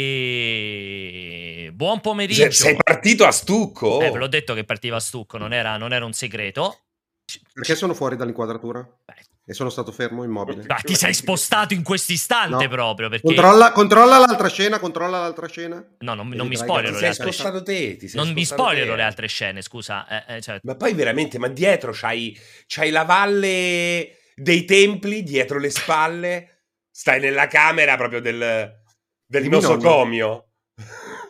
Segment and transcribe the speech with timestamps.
[0.00, 1.70] Eccoci!
[1.72, 2.50] Buon pomeriggio.
[2.50, 4.00] Sei partito a stucco?
[4.02, 6.80] Eh, ve l'ho detto che partiva a stucco, non era, non era un segreto.
[7.52, 8.80] Perché sono fuori dall'inquadratura?
[9.04, 9.14] Beh,
[9.46, 10.64] E sono stato fermo immobile.
[10.66, 12.70] ma ti sei spostato in questo istante No.
[12.70, 13.26] proprio perché...
[13.26, 15.82] Controlla, controlla l'altra scena, controlla l'altra scena.
[16.00, 17.48] No, non, non mi spoilerò le Ti sei altre scene.
[17.48, 20.26] spostato te, ti sei Non mi spoilerò le altre scene, scusa.
[20.26, 25.58] eh, eh, cioè, Ma poi veramente, ma dietro c'hai, c'hai la valle dei templi, dietro
[25.58, 28.79] le spalle, stai nella camera proprio del,
[29.30, 30.46] del nosocomio.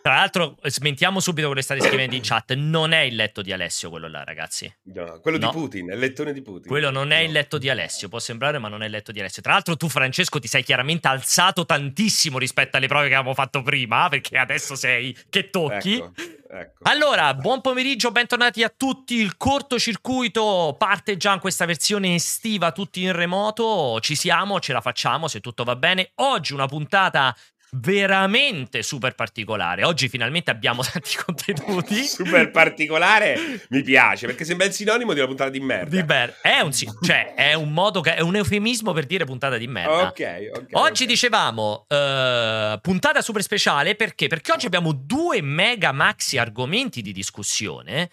[0.02, 2.54] Tra l'altro, smentiamo subito quello che state scrivendo in chat.
[2.54, 4.72] Non è il letto di Alessio quello là, ragazzi.
[4.84, 5.50] No, quello No.
[5.50, 6.66] di Putin, è il lettone di Putin.
[6.68, 7.26] Quello non è No.
[7.26, 8.08] il letto di Alessio.
[8.08, 9.42] Può sembrare, ma non è il letto di Alessio.
[9.42, 13.60] Tra l'altro, tu, Francesco, ti sei chiaramente alzato tantissimo rispetto alle prove che avevamo fatto
[13.60, 15.96] prima, perché adesso sei che tocchi.
[15.96, 16.12] Ecco,
[16.48, 16.78] ecco.
[16.84, 19.16] Allora, buon pomeriggio, bentornati a tutti.
[19.16, 24.00] Il cortocircuito parte già in questa versione estiva, tutti in remoto.
[24.00, 26.12] Ci siamo, ce la facciamo se tutto va bene.
[26.16, 27.36] Oggi una puntata
[27.72, 29.84] veramente super particolare.
[29.84, 32.04] Oggi finalmente abbiamo tanti contenuti.
[32.04, 35.90] Super particolare, mi piace, perché sembra il sinonimo di una puntata di merda.
[35.90, 39.56] Di ber- è un, cioè, è un modo che è un eufemismo per dire puntata
[39.56, 40.08] di merda.
[40.08, 40.66] Ok, ok.
[40.72, 41.08] Oggi ok.
[41.08, 44.26] dicevamo eh, puntata super speciale perché?
[44.26, 48.10] Perché oggi abbiamo due mega maxi argomenti di discussione.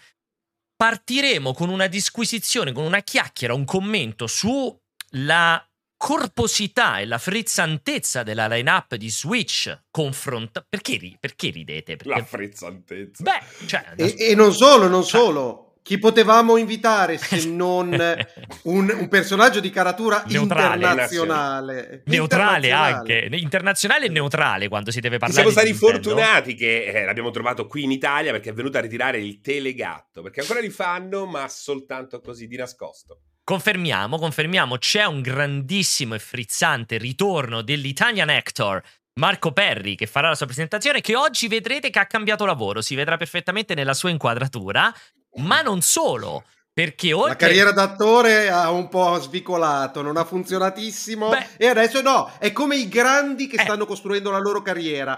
[0.76, 5.67] Partiremo con una disquisizione, con una chiacchiera, un commento sulla
[5.98, 10.66] corposità e la frizzantezza della line-up di Switch confronta...
[10.68, 11.96] Perché, ri- perché ridete?
[11.96, 12.14] Perché...
[12.20, 13.24] La frizzantezza.
[13.24, 13.94] Beh, cioè...
[13.96, 15.62] E, e non solo, non Cioè- solo.
[15.88, 17.90] Chi potevamo invitare se non
[18.64, 20.76] un, un personaggio di caratura Neutrale.
[20.76, 22.02] internazionale?
[22.08, 22.94] Neutrale Internazionale.
[23.24, 27.68] anche, internazionale e neutrale quando si deve parlare siamo stati fortunati che eh, l'abbiamo trovato
[27.68, 30.22] qui in Italia perché è venuto a ritirare il telegatto.
[30.22, 33.22] Perché ancora li fanno, ma soltanto così di nascosto.
[33.48, 38.84] Confermiamo, confermiamo, c'è un grandissimo e frizzante ritorno dell'Italian actor
[39.22, 42.94] Marco Perri che farà la sua presentazione che oggi vedrete che ha cambiato lavoro, si
[42.94, 44.94] vedrà perfettamente nella sua inquadratura,
[45.36, 46.44] ma non solo,
[46.78, 51.48] perché oltre La carriera d'attore ha un po' svicolato, non ha funzionatissimo Beh.
[51.58, 53.64] e adesso no, è come i grandi che Eh.
[53.64, 55.18] stanno costruendo la loro carriera.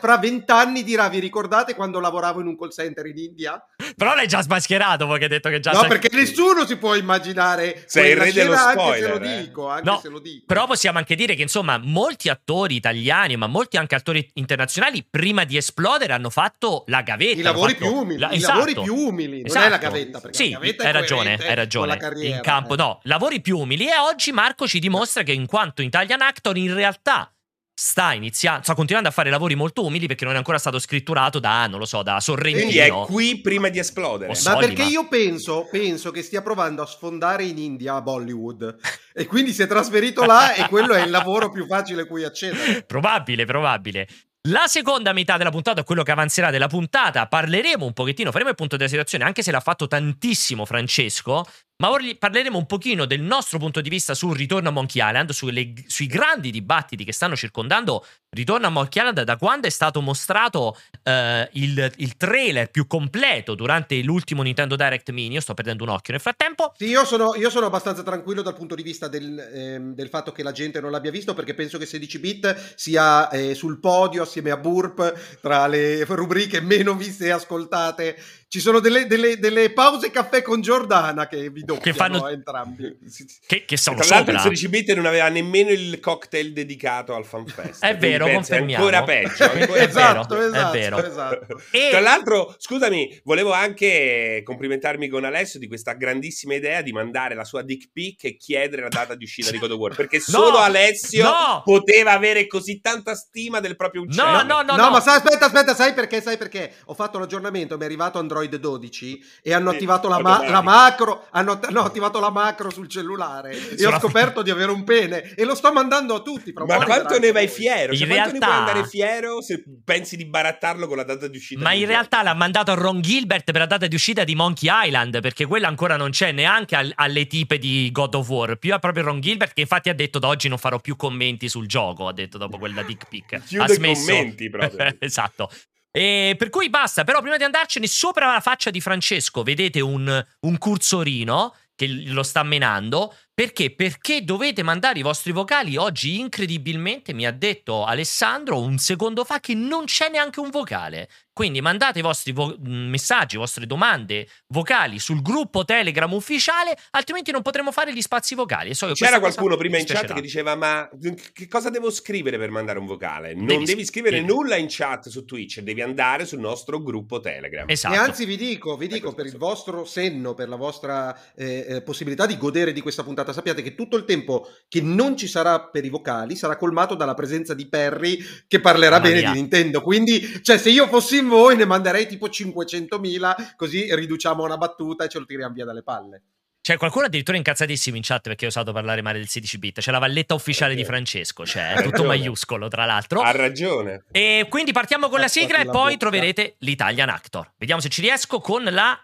[0.00, 3.64] Fra vent'anni dirà, vi ricordate quando lavoravo in un call center in India?
[3.96, 7.84] Però l'hai già smascherato perché hai detto che già No, perché nessuno si può immaginare
[7.86, 9.42] Sei il re dello scena, anche se spoiler, lo eh.
[9.44, 10.44] dico, anche No, se lo dico.
[10.46, 15.44] Però possiamo anche dire che, insomma, molti attori italiani, ma molti anche attori internazionali, prima
[15.44, 17.38] di esplodere, hanno fatto la gavetta.
[17.38, 18.52] I lavori fatto- più umili, la- i esatto.
[18.58, 19.64] lavori più umili, non Esatto.
[19.66, 21.96] è la gavetta, perché Sì, la gavetta è hai ragione, hai ragione.
[21.96, 22.76] carriera, in campo, eh.
[22.76, 23.86] no, lavori più umili.
[23.86, 27.32] E oggi Marco ci dimostra che, in quanto Italian actor, in realtà
[27.74, 31.38] sta iniziando, sta continuando a fare lavori molto umili perché non è ancora stato scritturato
[31.38, 33.04] da, non lo so, da Quindi è Sorrentino.
[33.06, 34.26] qui prima di esplodere.
[34.26, 37.94] Oh, Ma soldi, perché ma- io penso, penso che stia provando a sfondare in India,
[37.94, 38.76] a Bollywood,
[39.12, 42.24] e quindi si è trasferito là e quello è il lavoro più facile a cui
[42.24, 42.82] accedere.
[42.82, 44.06] Probabile, probabile.
[44.48, 48.56] La seconda metà della puntata, quello che avanzerà della puntata, parleremo un pochettino, faremo il
[48.56, 51.46] punto della situazione, anche se l'ha fatto tantissimo Francesco,
[51.82, 55.30] ma ora parleremo un pochino del nostro punto di vista sul ritorno a Monkey Island,
[55.32, 58.04] sulle- sui grandi dibattiti che stanno circondando
[58.34, 63.54] Ritorno a Monkey Island da quando è stato mostrato eh, il, il trailer più completo
[63.54, 65.34] durante l'ultimo Nintendo Direct Mini.
[65.34, 66.72] Io sto perdendo un occhio nel frattempo.
[66.74, 70.32] Sì, io sono, io sono abbastanza tranquillo dal punto di vista del, ehm, del fatto
[70.32, 74.22] che la gente non l'abbia visto perché penso che 16 bit sia eh, sul podio
[74.22, 78.16] assieme a Burp tra le rubriche meno viste e ascoltate.
[78.52, 82.98] Ci sono delle, delle- delle pause caffè con Giordana che vi doppiano Che fanno- entrambi.
[83.46, 84.54] Che, che sono Tra l'altro il sopra.
[84.54, 87.82] 16 bit non aveva nemmeno il cocktail dedicato al fanfest.
[87.82, 88.90] È vero, pensa, confermiamo.
[88.90, 89.44] È ancora peggio.
[89.58, 91.06] ancora È esatto, vero, è esatto, vero.
[91.06, 91.60] esatto.
[91.70, 97.34] E- Tra l'altro, scusami, volevo anche complimentarmi con Alessio di questa grandissima idea di mandare
[97.34, 99.96] la sua dick pic e chiedere la data di uscita di God of War.
[99.96, 101.62] Perché solo Alessio no!
[101.64, 104.30] poteva avere così tanta stima del proprio uccello.
[104.30, 104.90] No, no, no, No, no.
[104.90, 106.20] ma sai, aspetta, aspetta, sai perché?
[106.20, 106.70] Sai perché?
[106.84, 110.62] Ho fatto l'aggiornamento, mi è arrivato Android 12 e hanno Sì, attivato la, ma- la
[110.62, 115.34] macro, hanno, hanno attivato la macro sul cellulare e ho scoperto di avere un pene
[115.34, 116.52] e lo sto mandando a tutti.
[116.54, 117.92] Ma quanto ne vai fiero?
[117.92, 121.26] In Cioè, quanto ne realtà- puoi andare fiero se pensi di barattarlo con la data
[121.28, 121.60] di uscita?
[121.62, 121.92] Ma in gioco?
[121.92, 125.46] realtà l'ha mandato a Ron Gilbert per la data di uscita di Monkey Island, perché
[125.46, 128.56] quella ancora non c'è neanche al- alle tipe di God of War.
[128.56, 131.48] Più a proprio Ron Gilbert, che infatti ha detto da oggi non farò più commenti
[131.48, 132.08] sul gioco.
[132.08, 133.32] Ha detto dopo quella dick pic.
[133.58, 134.06] Ha smesso.
[134.12, 134.94] commenti proprio.
[135.00, 135.50] esatto.
[135.94, 140.26] E per cui basta, però prima di andarcene sopra la faccia di Francesco vedete un,
[140.40, 143.14] un cursorino che lo sta menando.
[143.34, 143.74] Perché?
[143.74, 145.76] Perché dovete mandare i vostri vocali.
[145.76, 151.08] Oggi, incredibilmente, mi ha detto Alessandro un secondo fa che non c'è neanche un vocale.
[151.34, 157.30] Quindi mandate i vostri vo- messaggi, le vostre domande vocali sul gruppo Telegram ufficiale, altrimenti
[157.30, 158.74] non potremo fare gli spazi vocali.
[158.74, 160.88] So C'era qualcuno prima in chat che diceva: Ma
[161.32, 163.32] che cosa devo scrivere per mandare un vocale?
[163.34, 164.26] Non devi, devi scrivere devi.
[164.26, 167.64] nulla in chat su Twitch, devi andare sul nostro gruppo Telegram.
[167.66, 167.94] Esatto.
[167.94, 171.82] E anzi, vi dico, vi dico per il vostro senno, per la vostra eh, eh,
[171.82, 175.60] possibilità di godere di questa puntata, sappiate che tutto il tempo che non ci sarà
[175.62, 179.14] per i vocali sarà colmato dalla presenza di Perry che parlerà Maria.
[179.14, 179.80] bene di Nintendo.
[179.80, 185.04] Quindi, cioè, se io fossi in voi, ne manderei tipo 500.000, così riduciamo una battuta
[185.04, 186.22] e ce lo tiriamo via dalle palle.
[186.62, 189.80] C'è qualcuno addirittura incazzatissimo in chat perché ho usato parlare male del 16 bit.
[189.80, 193.20] C'è la valletta ufficiale di Francesco, cioè è tutto maiuscolo, tra l'altro.
[193.20, 194.04] Ha ragione.
[194.12, 197.54] E quindi partiamo con la sigla e poi troverete l'Italian Actor.
[197.56, 198.96] Vediamo se ci riesco con la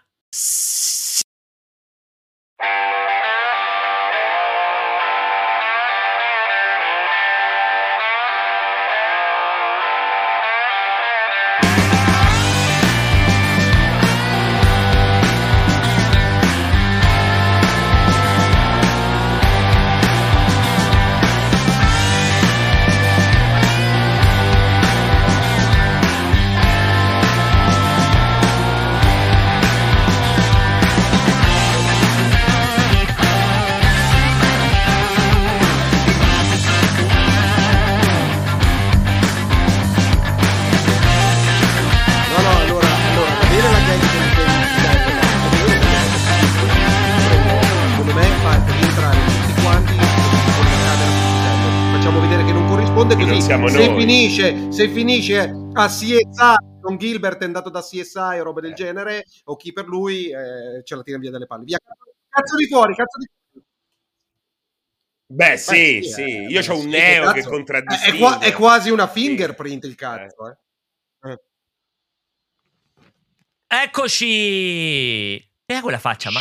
[53.41, 53.99] siamo se noi.
[53.99, 56.17] Finisce, se finisce a CSI,
[56.79, 58.75] Don Gilbert è andato da CSI o roba del eh.
[58.75, 61.63] genere, o chi per lui eh, ce la tira via dalle palle.
[61.63, 61.77] Via,
[62.29, 63.65] cazzo di fuori, cazzo di fuori.
[65.31, 66.23] Beh, sì, Beh, sì, sì.
[66.47, 68.17] io ho un neo cazzo, che contraddistingue.
[68.17, 70.57] È, qua, è, quasi una fingerprint il cazzo, eh.
[71.29, 71.41] eh.
[73.67, 75.35] Eccoci!
[75.35, 76.39] E quella faccia, ma...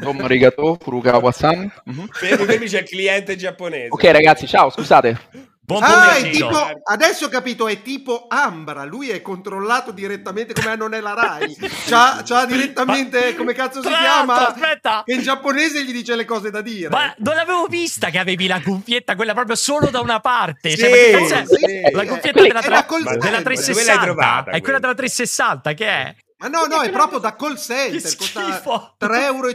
[0.00, 1.72] Dom arigato, furukawa-san.
[1.90, 2.06] Mm-hmm.
[2.12, 3.88] Fermi, c'è il cliente giapponese.
[3.90, 5.54] Ok ragazzi, ciao, scusate.
[5.66, 10.94] Buon ah, tipo, adesso ho capito, è tipo Ambra, lui è controllato direttamente come non
[10.94, 11.56] è la Rai.
[11.88, 14.46] c'ha, c'ha direttamente, come cazzo si chiama?
[14.46, 15.02] Aspetta.
[15.04, 16.88] Che in giapponese gli dice le cose da dire.
[16.88, 20.70] Ma non l'avevo vista che avevi la cuffietta, quella proprio solo da una parte.
[20.70, 22.86] Sì, cioè, sì, la cuffietta della, tra-
[23.18, 24.44] della 360.
[24.52, 26.14] È quella della 360, che è?
[26.38, 29.48] Ma no, no, è proprio da call center, costa 3,50 euro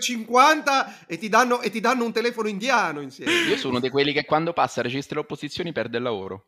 [1.08, 3.32] e ti, danno, e ti danno un telefono indiano insieme.
[3.32, 6.46] Io sono di quelli che quando passa registra le opposizioni perde il lavoro.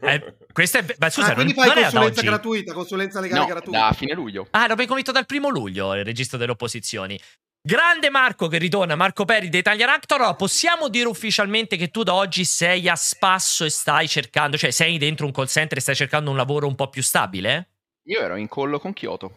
[0.00, 3.78] Eh, questa è, ma scusa, ah, quindi fai consulenza gratuita, consulenza legale no, gratuita.
[3.78, 4.46] Da fine luglio.
[4.50, 7.18] Ah, l'abbiamo convinto dal primo luglio il registro delle opposizioni.
[7.60, 10.18] Grande Marco che ritorna, Marco Peri di Italia Actor.
[10.18, 14.70] Allora, possiamo dire ufficialmente che tu da oggi sei a spasso e stai cercando, cioè
[14.70, 17.77] sei dentro un call center e stai cercando un lavoro un po' più stabile?
[18.08, 19.32] Io ero in collo con Kyoto.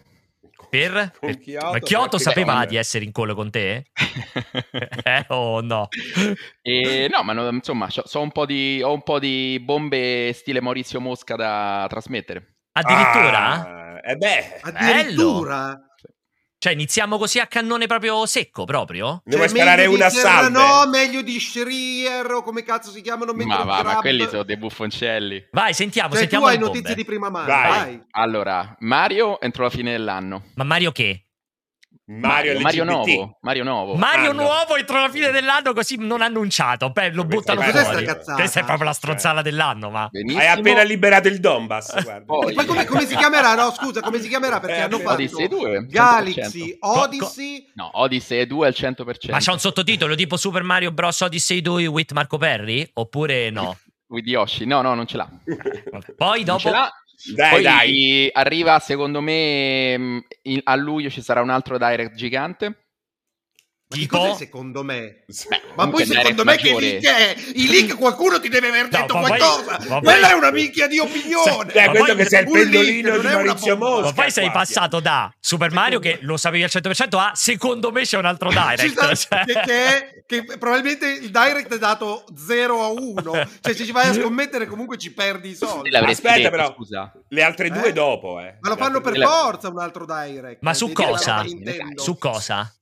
[0.69, 1.12] Per?
[1.19, 3.88] Con Kyoto, Ma Kyoto sapeva di essere in collo con te?
[5.03, 5.89] eh, o oh, no?
[6.62, 11.01] E, no, ma no, insomma, so un di, ho un po' di bombe stile Maurizio
[11.01, 12.59] Mosca da trasmettere.
[12.71, 13.39] Addirittura?
[13.39, 15.74] Ah, eh beh, addirittura?
[15.74, 15.90] Bello.
[16.62, 19.24] Cioè, iniziamo così a cannone proprio secco, proprio?
[19.25, 20.50] Devo cioè, sparare una salve.
[20.52, 23.34] No, meglio di Schrier o come cazzo si chiamano.
[23.34, 25.48] Ma va, ma quelli sono dei buffoncelli.
[25.54, 27.68] Vai, sentiamo, cioè, sentiamo tu hai notizie di prima mano, vai.
[27.68, 28.04] vai.
[28.12, 30.44] Allora, Mario entro la fine dell'anno.
[30.54, 31.30] Ma Mario che?
[32.19, 33.38] Mario, Mario Nuovo.
[33.42, 33.96] Mario Nuovo.
[33.96, 36.90] Mario ah, Nuovo entro la fine dell'anno così non annunciato.
[36.90, 38.06] Beh, lo buttano fuori.
[38.06, 39.44] Questa è proprio la stronzata cioè.
[39.44, 39.90] dell'anno.
[39.90, 40.42] Ma Benissimo.
[40.42, 42.03] hai appena liberato il Donbass.
[42.25, 43.56] Poi, ma come, come, si chiamerà?
[43.56, 44.60] No, scusa, come si chiamerà?
[44.60, 47.72] Perché eh, hanno fatto Odyssey 2 Galaxy Odyssey.
[47.75, 49.32] No, Odyssey 2 al 100%.
[49.32, 51.22] Ma c'è un sottotitolo tipo Super Mario Bros.
[51.22, 52.89] Odyssey 2 with Marco Perry?
[52.94, 53.77] Oppure no?
[54.12, 54.65] with Yoshi?
[54.65, 55.30] No, no, non ce l'ha.
[56.15, 56.70] Poi dopo.
[57.24, 58.30] Dai, Poi dai.
[58.34, 60.20] arriva, secondo me, mm,
[60.63, 62.86] a luglio ci sarà un altro direct gigante.
[63.91, 64.36] Tipo?
[64.36, 65.24] secondo me?
[65.25, 66.79] Beh, ma poi secondo me maggiore.
[66.79, 67.36] che link è?
[67.55, 69.77] I link qualcuno ti deve aver detto no, qualcosa.
[69.77, 71.71] Poi, Quella è una minchia di opinione.
[71.71, 74.05] Cioè, quello che sei il pendolino di Maurizio Mosca.
[74.05, 78.03] Ma poi sei passato da Super Mario che lo sapevi al 100% a secondo me
[78.03, 79.00] c'è un altro direct.
[79.21, 79.43] Cioè.
[79.45, 83.31] Che, che, è, che, probabilmente il direct è dato 0 a 1.
[83.62, 85.93] Cioè se ci vai a scommettere comunque ci perdi i soldi.
[85.95, 87.12] Aspetta detto, però, scusa.
[87.27, 87.93] le altre due eh?
[87.93, 88.39] dopo.
[88.39, 88.57] Eh.
[88.60, 90.62] Ma lo fanno per forza un altro direct.
[90.62, 91.43] Ma su cosa?
[91.95, 92.74] Su cosa?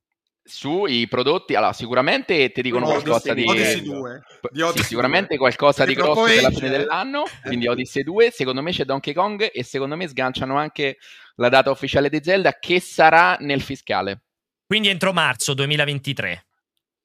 [0.49, 4.21] Sui prodotti, allora sicuramente ti dicono Odyssey, qualcosa di, Odyssey 2.
[4.51, 8.61] di Odyssey sì, sicuramente qualcosa di grosso per la fine dell'anno, quindi Odyssey 2, secondo
[8.61, 10.97] me c'è Donkey Kong e secondo me sganciano anche
[11.35, 14.23] la data ufficiale di Zelda che sarà nel fiscale.
[14.65, 16.45] Quindi entro marzo 2023.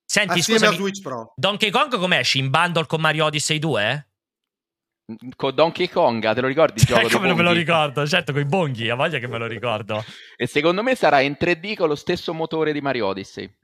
[0.05, 1.33] Senti, Assieme scusami, Switch Pro.
[1.35, 2.39] Donkey Kong come esci?
[2.39, 4.09] In bundle con Mario Odyssey 2?
[5.37, 7.09] Con Donkey Kong, te lo ricordi il gioco?
[7.09, 10.03] Come non me lo ricordo, certo, con i bonghi, a voglia che me lo ricordo.
[10.37, 13.55] e secondo me sarà in 3D con lo stesso motore di Mario Odyssey.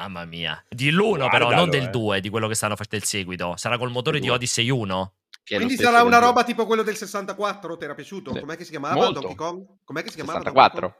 [0.00, 0.64] Mamma mia.
[0.68, 2.20] Di l'1 però, non del 2, eh.
[2.20, 3.56] di quello che stanno facendo il seguito.
[3.56, 5.14] Sarà col motore di Odyssey 1?
[5.44, 7.76] Quindi sarà una roba tipo quello del 64?
[7.76, 8.32] Ti era piaciuto?
[8.32, 8.40] Sì.
[8.40, 9.20] Com'è che si chiamava Molto.
[9.20, 9.66] Donkey Kong?
[9.84, 10.38] Com'è che si chiamava?
[10.38, 10.94] 64.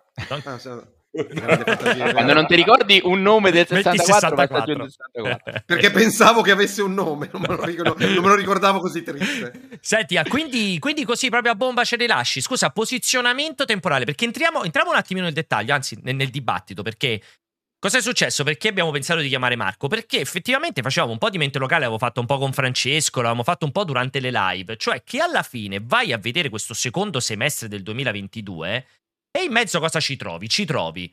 [0.44, 0.70] Ah, sì.
[1.10, 4.84] Quando non ti ricordi un nome del 64, 64.
[4.84, 5.62] 64.
[5.66, 9.02] Perché pensavo che avesse un nome, non me lo, ricordavo, non me lo ricordavo così
[9.02, 9.78] triste.
[9.80, 12.40] Senti, ah, quindi, quindi, così proprio a bomba ce li lasci.
[12.40, 17.20] Scusa, posizionamento temporale, perché entriamo, entriamo un attimino nel dettaglio, anzi nel, nel dibattito, perché
[17.82, 18.44] Cosa è successo?
[18.44, 19.88] Perché abbiamo pensato di chiamare Marco?
[19.88, 23.42] Perché effettivamente facevamo un po' di mente locale, avevo fatto un po' con Francesco, l'avevamo
[23.42, 27.20] fatto un po' durante le live, cioè che alla fine vai a vedere questo secondo
[27.20, 28.86] semestre del 2022
[29.30, 30.48] e in mezzo cosa ci trovi?
[30.48, 31.12] Ci trovi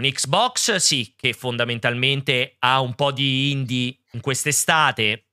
[0.00, 5.26] un Xbox, sì, che fondamentalmente ha un po' di indie in quest'estate.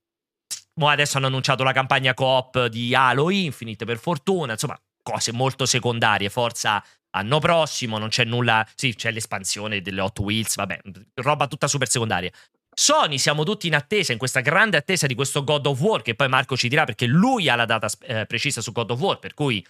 [0.79, 6.29] Adesso hanno annunciato la campagna coop di Halo Infinite, per fortuna, insomma, cose molto secondarie,
[6.29, 8.67] forza Anno prossimo non c'è nulla.
[8.75, 10.81] Sì, c'è l'espansione delle Hot Wheels, vabbè,
[11.15, 12.31] roba tutta super secondaria.
[12.73, 16.13] Sony siamo tutti in attesa, in questa grande attesa di questo God of War, che
[16.13, 19.17] poi Marco ci dirà perché lui ha la data eh, precisa su God of War,
[19.17, 19.65] per cui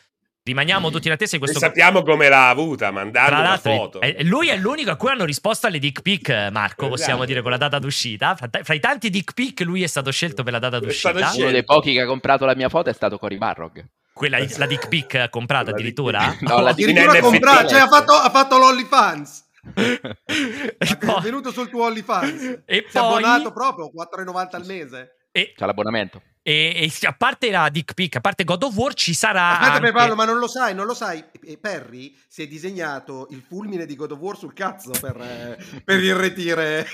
[0.48, 1.58] rimaniamo tutti in attesa di questo...
[1.58, 4.02] E sappiamo come l'ha avuta, mandando una foto.
[4.02, 6.88] Eh, lui è l'unico a cui hanno risposto alle dick pic, Marco, esatto.
[6.88, 8.36] possiamo dire, con la data d'uscita.
[8.36, 11.32] Fra, fra, i tanti dick pic lui è stato scelto per la data d'uscita.
[11.36, 13.86] Uno dei pochi che ha comprato la mia foto è stato Cory Barrog.
[14.14, 16.36] Quella, la dick pic comprata addirittura?
[16.40, 19.46] No, la addirittura comprata, cioè ha fatto, ha fatto l'OnlyFans.
[19.76, 22.62] è venuto sul tuo OnlyFans.
[22.66, 23.02] E Si poi...
[23.02, 25.18] è abbonato proprio 4,90 al mese.
[25.32, 25.54] E...
[25.56, 26.22] C'ha l'abbonamento.
[26.48, 29.60] E, e, a parte la Dick Pick, a parte God of War, ci sarà.
[29.60, 29.92] Aspetta, anche...
[29.92, 31.22] Paolo, ma non lo sai, non lo sai.
[31.60, 36.02] Perry si è disegnato il fulmine di God of War sul cazzo per, eh, per
[36.02, 36.88] irretire.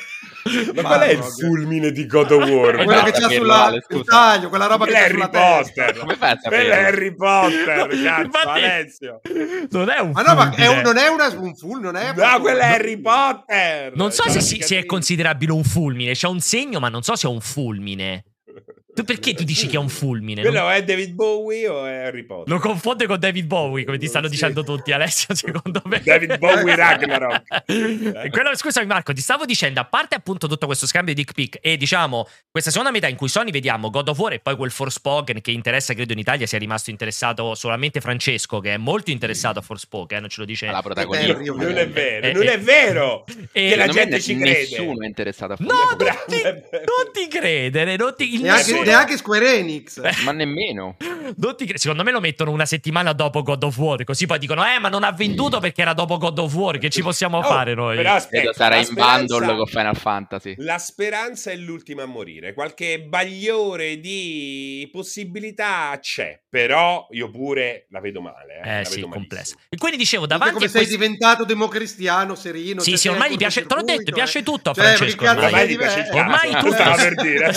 [0.73, 2.83] ma qual è il fulmine di God of War?
[2.83, 5.97] Quello che c'ha sulla il taglio, quella roba che sulla Potter.
[6.01, 6.87] Come fai a?
[6.87, 9.21] Harry Potter, cazzo, Infatti, Alessio.
[9.69, 12.11] Non è un ma no, ma è un, non è una, un fulmine, non è
[12.11, 13.95] No, quello è Harry Potter.
[13.95, 17.15] Non so se, si, se è considerabile un fulmine, c'è un segno, ma non so
[17.15, 18.23] se è un fulmine.
[18.93, 20.41] Tu perché tu dici che è un fulmine?
[20.41, 20.71] Quello non...
[20.71, 22.53] è David Bowie o è Harry Potter?
[22.53, 24.33] Lo confonde con David Bowie, come ti stanno sì.
[24.33, 26.01] dicendo tutti, Alessio, secondo me.
[26.03, 27.63] David Bowie Ragnarok.
[28.29, 31.57] Quello, scusami Marco, ti stavo dicendo, a parte appunto tutto questo scambio di dick pic
[31.61, 34.69] e diciamo questa seconda metà in cui Sony vediamo God of War e poi quel
[34.69, 39.57] Forspoken che interessa, credo in Italia sia rimasto interessato solamente Francesco, che è molto interessato
[39.57, 40.67] a Forspoken, ce lo dice.
[40.67, 41.39] La protagonista.
[41.39, 43.25] Eh, non è vero, non è vero.
[43.55, 44.59] E che la gente ci crede.
[44.59, 45.97] Nessuno è interessato a Forspoken.
[45.97, 48.41] No, non ti, non ti credere, non ti...
[48.83, 50.23] Neanche neanche Square Enix.
[50.23, 50.95] Ma nemmeno.
[50.97, 54.79] Cre- secondo me lo mettono una settimana dopo God of War, così poi dicono "Eh,
[54.79, 57.73] ma non ha venduto perché era dopo God of War, che ci possiamo oh, fare
[57.73, 57.97] noi?".
[57.97, 60.55] Però aspetta, sarà in bundle con Final Fantasy.
[60.57, 62.53] La speranza è l'ultima a morire.
[62.53, 69.55] Qualche bagliore di possibilità c'è, però io pure la vedo male, eh, eh sì, complessa.
[69.69, 73.37] E quindi dicevo davanti come a sei diventato democristiano, serino, Sì, cioè sì, ormai gli
[73.37, 75.23] piace, te l'ho detto, piace tutto a cioè, Francesco.
[75.23, 76.17] Ormai tutto.
[76.17, 77.53] Ormai tutto per dire.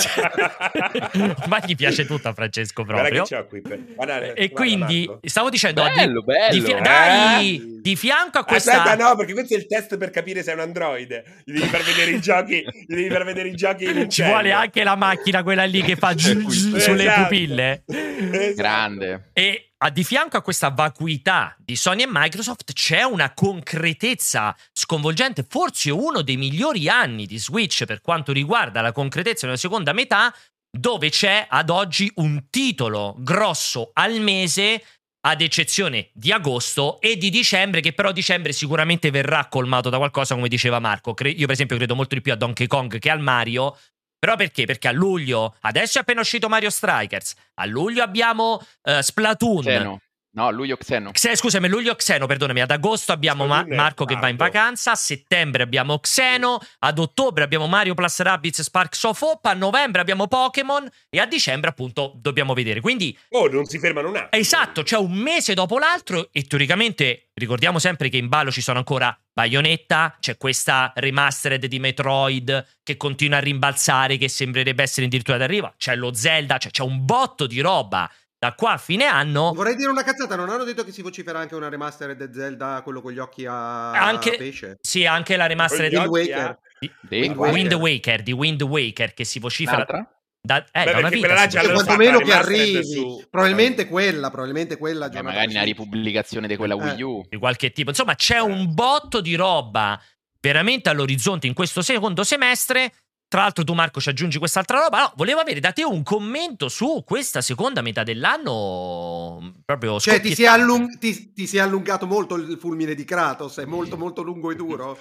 [1.41, 3.25] ormai gli piace tutto a Francesco proprio.
[3.47, 3.79] Qui per...
[3.95, 5.27] guarda, e quindi Marco.
[5.27, 6.81] stavo dicendo bello, di, bello, di, eh?
[6.81, 10.51] dai, di fianco a questa Aspetta, no, perché questo è il test per capire se
[10.51, 11.41] è un androide.
[11.43, 14.51] Gli devi far vedere i giochi, gli devi far vedere i giochi in Ci vuole
[14.51, 17.23] anche la macchina quella lì che fa sulle esatto.
[17.23, 17.83] pupille.
[17.85, 18.53] Esatto.
[18.55, 19.29] Grande.
[19.33, 25.45] E a di fianco a questa vacuità di Sony e Microsoft c'è una concretezza sconvolgente,
[25.47, 30.33] forse uno dei migliori anni di Switch per quanto riguarda la concretezza nella seconda metà,
[30.69, 34.83] dove c'è ad oggi un titolo grosso al mese,
[35.21, 40.35] ad eccezione di agosto e di dicembre, che però dicembre sicuramente verrà colmato da qualcosa,
[40.35, 41.13] come diceva Marco.
[41.23, 43.77] Io, per esempio, credo molto di più a Donkey Kong che al Mario.
[44.19, 44.65] Però perché?
[44.65, 49.63] Perché a luglio, adesso è appena uscito Mario Strikers, a luglio abbiamo uh, Splatoon.
[49.63, 50.01] Zeno.
[50.37, 51.09] No, luglio Xeno.
[51.13, 52.61] Xe, scusami, luglio Xeno, perdonami.
[52.61, 54.91] Ad agosto abbiamo Ma- Marco che va in vacanza.
[54.91, 56.59] A settembre abbiamo Xeno.
[56.77, 59.49] Ad ottobre abbiamo Mario Plus Rabbids Sparks of Hope.
[59.49, 60.87] A novembre abbiamo Pokémon.
[61.09, 62.81] E a dicembre, appunto, dobbiamo vedere.
[62.81, 63.17] Quindi.
[63.31, 64.39] Oh, non si fermano un attimo.
[64.39, 66.29] Esatto, c'è un mese dopo l'altro.
[66.31, 70.17] E teoricamente ricordiamo sempre che in ballo ci sono ancora Bayonetta.
[70.19, 74.17] C'è questa remastered di Metroid che continua a rimbalzare.
[74.17, 75.73] Che sembrerebbe essere addirittura d'arrivo.
[75.77, 76.59] C'è lo Zelda.
[76.59, 78.07] Cioè, c'è un botto di roba
[78.47, 79.51] da qua a fine anno.
[79.53, 83.01] Vorrei dire una cazzata, non hanno detto che si vocifera anche una remastered Zelda, quello
[83.01, 84.77] con gli occhi a, anche, pesce?
[84.79, 86.59] Sì, anche la remastered di Waker.
[86.79, 88.23] Di, Wind, Wind Waker.
[88.23, 89.77] Di Wind Waker che si vocifera.
[89.77, 90.11] L'altra?
[90.39, 93.21] Da, eh, Beh, da una vita, là quantomeno che arrivi su...
[93.29, 96.77] probabilmente quella probabilmente quella eh, magari una ripubblicazione di quella Eh.
[96.77, 100.01] Wii U di qualche tipo insomma c'è un botto di roba
[100.39, 102.93] veramente all'orizzonte in questo secondo semestre
[103.29, 104.99] Tra l'altro tu Marco ci aggiungi quest'altra roba.
[104.99, 109.53] No, volevo avere da te un commento su questa seconda metà dell'anno.
[109.65, 113.03] Proprio cioè ti si, è allung- ti, ti si, è allungato molto il fulmine di
[113.03, 114.97] Kratos, è molto molto lungo e duro.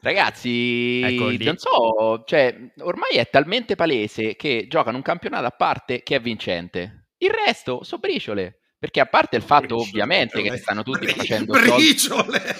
[0.00, 1.00] Ragazzi,
[1.40, 6.20] non so, cioè, ormai è talmente palese che giocano un campionato a parte che è
[6.20, 7.08] vincente.
[7.18, 8.60] Il resto sono briciole.
[8.78, 12.54] Perché a parte il fatto, briciole, ovviamente, che stanno tutti br- facendo briciole.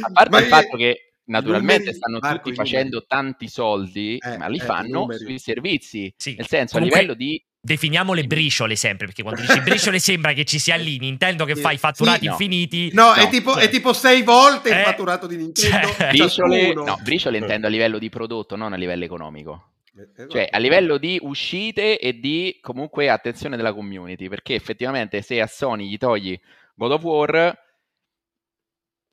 [0.00, 4.48] a parte il fatto che naturalmente numeri, stanno Marco, tutti facendo tanti soldi, eh, ma
[4.48, 6.12] li eh, fanno sui servizi.
[6.16, 6.34] Sì.
[6.36, 10.32] Nel senso, Comunque, a livello di definiamo le briciole sempre, perché quando dici briciole sembra
[10.32, 12.30] che ci sia lì Nintendo che fa i fatturati sì, no.
[12.30, 12.90] infiniti.
[12.92, 15.88] No, no è, tipo, cioè, è, tipo, sei volte eh, il fatturato di Nintendo.
[15.88, 19.72] Cioè, briciole, no, briciole intendo a livello di prodotto, non a livello economico.
[19.96, 25.40] Eh, cioè a livello di uscite e di comunque attenzione della community, perché effettivamente se
[25.40, 26.38] a Sony gli togli
[26.74, 27.58] God of War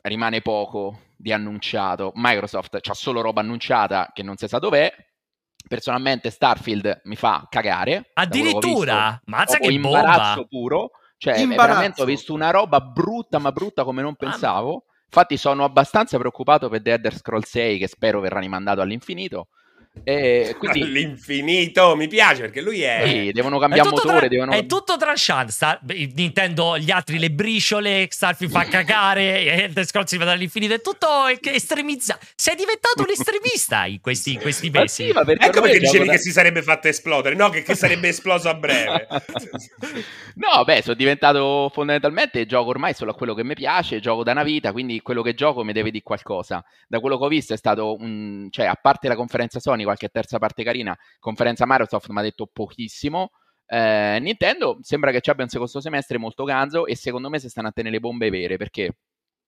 [0.02, 2.12] rimane poco di annunciato.
[2.16, 4.94] Microsoft ha solo roba annunciata che non si sa dov'è.
[5.66, 8.12] Personalmente Starfield mi fa cagare.
[8.14, 9.20] Addirittura?
[9.26, 10.48] Mazza che imbarazzo bomba!
[10.50, 10.92] puro.
[11.18, 11.68] Cioè, imbarazzo.
[11.68, 14.84] veramente ho visto una roba brutta, ma brutta come non pensavo.
[15.06, 19.48] Infatti sono abbastanza preoccupato per The Elder Scrolls 6 che spero verrà rimandato all'infinito.
[20.04, 20.82] E quindi...
[20.82, 23.04] All'infinito mi piace perché lui è.
[23.06, 24.18] Sì, devono cambiare motore.
[24.20, 24.28] Tra...
[24.28, 24.52] Devono...
[24.52, 25.50] È tutto tranchant.
[25.50, 25.80] Sta...
[26.16, 28.08] Nintendo, gli altri, le briciole.
[28.10, 29.44] Starfield fa cagare.
[29.64, 30.74] Elder Scrolls si va all'infinito.
[30.74, 32.26] È tutto estremizzato.
[32.36, 35.12] Sei diventato un estremista in questi, in questi mesi.
[35.14, 36.12] Ma sì, perché ecco perché dicevi da...
[36.14, 37.36] che si sarebbe fatto esplodere.
[37.36, 39.08] No, che, che sarebbe esploso a breve.
[40.36, 42.48] no, beh, sono diventato fondamentalmente.
[42.48, 44.00] Gioco ormai solo a quello che mi piace.
[44.00, 44.72] Gioco da una vita.
[44.72, 46.66] Quindi quello che gioco mi deve di qualcosa.
[46.88, 48.48] Da quello che ho visto è stato un.
[48.50, 50.98] cioè, a parte la conferenza Sony Sony, qualche terza parte carina.
[51.20, 53.32] Conferenza Microsoft mi ha detto pochissimo.
[53.66, 57.50] Eh, Nintendo sembra che ci abbia un secondo semestre molto ganzo e secondo me si
[57.50, 58.98] stanno a tenere le bombe vere perché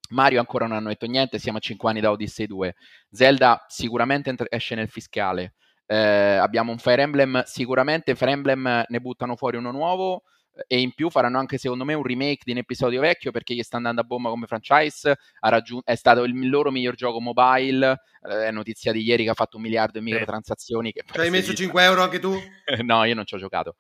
[0.10, 2.76] Mario ancora non hanno detto niente, siamo a 5 anni da Odyssey 2.
[3.10, 5.56] Zelda sicuramente esce nel fiscale.
[5.88, 10.24] Eh, abbiamo un Fire Emblem, sicuramente Fire Emblem ne buttano fuori uno nuovo
[10.68, 13.64] e in più faranno anche secondo me un remake di un episodio vecchio perché gli
[13.64, 18.48] sta andando a bomba come franchise raggiun- è stato il loro miglior gioco mobile eh,
[18.48, 21.84] è notizia di ieri che ha fatto un miliardo di microtransazioni che hai messo 5
[21.84, 22.34] euro anche tu?
[22.84, 23.76] no io non ci ho giocato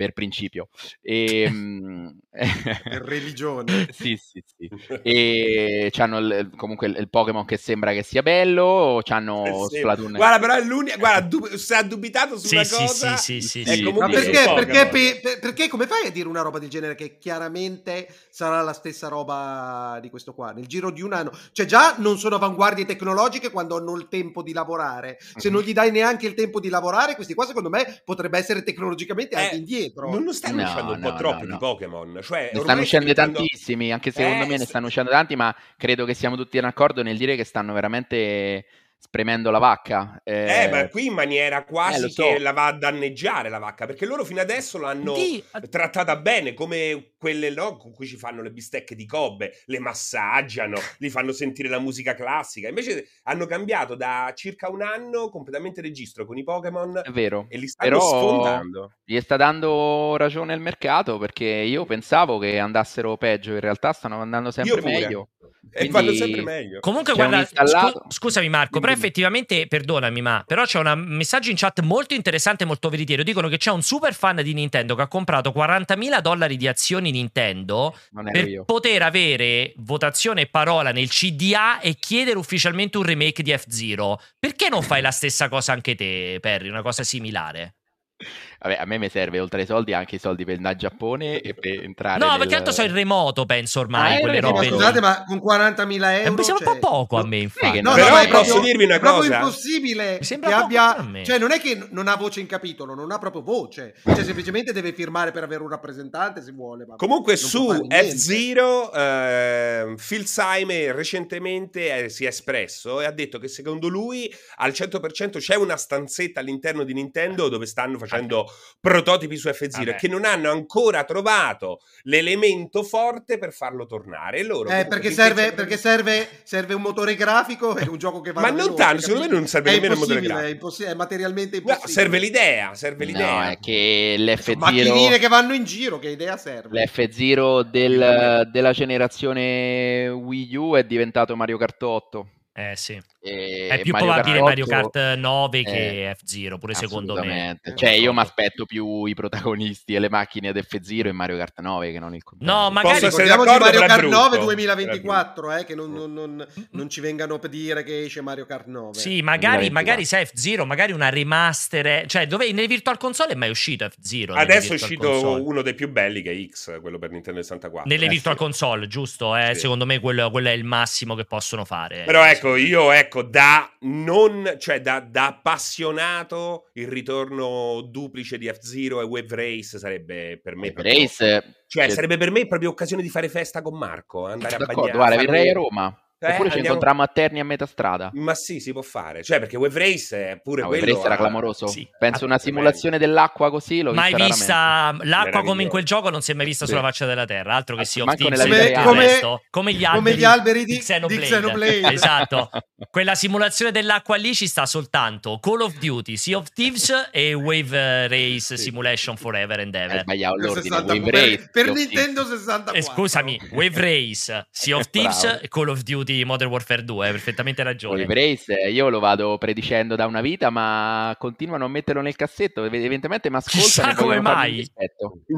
[0.00, 0.68] per principio.
[1.02, 3.88] E, ehm, per religione.
[3.92, 4.70] sì, sì, sì.
[5.02, 9.76] E c'hanno il, comunque il, il, Pokémon che sembra che sia bello, c'hanno sì.
[9.76, 10.12] Splatoon.
[10.12, 13.16] Guarda, però è l'unica, guarda, dub- se ha dubitato su sì, una sì, cosa...
[13.18, 13.82] Sì, sì, sì, sì.
[13.92, 18.08] Ma perché, perché, perché, perché, come fai a dire una roba del genere che chiaramente
[18.30, 20.52] sarà la stessa roba di questo qua?
[20.52, 21.30] Nel giro di un anno.
[21.52, 25.18] Cioè già non sono avanguardie tecnologiche quando hanno il tempo di lavorare.
[25.20, 25.54] Se mm-hmm.
[25.54, 29.36] non gli dai neanche il tempo di lavorare, questi qua secondo me potrebbe essere tecnologicamente
[29.36, 30.10] anche eh, indietro dietro.
[30.10, 32.20] Non lo stanno no, uscendo un no, po' troppo no, di Pokémon.
[32.22, 36.04] Cioè, ne stanno uscendo tantissimi, anche secondo eh, me ne stanno uscendo tanti, ma credo
[36.04, 38.64] che siamo tutti in accordo nel dire che stanno veramente
[38.98, 40.20] spremendo la vacca.
[40.22, 42.22] Eh, eh ma qui in maniera quasi eh, so.
[42.22, 45.42] che la va a danneggiare la vacca, perché loro fino adesso l'hanno di...
[45.68, 50.80] trattata bene, come quelle no, con cui ci fanno le bistecche di Cobbe, le massaggiano,
[50.96, 52.68] li fanno sentire la musica classica.
[52.68, 57.02] Invece hanno cambiato da circa un anno completamente registro con i Pokémon.
[57.04, 57.44] È vero.
[57.50, 58.94] E li stanno Però sfondando.
[59.04, 64.22] Gli sta dando ragione il mercato, perché io pensavo che andassero peggio, in realtà stanno
[64.22, 65.28] andando sempre meglio.
[65.72, 65.92] E Quindi...
[65.92, 66.80] vanno sempre meglio.
[66.80, 71.80] Comunque, guarda, scu- scusami Marco, però effettivamente, perdonami, ma però c'è un messaggio in chat
[71.82, 73.22] molto interessante e molto veritiero.
[73.22, 77.09] Dicono che c'è un super fan di Nintendo che ha comprato 40.000 dollari di azioni
[77.10, 77.96] Nintendo
[78.30, 78.64] per io.
[78.64, 84.20] poter avere votazione e parola nel CDA e chiedere ufficialmente un remake di F-Zero.
[84.38, 86.68] Perché non fai la stessa cosa anche te, Perry?
[86.68, 87.74] Una cosa similare?
[88.62, 91.40] Vabbè, a me mi serve oltre ai soldi anche i soldi per andare a Giappone
[91.40, 92.18] e per entrare.
[92.18, 92.38] No, nel...
[92.38, 94.16] perché tanto so il remoto, penso ormai.
[94.16, 96.26] Ah, quelle robe scusate, ma con 40.000 euro.
[96.26, 96.74] Eh, mi sembra cioè...
[96.74, 97.80] un po' poco a me, infatti.
[97.80, 99.08] No, no, però no, posso proprio, dirvi una cosa.
[99.08, 101.24] È proprio impossibile mi sembra che abbia.
[101.24, 103.94] Cioè, non è che non ha voce in capitolo, non ha proprio voce.
[104.04, 106.84] Cioè, semplicemente deve firmare per avere un rappresentante se vuole.
[106.84, 113.38] Ma Comunque, su F-Zero, eh, Phil Simon recentemente eh, si è espresso e ha detto
[113.38, 118.49] che secondo lui al 100% c'è una stanzetta all'interno di Nintendo dove stanno facendo
[118.80, 124.42] prototipi su F0 che non hanno ancora trovato l'elemento forte per farlo tornare.
[124.42, 128.40] Loro, eh, perché, serve, perché serve, serve, un motore grafico e un gioco che va
[128.40, 130.46] Ma non tanto, secondo me non serve nemmeno un motore grafico.
[130.46, 131.86] È, imposs- è materialmente impossibile.
[131.86, 133.44] No, serve l'idea, serve l'idea.
[133.44, 134.56] No, è che l'F0...
[134.56, 136.82] Macchinine che vanno in giro, che idea serve?
[136.82, 143.00] L'F0 del, della generazione Wii U è diventato Mario Kart 8 Eh sì.
[143.22, 147.14] E È più Mario probabile Kart Mario 8, Kart 9 che eh, F0, pure secondo
[147.14, 147.58] me.
[147.62, 147.74] me.
[147.76, 151.60] Cioè, io mi aspetto più i protagonisti e le macchine ad F0 in Mario Kart
[151.60, 152.60] 9 che non il contrario.
[152.60, 154.44] No, magari Ricordiamoci d'accordo, Mario Kart 9 brutto.
[154.46, 158.66] 2024, eh, che non, non- non- non ci vengano per dire che esce Mario Kart
[158.66, 158.94] 9.
[158.98, 159.72] Sì, magari, 2024.
[159.72, 162.06] magari se F0, magari una remaster.
[162.06, 164.26] Cioè, dove nelle Virtual Console è mai uscito F0?
[164.32, 165.42] nelle Adesso è uscito Console?
[165.42, 167.88] uno dei più belli che è X, quello per Nintendo 64.
[167.88, 168.42] Nelle Eh, Virtual sì.
[168.42, 169.36] Console, giusto?
[169.36, 169.60] Eh, Sì.
[169.60, 172.02] Secondo me quello, quello è il massimo che possono fare.
[172.04, 179.00] Però ecco, io ecco, da non, cioè da, da appassionato, il ritorno duplice di F-Zero
[179.00, 183.02] e Wave Race sarebbe per me proprio- Race, Cioè, cioè, sarebbe per me proprio occasione
[183.02, 184.96] di fare festa con Marco, andare a d'accordo, bagnare.
[184.98, 186.04] guarda, verrei a Roma.
[186.22, 188.10] Eh, Oppure ci andiamo- incontriamo a Terni a metà strada.
[188.12, 189.22] Ma sì, si può fare.
[189.22, 190.82] Cioè, perché Wave Race è pure No, quello.
[190.84, 191.66] Wave Race era clamoroso.
[191.66, 191.88] sì.
[191.98, 195.06] Penso una Ah, simulazione dell'acqua così, l'ho mai vista vista raramente.
[195.06, 196.72] l'acqua come in quel gioco non si è mai vista Sì.
[196.72, 198.92] sulla faccia della terra altro che Ah, Sea of Thieves e reale.
[198.98, 199.42] resto.
[199.50, 201.20] come gli alberi, come gli alberi di- Xenoblade.
[201.22, 201.92] di Xenoblade.
[201.92, 202.50] esatto
[202.90, 208.08] quella simulazione dell'acqua lì ci sta soltanto Call of Duty Sea of Thieves e Wave
[208.08, 208.62] Race Sì.
[208.64, 210.62] Simulation Forever and Ever sbagliato Per l'ordine.
[210.76, 212.74] 60 Wave per, Race, per Nintendo 64.
[212.74, 217.12] Eh, scusami, Wave Race, Sea of Thieves e Call of Duty Modern Warfare 2, hai
[217.12, 218.02] perfettamente ragione.
[218.02, 222.16] Wave Race, eh, io lo vado predicendo da una vita, ma continuano a metterlo nel
[222.16, 222.64] cassetto.
[222.64, 223.64] ev- Evidentemente mi ascoltano.
[223.64, 224.70] Chissà come mai.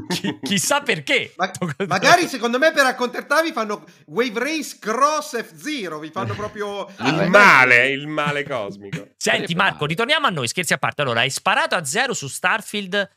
[0.09, 1.33] Chi- chissà perché.
[1.37, 1.51] Ma-
[1.87, 7.29] magari secondo me per accontentarvi fanno Wave Race Cross F0, vi fanno proprio Ah, Il
[7.31, 9.09] male, il male cosmico.
[9.17, 11.03] Senti Marco, ritorniamo a noi, scherzi a parte.
[11.03, 13.09] Allora, hai sparato a zero su Starfield,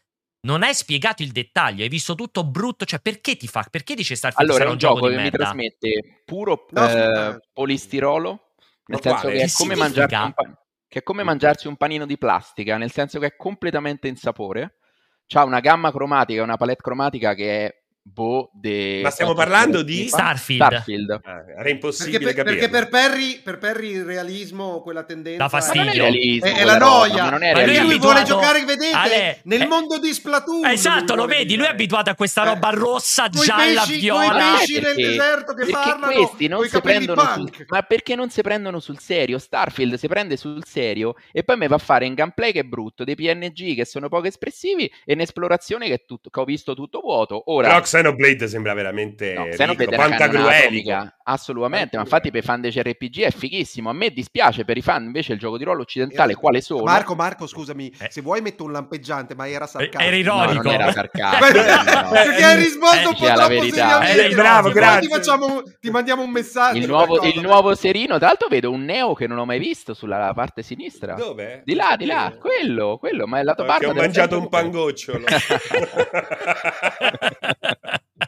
[0.45, 3.65] non hai spiegato il dettaglio, hai visto tutto brutto, cioè perché ti fa?
[3.69, 5.37] Perché dice Starfield Allora, è sarà un gioco di che mi merda?
[5.37, 8.53] trasmette puro No, eh, polistirolo,
[8.85, 9.83] nel senso che è come, significa?
[9.83, 13.35] mangiarsi un pa- che è come mangiarsi un panino di plastica, nel senso che è
[13.35, 14.77] completamente insapore.
[15.25, 18.99] C'ha una gamma cromatica, una palette cromatica che è boh de...
[19.01, 20.61] Ma stiamo parlando di- Starfield.
[20.63, 21.19] Starfield.
[21.23, 22.67] Ah, era impossibile perché, per, capire.
[22.69, 25.91] perché per Perry, per Perry il realismo, quella tendenza è fastidio.
[25.91, 27.23] realismo, È, è quella la roba, noia.
[27.23, 27.99] ma non è Ma lui è realismo.
[27.99, 30.65] vuole giocare, vedete, Ale, nel eh, mondo di Splatoon.
[30.67, 32.45] Esatto, lui lo vedi, lui è abituato a questa Eh.
[32.45, 34.29] roba rossa, Coi gialla, pesci- viola.
[34.29, 37.55] coi pesci nel perché- deserto che perché parlano questi non si capelli prendono punk.
[37.55, 41.57] sul, ma perché non si prendono sul serio Starfield si prende sul serio e poi
[41.57, 44.89] mi va a fare in gameplay che è brutto dei PNG che sono poco espressivi
[45.03, 49.33] e un'esplorazione che, è tutto- che ho visto tutto vuoto ora Però Xenoblade sembra veramente
[49.33, 53.89] No, Xenoblade quanta atomica, assolutamente, ma infatti per i fan dei CRPG è fighissimo.
[53.89, 56.83] A me dispiace per i fan invece il gioco di ruolo occidentale, Eh, quale sono?
[56.83, 58.07] Marco, Marco, scusami, Eh.
[58.11, 60.03] se vuoi metto un lampeggiante, ma era sarcastico.
[60.03, 60.63] Era No, ironico.
[60.63, 62.01] non era sarcastico.
[62.01, 62.09] no.
[62.09, 63.75] Perché hai risposto Eh, un po' troppo verità.
[64.03, 64.25] seriamente.
[64.25, 64.99] Eh, bravo, grazie.
[65.01, 66.77] Ti, facciamo, ti mandiamo un messaggio.
[66.77, 69.93] Il nuovo, il nuovo serino, tra l'altro vedo un neo che non ho mai visto
[69.93, 71.13] sulla parte sinistra.
[71.15, 71.61] Dove?
[71.65, 75.23] Di là, di là, quello, quello, ma è lato Perché barba ho mangiato un pangocciolo.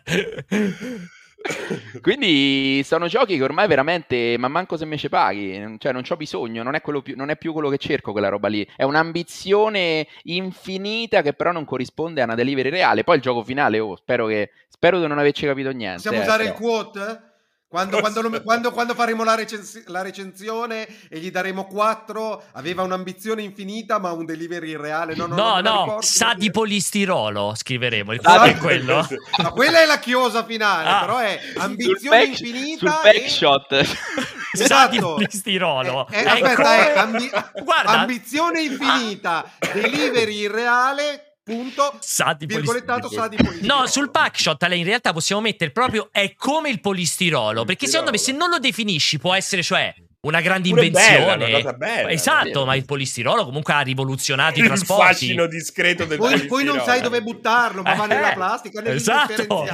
[2.01, 6.17] Quindi sono giochi che ormai veramente, ma manco se me ci paghi, cioè non c'ho
[6.17, 10.07] bisogno, non è, più, non è più quello che cerco quella roba lì, è un'ambizione
[10.23, 13.03] infinita che però non corrisponde a una delivery reale.
[13.03, 15.97] Poi il gioco finale, oh, spero, che, spero di non averci capito niente.
[15.97, 16.55] Possiamo eh, usare però.
[16.55, 17.21] il quote?
[17.69, 22.83] Quando, quando, lo- quando- quando faremo la, recensi- la recensione e gli daremo 4, aveva
[22.83, 25.15] un'ambizione infinita ma un delivery reale.
[25.15, 26.01] No, no, No, no, ricordo.
[26.01, 28.13] sa di polistirolo, scriveremo.
[28.13, 29.05] Il quadro è quello.
[29.43, 30.99] Ma quella è la chiosa finale, Ah.
[31.01, 32.77] però è sul ambizione back, infinita.
[32.79, 33.81] sul e- backshot.
[33.83, 35.13] Sa di Esatto.
[35.15, 36.07] polistirolo.
[36.09, 37.29] Eh, eh, È aspetta, è ambi-
[37.63, 37.99] Guarda, Ah.
[37.99, 43.29] ambizione infinita, delivery irreale, punto, sa di virgolettato sa polistirolo.
[43.29, 43.79] di polistirolo.
[43.81, 48.11] No, sul packshot lei in realtà possiamo mettere proprio è come il polistirolo, perché secondo
[48.11, 51.37] me se non lo definisci può essere cioè una grande Pure invenzione.
[51.37, 55.05] bella, una bella, esatto, ma il polistirolo comunque ha rivoluzionato i il trasporti.
[55.05, 59.65] fascino discreto del Poi, poi non sai dove buttarlo, ma va Eh, nella plastica, esatto.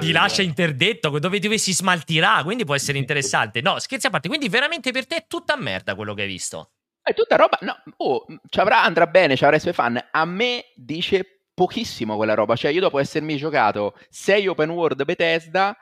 [0.00, 3.60] Ti lascia interdetto dove, dove si smaltirà, quindi può essere interessante.
[3.60, 6.70] No, scherzi a parte, quindi veramente per te è tutta merda quello che hai visto.
[7.02, 7.58] È tutta roba.
[7.62, 9.98] No, oh, ci avrà, andrà bene, ci avrà i suoi fan.
[10.10, 12.56] A me dice pochissimo quella roba.
[12.56, 15.76] Cioè, io dopo essermi giocato 6 open world Bethesda,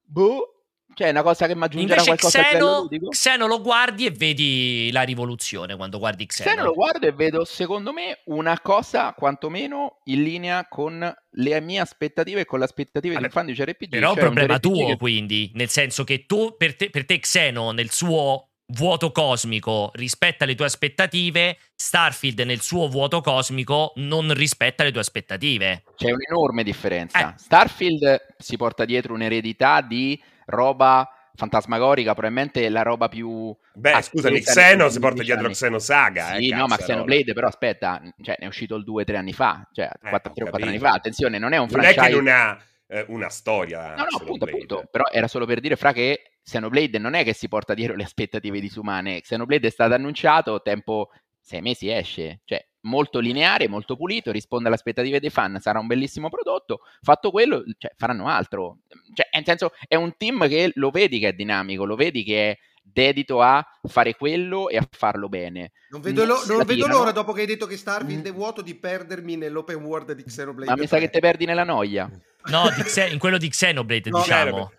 [0.00, 0.52] boh,
[0.94, 3.08] cioè è una cosa che mi aggiungerà Invece qualcosa Xeno, ludico.
[3.08, 6.50] Xeno lo guardi e vedi la rivoluzione quando guardi Xeno.
[6.50, 11.78] Xeno lo guardo e vedo, secondo me, una cosa quantomeno in linea con le mie
[11.80, 13.88] aspettative e con le aspettative di Vabbè, un fan di JRPG.
[13.88, 16.90] Però è un cioè problema JRPG tuo, che- quindi, nel senso che tu, per te,
[16.90, 23.20] per te Xeno, nel suo vuoto cosmico, rispetta le tue aspettative, Starfield nel suo vuoto
[23.20, 25.84] cosmico non rispetta le tue aspettative.
[25.96, 27.32] C'è un'enorme differenza.
[27.32, 27.38] Eh.
[27.38, 33.54] Starfield si porta dietro un'eredità di roba fantasmagorica, probabilmente la roba più...
[33.74, 35.54] Beh, scusami, Xeno si porta 10 dietro anni.
[35.54, 36.34] Xeno Saga.
[36.36, 36.76] Sì, eh, no, ma.
[36.76, 40.34] Xenoblade però aspetta, cioè ne è uscito il 2-3 anni fa, cioè 4 Eh, ho
[40.34, 40.90] 3 o 4 anni fa.
[40.90, 43.94] Attenzione, non è un Non è franchise che non ha eh, una storia.
[43.94, 47.32] No, no, appunto, appunto, però era solo per dire, fra che Xenoblade non è che
[47.32, 52.64] si porta dietro le aspettative disumane, Xenoblade è stato annunciato, tempo sei mesi esce, cioè
[52.82, 57.62] molto lineare, molto pulito, risponde alle aspettative dei fan, sarà un bellissimo prodotto, fatto quello,
[57.78, 58.78] cioè, faranno altro.
[59.14, 62.50] Cioè, nel senso, è un team che lo vedi che è dinamico, lo vedi che
[62.50, 65.72] è dedito a fare quello e a farlo bene.
[65.90, 68.30] Non vedo, lo, non vedo l'ora, dopo che hai detto che Starfield mm.
[68.30, 70.70] è vuoto, di perdermi nell'open world di Xenoblade.
[70.70, 72.10] Ma mi sa che te perdi nella noia.
[72.46, 72.64] No,
[73.08, 74.72] in quello di Xenoblade, no, diciamo.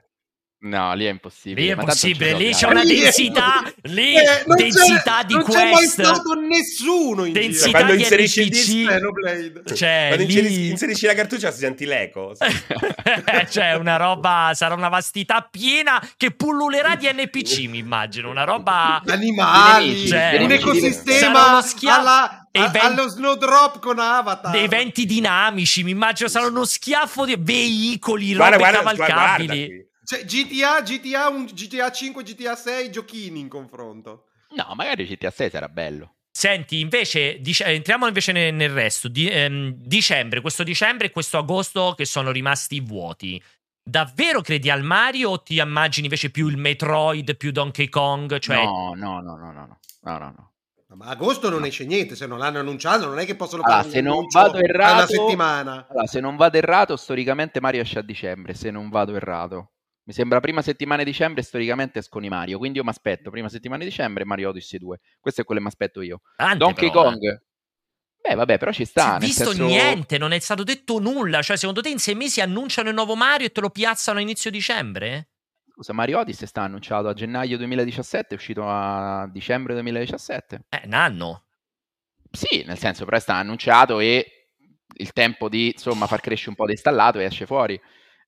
[0.63, 1.61] No, lì è impossibile.
[1.61, 5.57] Lì è impossibile, lì c'è una densità, lì eh, densità di non quest.
[5.57, 7.71] Non c'è mai stato nessuno in densità giro.
[7.71, 8.67] Quando di inserisci NPC.
[8.69, 9.75] il Xenoblade.
[9.75, 10.33] Cioè, Quando lì...
[10.33, 12.33] inserisci, inserisci la cartuccia si senti l'eco.
[13.51, 18.29] cioè, una roba, sarà una vastità piena che pullulerà di NPC, mi immagino.
[18.29, 19.01] Una roba...
[19.05, 24.51] Animali, cioè, un ecosistema schia- alla, Event- allo snowdrop con Avatar.
[24.51, 29.65] Dei eventi dinamici, mi immagino sarà uno schiaffo di veicoli, Guarda, robe guarda, cavalcabili.
[29.67, 29.91] guarda.
[30.05, 34.25] Cioè, GTA, GTA, un GTA 5, GTA 6, giochini in confronto.
[34.55, 36.15] No, magari GTA 6 sarà bello.
[36.31, 39.07] Senti, invece, dic- entriamo invece nel, nel resto.
[39.07, 43.41] Di- ehm, dicembre, questo dicembre e questo agosto che sono rimasti vuoti.
[43.85, 48.39] Davvero credi al Mario o ti immagini invece più il Metroid, più Donkey Kong?
[48.39, 50.51] Cioè, No, no, no, no, no, no, no, no.
[50.95, 53.93] Ma agosto non esce niente, se non l'hanno annunciato non è che possono Allora, fare
[53.93, 55.87] se non vado errato- alla settimana.
[55.89, 59.71] Allora, se non vado errato, storicamente Mario esce a dicembre, se non vado errato.
[60.05, 63.47] Mi sembra prima settimana di dicembre, storicamente escono i Mario, quindi io mi aspetto prima
[63.47, 64.99] settimana di dicembre Mario Odyssey 2.
[65.19, 66.21] Questo è quello che mi aspetto io.
[66.35, 67.11] tante Donkey però, eh.
[67.11, 67.41] Kong.
[68.23, 69.65] Beh, vabbè, però ci sta, nel visto senso...
[69.65, 71.41] niente, non è stato detto nulla.
[71.41, 74.21] Cioè, secondo te in sei mesi annunciano il nuovo Mario e te lo piazzano a
[74.21, 75.29] inizio dicembre?
[75.73, 80.65] Scusa, Mario Odyssey sta annunciato a gennaio 2017, è uscito a dicembre 2017.
[80.69, 81.45] Eh, un anno.
[82.31, 84.47] Sì, nel senso, però sta annunciato e
[84.95, 87.79] il tempo di, insomma, far crescere un po' di installato e esce fuori.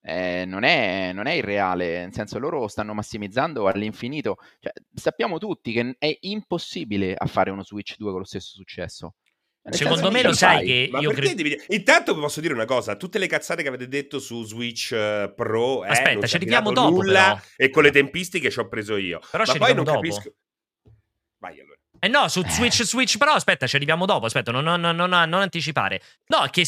[0.08, 4.36] Eh, non, è, non è irreale, nel senso loro stanno massimizzando all'infinito.
[4.60, 9.14] Cioè, sappiamo tutti che è impossibile a fare uno Switch 2 con lo stesso successo.
[9.62, 10.66] Nel Secondo me lo sai fai.
[10.66, 11.34] che Ma io credo.
[11.34, 11.60] devi...
[11.70, 15.32] Intanto vi posso dire una cosa, tutte le cazzate che avete detto su Switch eh,
[15.34, 17.40] Pro, eh, Aspetta, ci arriviamo dopo, nulla però.
[17.56, 19.18] e con le tempistiche ci ho preso io.
[19.28, 19.98] Però Ma ci poi non dopo.
[19.98, 20.32] capisco.
[21.38, 21.74] Vai allora.
[21.98, 22.50] Eh no, su Eh.
[22.50, 24.26] Switch, Switch, però aspetta, ci arriviamo dopo.
[24.26, 26.00] Aspetta, non, non- non- non- anticipare.
[26.26, 26.64] No, che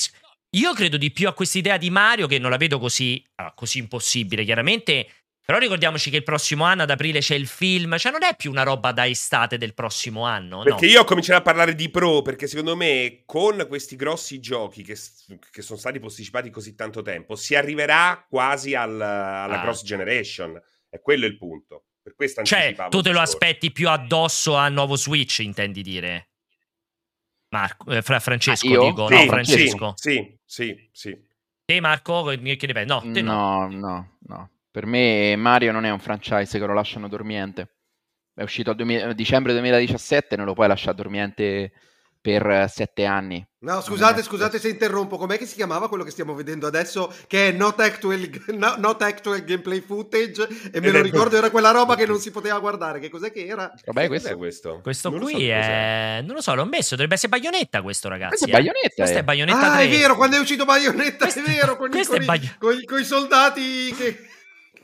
[0.51, 3.79] io credo di più a quest'idea di Mario che non la vedo così, ah, così
[3.79, 5.07] impossibile, chiaramente.
[5.49, 7.97] Però ricordiamoci che il prossimo anno, ad aprile, c'è il film.
[7.97, 10.63] Cioè, non è più una roba da estate del prossimo anno, no?
[10.65, 14.95] Perché io comincerò a parlare di Pro, perché secondo me con questi grossi giochi che,
[15.51, 19.63] che sono stati posticipati così tanto tempo, si arriverà quasi al- alla Ah.
[19.63, 20.61] cross generation.
[20.91, 21.85] E quello è il punto.
[22.03, 26.28] Per questo Cioè, tu te lo aspetti più addosso al nuovo Switch, intendi dire?
[27.51, 29.93] Marco, eh, fra Francesco, Ah, dico, Sì, no, sì, Francesco.
[29.97, 31.27] Sì, sì, sì.
[31.65, 32.87] Te, Marco, che ne pensi?
[32.87, 33.33] No, te no.
[33.33, 34.51] No, no, no.
[34.71, 37.77] Per me Mario non è un franchise che lo lasciano dormiente.
[38.35, 41.73] È uscito a 2000 dicembre 2017, non lo puoi lasciare dormiente
[42.21, 43.45] per eh, sette anni.
[43.61, 45.17] No, scusate, scusate se interrompo.
[45.17, 47.13] Com'è che si chiamava quello che stiamo vedendo adesso?
[47.27, 50.47] Che è Not Actual, no- not actual Gameplay Footage.
[50.73, 53.01] E me lo è- ricordo, era quella roba che non si poteva guardare.
[53.01, 53.73] Che cos'è che era?
[53.87, 54.81] Vabbè, questo, questo?
[54.83, 56.21] Questo Non lo qui so è.
[56.25, 56.91] Non lo so, l'ho messo.
[56.91, 58.29] Dovrebbe essere Bayonetta questo, ragazzi.
[58.29, 58.53] questo è eh.
[58.53, 58.95] Bayonetta.
[58.95, 59.21] Questo eh.
[59.21, 59.85] è Bayonetta Ah, 3.
[59.85, 62.55] è vero, quando è uscito Bayonetta, Questo- è vero, con, i, questo è con, i-
[62.59, 64.28] con i- con i soldati che...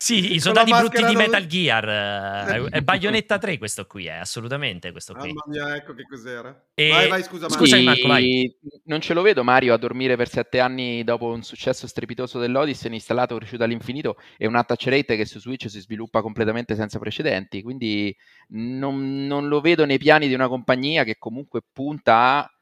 [0.04, 1.88] Sì, i soldati brutti di Metal Gear.
[1.88, 5.32] eh, È Bayonetta 3 questo qui, è assolutamente questo qui.
[5.32, 6.62] Mamma mia, ecco che cos'era.
[6.74, 7.56] E- Vai, vai, scusa, Mario.
[7.56, 8.54] Scusa, Marco, vai.
[8.84, 12.92] Non ce lo vedo Mario a dormire per sette anni dopo un successo strepitoso dell'Odyssey,
[12.92, 17.62] installato, cresciuto all'infinito e un attach rate che su Switch si sviluppa completamente senza precedenti.
[17.62, 18.14] Quindi
[18.48, 22.53] non, non lo vedo nei piani di una compagnia che comunque punta a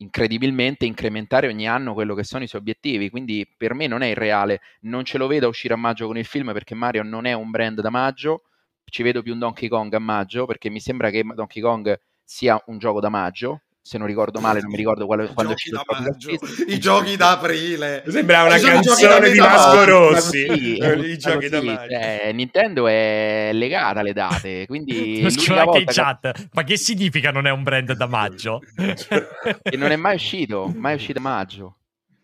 [0.00, 3.10] incredibilmente incrementare ogni anno quello che sono i suoi obiettivi.
[3.10, 4.60] Quindi per me non è irreale.
[4.82, 7.50] Non ce lo vedo uscire a maggio con il film perché Mario non è un
[7.50, 8.42] brand da maggio.
[8.84, 12.60] Ci vedo più un Donkey Kong a maggio perché mi sembra che Donkey Kong sia
[12.66, 13.62] un gioco da maggio.
[13.82, 16.78] Se non ricordo male, non mi ricordo quale, I quando è giochi uscito da i
[16.78, 18.04] giochi da aprile.
[18.06, 19.38] Sembrava una canzone da di.
[19.38, 20.76] Vasco Rossi.
[20.76, 21.88] è I giochi da così, maggio.
[21.90, 26.48] cioè, Nintendo è legata alle date, quindi Lo scrivo anche in che, chat.
[26.52, 28.60] Ma che significa non è un brand da maggio?
[28.74, 31.74] che non è mai uscito, mai uscito a maggio.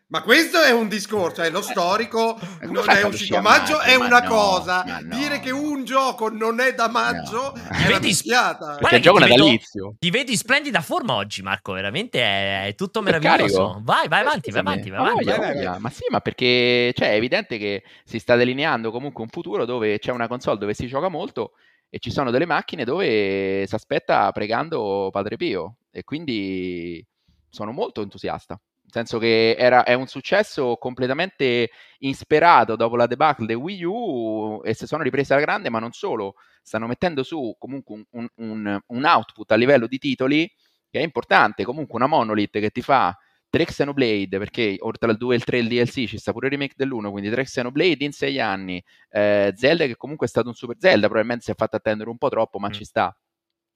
[0.09, 3.97] Ma questo è un discorso, è lo storico, come non è uscito a maggio, è
[3.97, 4.85] una no, cosa.
[5.03, 5.16] no.
[5.16, 7.61] Dire che un gioco non è da maggio No.
[7.73, 8.57] è una Vedi- mischiata.
[8.66, 9.95] Guarda Perché il gioco ti vedo- natalizio.
[9.99, 11.73] Ti vedi in splendida forma oggi, Marco.
[11.73, 13.81] Veramente è, è tutto meraviglioso.
[13.83, 15.25] Vai, vai avanti, vai Scusami, avanti, vai ma avanti.
[15.25, 15.81] voglia, vai, vai.
[15.81, 19.99] Ma sì, ma perché cioè, è evidente che si sta delineando comunque un futuro dove
[19.99, 21.53] c'è una console dove si gioca molto
[21.90, 27.05] e ci sono delle macchine dove si aspetta pregando Padre Pio e quindi
[27.49, 28.57] sono molto entusiasta.
[28.87, 34.61] Nel senso che era, è un successo completamente insperato dopo la debacle di Wii U
[34.64, 38.81] e si sono riprese alla grande, ma non solo, stanno mettendo su comunque un, un,
[38.87, 40.49] un output a livello di titoli
[40.88, 43.16] che è importante, comunque una monolith che ti fa
[43.51, 46.46] 3 Xenoblade, perché oltre al 2 e il 3 e il DLC ci sta pure
[46.46, 50.46] il remake dell'1, quindi 3 Xenoblade in 6 anni, eh, Zelda che comunque è stato
[50.49, 52.72] un super Zelda, probabilmente si è fatto attendere un po' troppo, ma mm.
[52.72, 53.16] ci sta.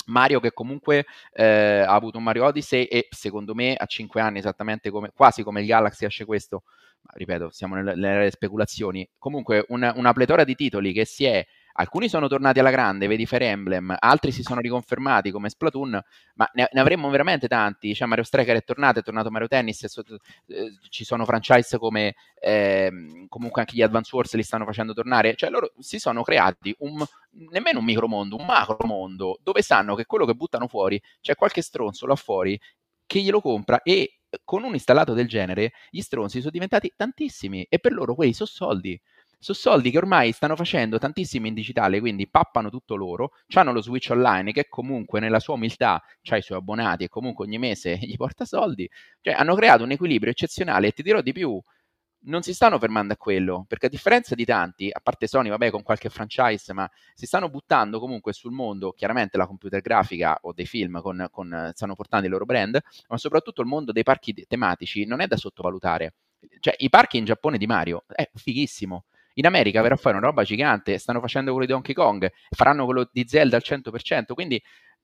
[0.07, 4.39] Mario che comunque eh, ha avuto un Mario Odyssey e secondo me a 5 anni
[4.39, 6.65] esattamente come, quasi come il Galaxy esce questo,
[7.15, 11.45] ripeto siamo nelle, nelle speculazioni, comunque una, una pletora di titoli che si è
[11.81, 15.99] Alcuni sono tornati alla grande, vedi Fire Emblem, altri si sono riconfermati come Splatoon,
[16.35, 17.95] ma ne, ne avremmo veramente tanti.
[17.95, 20.03] Cioè, Mario Striker è tornato, è tornato Mario Tennis, so,
[20.49, 22.93] eh, ci sono franchise come eh,
[23.29, 25.35] comunque anche gli Advance Wars li stanno facendo tornare.
[25.37, 27.03] Cioè, loro si sono creati un,
[27.51, 31.63] nemmeno un micromondo, un macro mondo, dove sanno che quello che buttano fuori c'è qualche
[31.63, 32.61] stronzo là fuori
[33.07, 37.79] che glielo compra e con un installato del genere gli stronzi sono diventati tantissimi e
[37.79, 39.01] per loro quelli sono soldi
[39.43, 43.81] sono soldi che ormai stanno facendo tantissimi in digitale, quindi pappano tutto loro, hanno lo
[43.81, 47.97] Switch Online che comunque nella sua umiltà ha i suoi abbonati e comunque ogni mese
[48.03, 48.89] gli porta soldi,
[49.23, 51.59] cioè hanno creato un equilibrio eccezionale e ti dirò di più,
[52.25, 55.71] non si stanno fermando a quello, perché a differenza di tanti, a parte Sony, vabbè,
[55.71, 60.53] con qualche franchise, ma si stanno buttando comunque sul mondo, chiaramente la computer grafica o
[60.53, 64.35] dei film, con, con, stanno portando i loro brand, ma soprattutto il mondo dei parchi
[64.47, 66.15] tematici non è da sottovalutare.
[66.59, 69.05] Cioè, i parchi in Giappone di Mario è fighissimo.
[69.41, 72.85] In America verrà a fare una roba gigante, stanno facendo quello di Donkey Kong, faranno
[72.85, 74.63] quello di Zelda al 100%, quindi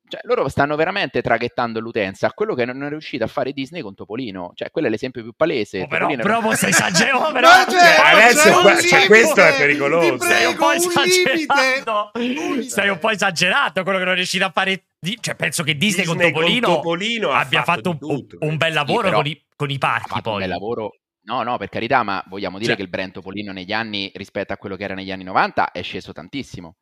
[0.08, 3.80] cioè, loro stanno veramente traghettando l'utenza a quello che non è riuscito a fare Disney
[3.80, 4.52] con Topolino.
[4.54, 5.80] Cioè, quello è l'esempio più palese.
[5.80, 6.54] Oh, però, però non...
[6.54, 7.32] stai esagerando.
[7.32, 10.18] Però, cioè, adesso qua, cioè, questo è pericoloso.
[10.22, 12.10] Sei un po' esagerato.
[12.68, 14.84] Sei un po' esagerato quello che non è riuscito a fare.
[15.00, 18.74] Cioè, penso che Disney, Disney con Topolino, con Topolino abbia fatto, fatto un, un, bel
[18.74, 20.20] lavoro sì, con, i, con, i, parchi.
[20.20, 20.32] Poi.
[20.34, 20.92] Un bel lavoro
[21.28, 24.52] No, no, per carità, ma vogliamo dire cioè, che il brand Topolino negli anni rispetto
[24.52, 26.76] a quello che era negli anni 90 è sceso tantissimo.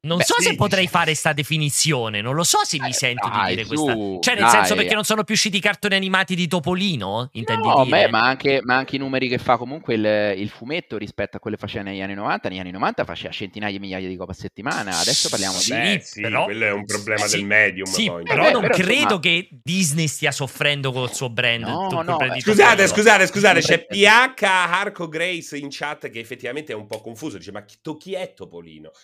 [0.00, 2.92] Non Beh, so sì, se potrei fare questa definizione, non lo so se mi eh,
[2.92, 4.18] sento dai, di dire su, questa.
[4.20, 4.52] Cioè, nel dai.
[4.52, 7.30] senso perché non sono più usciti i cartoni animati di Topolino?
[7.32, 8.04] Intendi no, dire?
[8.04, 11.40] Beh, ma, anche, ma anche i numeri che fa comunque il, il, fumetto rispetto a
[11.40, 12.48] quello che faceva negli anni 90.
[12.48, 16.00] Negli anni 90 faceva centinaia di migliaia di copie a settimana, adesso parliamo sì, di.
[16.00, 17.86] Sì, però, quello è un problema sì, del medium.
[17.86, 19.20] Sì, poi, però non però, credo insomma...
[19.20, 21.64] che Disney stia soffrendo col suo brand.
[21.64, 26.76] No, no, brand scusate, scusate, scusate, c'è PH Arco Grace in chat che effettivamente è
[26.76, 27.36] un po' confuso.
[27.36, 28.92] Dice, ma chi, chi è Topolino?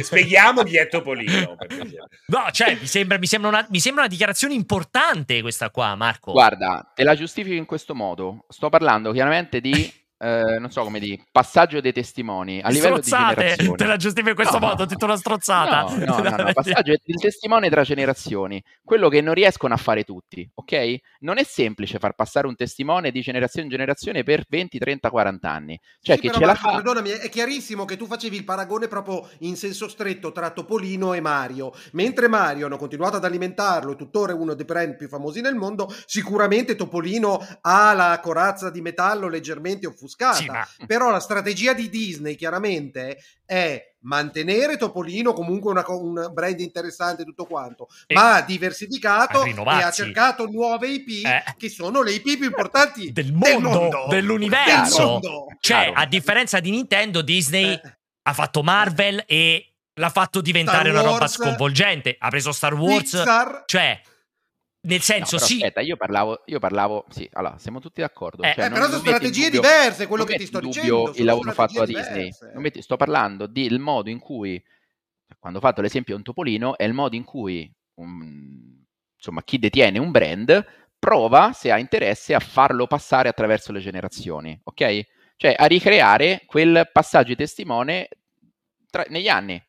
[0.00, 0.27] Spieghiamo
[0.64, 1.56] chi è Topolino.
[1.56, 2.08] Topolino.
[2.26, 6.32] no, cioè, mi sembra, mi, sembra una, mi sembra una dichiarazione importante questa qua, Marco.
[6.32, 8.44] Guarda, te la giustifico in questo modo.
[8.48, 13.34] Sto parlando chiaramente di eh, non so come dire, passaggio dei testimoni a livello Strozzate,
[13.34, 13.76] di generazioni.
[13.76, 15.82] Te la giustifico in questo no, modo, ho detto una strozzata.
[15.82, 16.52] No, no, no, no.
[16.52, 20.96] passaggio del testimone tra generazioni, quello che non riescono a fare tutti, ok?
[21.20, 25.50] Non è semplice far passare un testimone di generazione in generazione per 20, 30, 40
[25.50, 25.80] anni.
[26.00, 26.72] Cioè sì, che ce la fa...
[26.72, 31.20] Perdonami, è chiarissimo che tu facevi il paragone proprio in senso stretto tra Topolino e
[31.20, 31.72] Mario.
[31.92, 35.94] Mentre Mario hanno continuato ad alimentarlo, tuttora è uno dei brand più famosi nel mondo,
[36.06, 40.36] sicuramente Topolino ha la corazza di metallo leggermente offuscata offuscata.
[40.36, 40.66] Sì, ma...
[40.86, 47.44] Però la strategia di Disney chiaramente è mantenere Topolino comunque una, un brand interessante tutto
[47.46, 51.42] quanto, e ma diversificato e ha cercato nuove IP eh.
[51.56, 54.06] che sono le IP più importanti del mondo, del mondo.
[54.08, 54.96] dell'universo.
[54.96, 55.46] Del mondo.
[55.60, 55.92] Cioè, Chiaro.
[55.94, 57.98] a differenza di Nintendo, Disney eh.
[58.22, 62.16] ha fatto Marvel e l'ha fatto diventare una roba sconvolgente.
[62.18, 63.62] Ha preso Star Wars, Pixar.
[63.66, 64.00] cioè
[64.80, 65.54] nel senso, no, sì.
[65.54, 68.42] Aspetta, io parlavo, io parlavo, sì, allora, siamo tutti d'accordo.
[68.42, 71.12] Eh, cioè, eh, però sono strategie dubbio, diverse, quello che ti sto dicendo.
[71.16, 72.30] Il lavoro fatto da Disney.
[72.54, 74.62] Metti, sto parlando del modo in cui,
[75.38, 78.82] quando ho fatto l'esempio di un topolino, è il modo in cui, un,
[79.16, 80.64] insomma, chi detiene un brand
[80.98, 85.06] prova, se ha interesse, a farlo passare attraverso le generazioni, ok?
[85.36, 88.08] Cioè a ricreare quel passaggio di testimone
[88.90, 89.62] tra, negli anni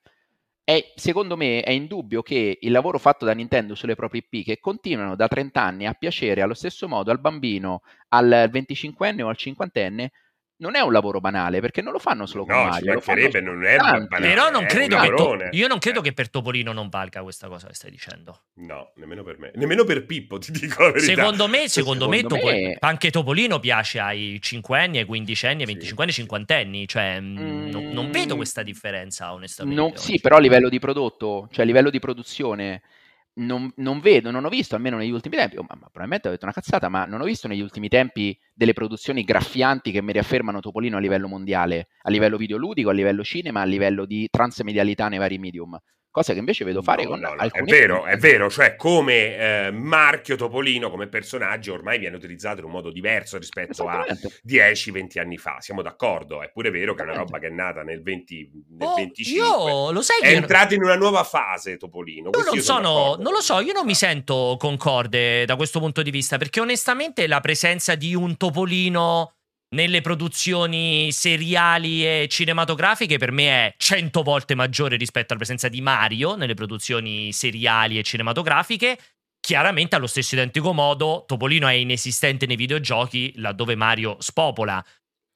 [0.70, 4.60] è, secondo me è indubbio che il lavoro fatto da Nintendo sulle proprie IP, che
[4.60, 9.36] continuano da 30 anni a piacere allo stesso modo al bambino, al 25enne o al
[9.36, 10.10] 50enne,
[10.60, 12.94] non è un lavoro banale perché non lo fanno solo con no, Mario.
[12.94, 14.28] No, ci non è banale.
[14.28, 16.04] Però non credo che to- io non credo eh.
[16.04, 18.42] che per Topolino non valga questa cosa che stai dicendo.
[18.56, 19.52] No, nemmeno per me.
[19.56, 21.14] Nemmeno per Pippo, ti dico la verità.
[21.14, 25.62] Secondo me, secondo, secondo me, Topolino, anche Topolino piace ai 5 anni, ai 15 anni,
[25.62, 26.88] ai 25 anni, ai 50 anni.
[26.88, 29.82] Cioè, mm, non, non, vedo questa differenza, onestamente.
[29.82, 32.82] No, sì, però a livello di prodotto, cioè a livello di produzione
[33.40, 36.32] non, non, vedo, non ho visto almeno negli ultimi tempi, oh, ma, ma, probabilmente ho
[36.32, 40.12] detto una cazzata, ma non ho visto negli ultimi tempi delle produzioni graffianti che mi
[40.12, 45.08] riaffermano Topolino a livello mondiale, a livello videoludico, a livello cinema, a livello di transmedialità
[45.08, 45.78] nei vari medium.
[46.20, 48.76] Cosa che invece vedo fare No, con no, no, alcuni È vero, è vero, cioè
[48.76, 54.06] come eh, marchio Topolino, come personaggio, ormai viene utilizzato in un modo diverso rispetto a
[54.06, 54.42] Esattamente.
[54.46, 57.84] 10-20 anni fa, siamo d'accordo, è pure vero che è una roba che è nata
[57.84, 61.78] nel, 20, nel Oh, 25, io lo sai è che entrato in una nuova fase
[61.78, 62.30] Topolino.
[62.34, 66.02] Io non io sono non lo so, io non mi sento concorde da questo punto
[66.02, 69.39] di vista, perché onestamente la presenza di un topolino
[69.76, 75.82] nelle produzioni seriali e cinematografiche per me è cento volte maggiore rispetto alla presenza di
[75.82, 78.98] Mario nelle produzioni seriali e cinematografiche.
[79.40, 84.84] Chiaramente allo stesso identico modo Topolino è inesistente nei videogiochi laddove Mario spopola.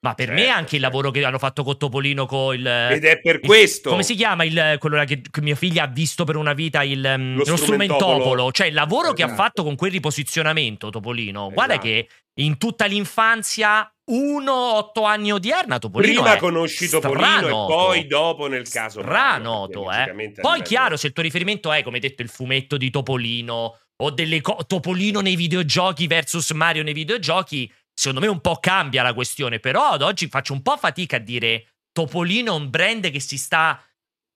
[0.03, 0.85] Ma per me Certo, anche il certo.
[0.97, 4.15] lavoro che hanno fatto con Topolino con il Ed è per il- questo Come si
[4.15, 7.43] chiama il, quello che, che mio figlio ha visto per una vita il, um, Lo
[7.45, 8.51] lo strumentopolo?
[8.51, 9.41] Cioè il lavoro che ha Esatto.
[9.41, 11.49] fatto con quel riposizionamento Topolino.
[11.51, 11.87] Guarda Esatto.
[11.87, 12.09] che
[12.41, 18.67] in tutta l'infanzia, uno, otto anni odierna, Topolino Prima conosci Topolino e poi dopo nel
[18.69, 20.31] caso Mario, Stranoto, perché eh.
[20.41, 24.41] Poi chiaro, se il tuo riferimento è, come detto, il fumetto di Topolino o delle
[24.41, 29.59] co- Topolino nei videogiochi versus Mario nei videogiochi, secondo me un po' cambia la questione,
[29.59, 33.37] però ad oggi faccio un po' fatica a dire Topolino è un brand che si
[33.37, 33.81] sta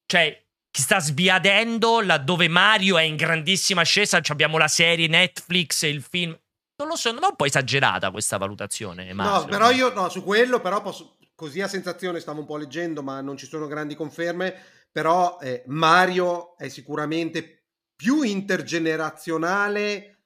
[0.05, 0.41] cioè
[0.71, 5.89] che sta sbiadendo laddove Mario è in grandissima ascesa, Ci abbiamo la serie Netflix e
[5.89, 6.37] il film.
[6.77, 9.49] Non lo so, non è un po' esagerata questa valutazione, No, Massimo?
[9.49, 13.19] però io no, su quello però posso così a sensazione stavo un po' leggendo, ma
[13.21, 14.53] non ci sono grandi conferme,
[14.91, 17.63] però eh, Mario è sicuramente
[17.95, 20.17] più intergenerazionale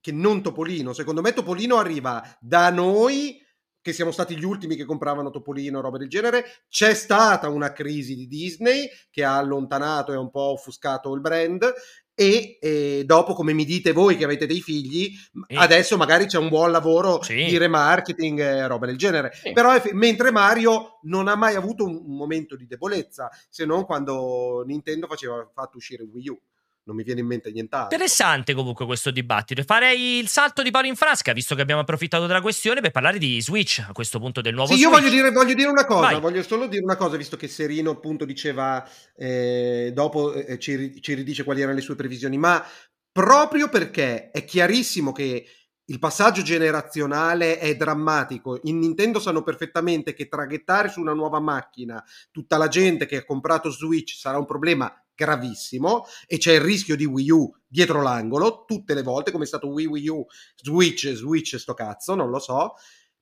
[0.00, 0.92] che non Topolino.
[0.92, 3.44] Secondo me Topolino arriva da noi
[3.80, 8.14] che siamo stati gli ultimi che compravano Topolino roba del genere, c'è stata una crisi
[8.14, 11.72] di Disney che ha allontanato e un po' offuscato il brand
[12.20, 15.12] e eh, dopo come mi dite voi che avete dei figli
[15.46, 15.54] Sì.
[15.54, 17.44] adesso magari c'è un buon lavoro Sì.
[17.44, 19.52] di remarketing e roba del genere Sì.
[19.52, 23.84] però eff- mentre Mario non ha mai avuto un, un momento di debolezza se non
[23.84, 26.40] quando Nintendo faceva fatto uscire Wii U
[26.88, 29.62] non mi viene in mente nient'altro Interessante comunque questo dibattito.
[29.62, 33.18] Farei il salto di Paolo in frasca, visto che abbiamo approfittato della questione, per parlare
[33.18, 35.00] di Switch a questo punto del nuovo Sì, io Switch.
[35.02, 36.20] voglio dire, voglio dire una cosa, Vai.
[36.20, 41.00] voglio solo dire una cosa, visto che Serino appunto diceva, eh, dopo eh, ci, ri-
[41.02, 42.64] ci ridice quali erano le sue previsioni, ma
[43.12, 45.46] proprio perché è chiarissimo che
[45.84, 52.02] il passaggio generazionale è drammatico, in Nintendo sanno perfettamente che traghettare su una nuova macchina
[52.30, 56.94] tutta la gente che ha comprato Switch sarà un problema gravissimo e c'è il rischio
[56.94, 61.12] di Wii U dietro l'angolo tutte le volte come è stato Wii Wii U Switch
[61.12, 62.74] Switch sto cazzo non lo so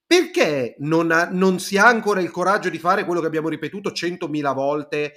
[0.07, 3.91] perché non, ha- non si ha ancora il coraggio di fare quello che abbiamo ripetuto
[3.91, 5.15] centomila volte?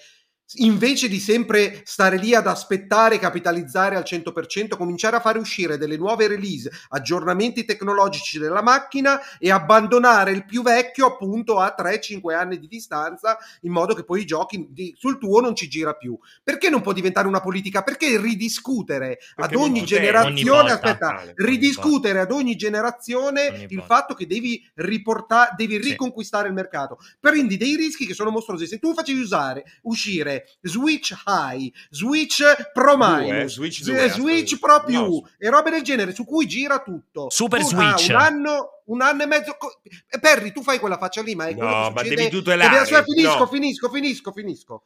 [0.55, 5.77] Invece di sempre stare lì ad aspettare e capitalizzare al 100%, cominciare a fare uscire
[5.77, 12.33] delle nuove release, aggiornamenti tecnologici della macchina e abbandonare il più vecchio appunto a 3-5
[12.33, 15.93] anni di distanza, in modo che poi i giochi di- sul tuo non ci gira
[15.93, 16.17] più.
[16.43, 17.83] Perché non può diventare una politica?
[17.83, 23.83] Perché ridiscutere Perché ad ogni generazione, ogni aspetta, Vale, ridiscutere ad ogni generazione Ogni il
[23.85, 25.89] fatto che devi riportare, devi Sì.
[25.89, 26.97] riconquistare il mercato.
[27.19, 28.65] Prendi dei rischi che sono mostruosi.
[28.65, 32.41] Se tu facevi usare, uscire Switch High, Switch
[32.73, 34.75] Pro Due, Minus, Switch S- due, Switch aspetta.
[34.77, 35.29] Pro più No.
[35.37, 37.29] e robe del genere su cui gira tutto.
[37.29, 38.09] Super Tu- Switch.
[38.09, 39.55] ah, un anno, un anno e mezzo.
[39.57, 39.79] co-
[40.19, 42.15] Perry, tu fai quella faccia lì, ma è No, quello che ma succede.
[42.15, 43.47] devi tutelare, finisco, no.
[43.47, 44.83] finisco, finisco, finisco.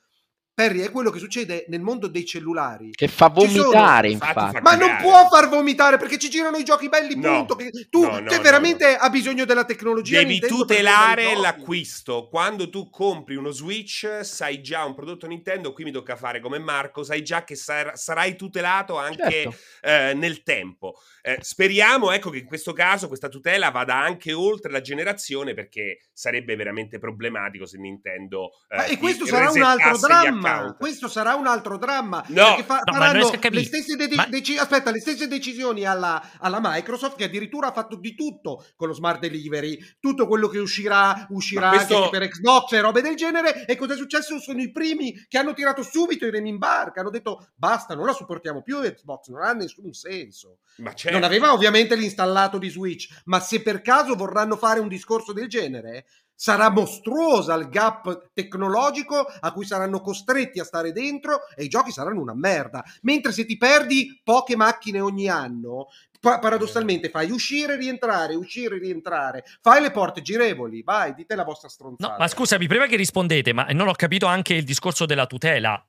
[0.55, 2.91] Perry, è quello che succede nel mondo dei cellulari.
[2.91, 4.55] Che fa Ci sono- vomitare, infatti infatti.
[4.57, 7.37] fa Ma non può far vomitare perché ci girano i giochi belli, No.
[7.37, 7.55] punto.
[7.55, 10.19] Che tu No, no, cioè, no, veramente ha bisogno della tecnologia.
[10.19, 12.27] Devi tutelare l'acquisto.
[12.29, 15.73] Quando tu compri uno Switch, sai già un prodotto Nintendo.
[15.73, 19.55] Qui mi tocca fare come Marco, sai già che sar- sarai tutelato anche Certo.
[19.81, 20.99] eh, nel tempo.
[21.23, 26.01] Eh, speriamo ecco, che in questo caso questa tutela vada anche oltre la generazione, perché
[26.13, 28.51] sarebbe veramente problematico se Nintendo.
[28.69, 30.73] eh, Ma e questo sarà un altro gli dramma.
[30.73, 32.23] Questo sarà un altro dramma.
[32.27, 32.45] No.
[32.47, 33.61] perché fa- No, faranno riesco a capire.
[33.61, 37.71] le stesse, de- Ma- deci- aspetta, le stesse decisioni alla, alla Microsoft che addirittura ha
[37.71, 39.77] fatto di tutto con lo smart delivery.
[39.99, 43.65] Tutto quello che uscirà, uscirà questo- anche per Xbox e robe del genere.
[43.65, 44.39] E cosa è successo?
[44.39, 47.01] Sono i primi che hanno tirato subito i remi in barca.
[47.01, 50.59] Hanno detto basta, non la supportiamo più Xbox, non ha nessun senso.
[50.77, 51.17] Ma certo.
[51.17, 55.47] Non aveva ovviamente l'installato di Switch, ma se per caso vorranno fare un discorso del
[55.47, 56.05] genere,
[56.43, 61.93] sarà mostruosa il gap tecnologico a cui saranno costretti a stare dentro e i giochi
[61.93, 62.83] saranno una merda.
[63.03, 65.87] Mentre se ti perdi poche macchine ogni anno,
[66.19, 71.69] pa- paradossalmente fai uscire, rientrare, uscire, rientrare, fai le porte girevoli, vai, dite la vostra
[71.69, 72.11] stronzata.
[72.11, 75.81] No, ma scusami, prima che rispondete, ma non ho capito anche il discorso della tutela.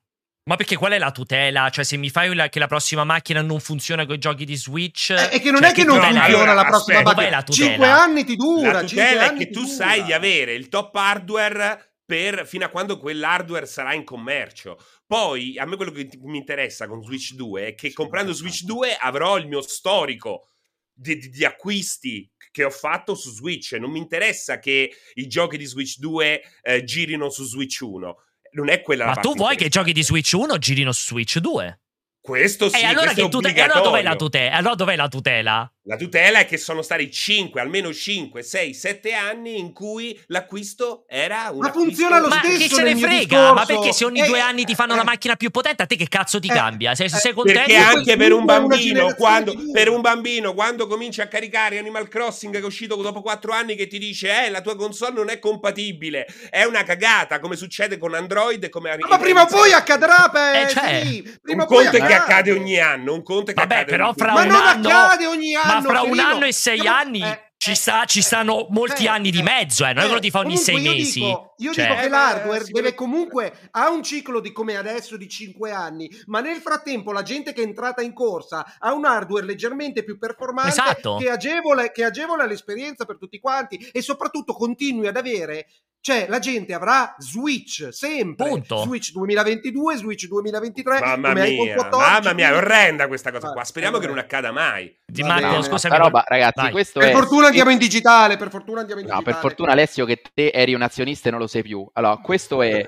[0.47, 1.71] Ma perché qual è la tutela?
[1.71, 4.55] Cioè, se mi fai la- che la prossima macchina non funziona con i giochi di
[4.55, 5.09] Switch.
[5.09, 6.13] Eh, è che non cioè, è che non tutela è?
[6.19, 7.35] funziona Allora, la prossima aspetta, macchina.
[7.37, 7.67] la tutela?
[7.69, 9.73] Cinque anni ti dura, La tutela è che tu dura.
[9.73, 14.77] sai di avere il top hardware per, fino a quando quell'hardware sarà in commercio.
[15.07, 18.95] Poi a me quello che mi interessa con Switch 2 è che comprando Switch 2
[18.99, 20.49] avrò il mio storico
[20.93, 23.71] di, di, di, acquisti che ho fatto su Switch.
[23.79, 28.15] Non mi interessa che i giochi di Switch 2 eh, girino su Switch 1.
[28.55, 31.39] Non è quella Ma tu vuoi che i giochi di Switch 1 girino su Switch
[31.39, 31.79] 2?
[32.21, 34.55] Questo sì, e allora, tute- e allora dov'è la tutela?
[34.55, 35.73] Allora dov'è la tutela?
[35.87, 41.05] La tutela è che sono stati 5, almeno 5, 6, 7 anni in cui l'acquisto
[41.07, 43.17] era un Ma funziona lo ma stesso chi se ne frega?
[43.19, 43.53] Discorso.
[43.53, 45.85] Ma perché se ogni eh, due anni ti fanno eh, una macchina più potente, a
[45.85, 46.95] te che cazzo ti eh, cambia?
[46.95, 47.59] Sei, eh, sei contento?
[47.59, 52.51] Perché anche per un bambino, quando, per un bambino, quando cominci a caricare Animal Crossing
[52.55, 55.37] che è uscito dopo 4 anni, che ti dice, eh, la tua console non è
[55.37, 60.29] compatibile, è una cagata, come succede con Android e come Ma prima o poi accadrà,
[60.31, 63.53] pe- Eh, cioè, sì, prima un conto è che accade ogni anno, un conto è
[63.53, 66.19] che Vabbè, accade però ogni fra Ma un non anno, accade ogni ma fra un
[66.19, 69.39] anno e sei Siamo- anni eh, ci, eh, sta- ci stanno molti eh, anni di
[69.39, 69.93] eh, mezzo, eh.
[69.93, 71.19] Non è che lo ti fa ogni sei io mesi.
[71.21, 75.15] Dico, io Cioè- dico che Eh, l'hardware deve comunque ha un ciclo di come adesso
[75.17, 79.05] di 5 anni, ma nel frattempo la gente che è entrata in corsa ha un
[79.05, 81.15] hardware leggermente più performante Esatto.
[81.17, 85.67] che, agevola, che agevola l'esperienza per tutti quanti e soprattutto continui ad avere
[86.05, 88.77] cioè la gente avrà Switch sempre Punto.
[88.83, 93.63] Switch 2022 Switch 2023 Mamma mia, 14 mamma mia, è orrenda questa cosa Ah, qua.
[93.63, 94.95] Speriamo eh, che non accada mai.
[95.03, 95.63] Di bene.
[95.63, 95.79] scusami.
[95.79, 96.71] Sta roba, ragazzi, vai.
[96.71, 99.71] questo per è fortuna andiamo in digitale per fortuna andiamo in No, digitale per fortuna
[99.71, 101.89] Alessio che te eri un azionista e non lo sei più.
[101.93, 102.85] Allora, questo è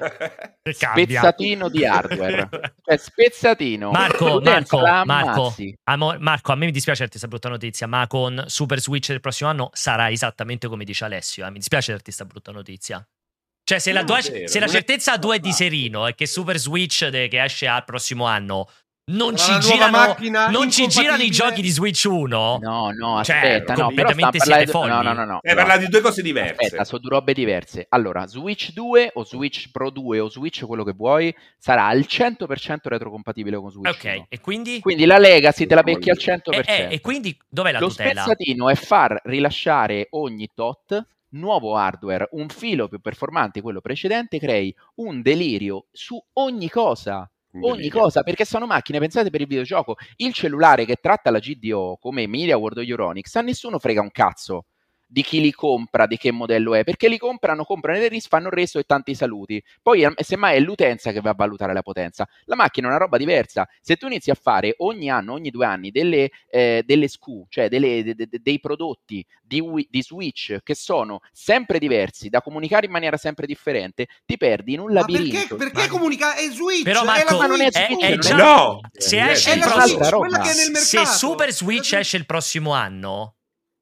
[0.70, 2.50] spezzatino di hardware.
[2.84, 3.90] Cioè, spezzatino.
[3.92, 5.76] Marco, Marco, Marco, ammazzi.
[5.86, 9.22] amo- Marco, a me mi dispiace darti questa brutta notizia, ma con Super Switch del
[9.22, 11.46] prossimo anno sarà esattamente come dice Alessio.
[11.46, 11.50] eh.
[11.52, 13.07] Mi dispiace darti questa brutta notizia.
[13.68, 16.08] Cioè, se la, è tua- vero, se la è- certezza a due è di Serino
[16.08, 18.70] e che Super Switch de- che esce al prossimo anno
[19.10, 20.16] non, ci girano,
[20.50, 23.84] non ci girano i giochi di Switch 1, No, no, Cioè, aspetta, no, però sta
[23.84, 24.90] completamente siete folli.
[24.92, 25.40] No, no, no, no.
[25.42, 26.56] Hai parlato di due cose diverse.
[26.64, 27.86] Aspetta, sono due robe diverse.
[27.90, 32.90] Allora, Switch 2 o Switch Pro 2 o Switch quello che vuoi sarà al 100%
[32.90, 34.26] retrocompatibile con Switch ok, 1.
[34.30, 34.80] e quindi?
[34.80, 36.62] Quindi la Legacy te la becchi al E, 100%.
[36.66, 38.22] e- e quindi dov'è la Lo tutela?
[38.22, 44.40] spezzatino è far rilasciare ogni tot nuovo hardware, un filo più performante di quello precedente,
[44.40, 47.30] crei un delirio su ogni cosa.
[47.60, 49.96] Ogni cosa, perché sono macchine pensate per il videogioco.
[50.18, 54.12] Il cellulare che tratta la GDO come Media World o Euronics, a nessuno frega un
[54.12, 54.66] cazzo
[55.10, 58.48] di chi li compra, di che modello è, perché li comprano, comprano il RIS, fanno
[58.48, 59.64] il resto e tanti saluti.
[59.82, 62.28] Poi eh, semmai è l'utenza che va a valutare la potenza.
[62.46, 63.68] La macchina è una roba diversa.
[63.82, 67.70] Se tu inizi a fare ogni anno, ogni due anni, delle, eh, delle SKU, cioè
[67.70, 72.92] delle- de- de- dei prodotti di, di Switch che sono sempre diversi, da comunicare in
[72.92, 75.56] maniera sempre differente, ti perdi in un Ma perché, labirinto.
[75.56, 76.40] perché Ma- comunicare?
[76.42, 76.84] È Switch!
[76.84, 78.30] Però è Marco, la ma non è Switch, è scusa.
[78.30, 78.80] già- No!
[78.92, 81.06] se Eh, esce È il la prossimo- è Se.
[81.06, 83.36] Super Switch esce il prossimo anno,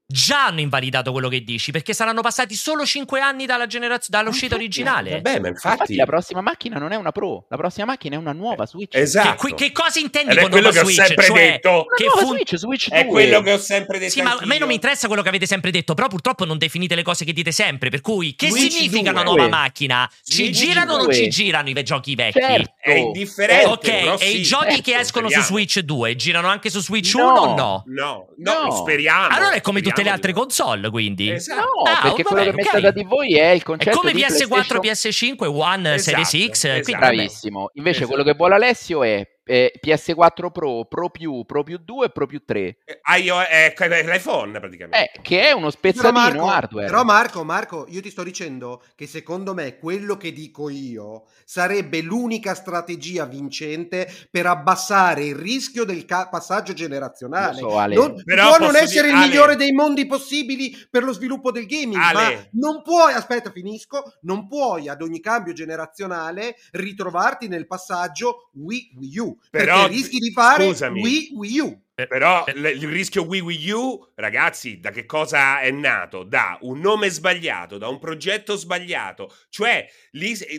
[0.08, 4.54] già hanno invalidato quello che dici, perché saranno passati solo 5 anni dalla generaz- dall'uscita
[4.54, 5.10] Infatti, originale.
[5.20, 5.96] Vabbè, ma Infatti, infatti...
[5.96, 8.94] la prossima macchina non è una Pro, la prossima macchina è una nuova Switch.
[8.94, 9.46] Esatto.
[9.48, 11.06] Che, che cosa intendi Ed è con quello nuova che ho Switch?
[11.06, 11.70] sempre Cioè, detto.
[11.70, 12.98] Una che nuova fun- Switch, Switch 2.
[12.98, 15.28] È quello che ho sempre detto Sì, ma a me non mi interessa quello che
[15.28, 17.90] avete sempre detto, però purtroppo non definite le cose che dite sempre.
[17.90, 19.10] Per cui, che Switch significa 2?
[19.10, 20.08] una nuova macchina?
[20.22, 21.14] Ci Switch girano o non 2?
[21.14, 22.38] ci girano i ve- giochi vecchi?
[22.40, 22.74] Certo.
[22.80, 23.66] È indifferente.
[23.66, 25.46] ok, però e sì, i giochi certo, che escono su speriamo.
[25.66, 27.30] Switch 2 girano anche su Switch No.
[27.32, 27.82] 1 o no?
[27.86, 28.70] No, no, No.
[28.76, 29.34] speriamo.
[29.34, 31.30] Allora è come tutte le altre console, quindi.
[31.30, 31.60] Esatto.
[31.60, 32.54] No, Ah, perché vabbè, quello che ok.
[32.56, 36.24] mette da di voi è il È concetto come di PS4, PlayStation- PS5, One, Esatto,
[36.24, 36.64] Series X.
[36.64, 36.82] esatto.
[36.82, 37.00] quindi.
[37.00, 37.70] Bravissimo.
[37.74, 38.08] Invece Esatto.
[38.14, 42.26] quello che vuole Alessio è eh, PS4 Pro, Pro più, Pro più 2 e Pro
[42.26, 42.60] più 3.
[42.84, 45.12] Eh, ah, io- è, è l'iPhone praticamente.
[45.14, 46.86] Eh, che è uno Però spezzatino Marco, hardware.
[46.86, 52.00] però Marco, Marco, io ti sto dicendo che secondo me quello che dico io sarebbe
[52.02, 57.60] l'unica strategia vincente per abbassare il rischio del ca- passaggio generazionale.
[57.60, 57.94] Lo so, Ale.
[57.94, 59.26] Non, Però può non essere dire- il Ale.
[59.28, 62.34] migliore dei mondi possibili per lo sviluppo del gaming, Ale.
[62.34, 68.90] ma non puoi, aspetta, finisco, non puoi ad ogni cambio generazionale ritrovarti nel passaggio Wii
[68.96, 71.00] Wii U, Però, perché rischi di fare scusami.
[71.00, 71.80] Wii Wii U.
[71.96, 72.52] Però Eh.
[72.52, 76.24] il rischio Wii Wii U, ragazzi, da che cosa è nato?
[76.24, 79.88] Da un nome sbagliato, da un progetto sbagliato, cioè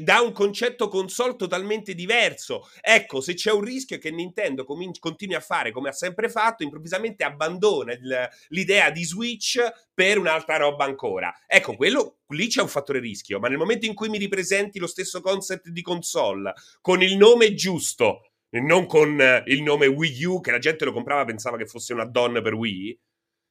[0.01, 2.67] da un concetto console totalmente diverso.
[2.81, 6.27] Ecco, se c'è un rischio è che Nintendo comin- continui a fare come ha sempre
[6.27, 9.59] fatto, improvvisamente abbandona il- l'idea di Switch
[9.93, 11.31] per un'altra roba ancora.
[11.45, 14.87] Ecco, quello lì c'è un fattore rischio, ma nel momento in cui mi ripresenti lo
[14.87, 20.41] stesso concept di console con il nome giusto, non con eh, il nome Wii U
[20.41, 22.99] che la gente lo comprava pensava che fosse una donna per Wii.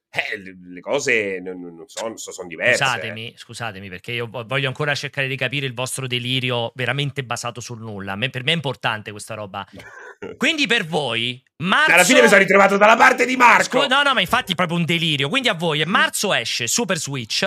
[0.08, 2.82] Eh, le- cose non, non sono, sono diverse.
[2.82, 7.60] Scusatemi, scusatemi, perché io vo- voglio ancora cercare di capire il vostro delirio veramente basato
[7.60, 8.16] sul nulla.
[8.16, 9.66] Me- per me è importante questa roba.
[10.38, 11.92] Quindi per voi, marzo...
[11.92, 13.64] Alla fine mi sono ritrovato dalla parte di Marco.
[13.64, 15.28] Scu- no, no, ma infatti è proprio un delirio.
[15.28, 17.46] Quindi a voi, marzo esce Super Switch.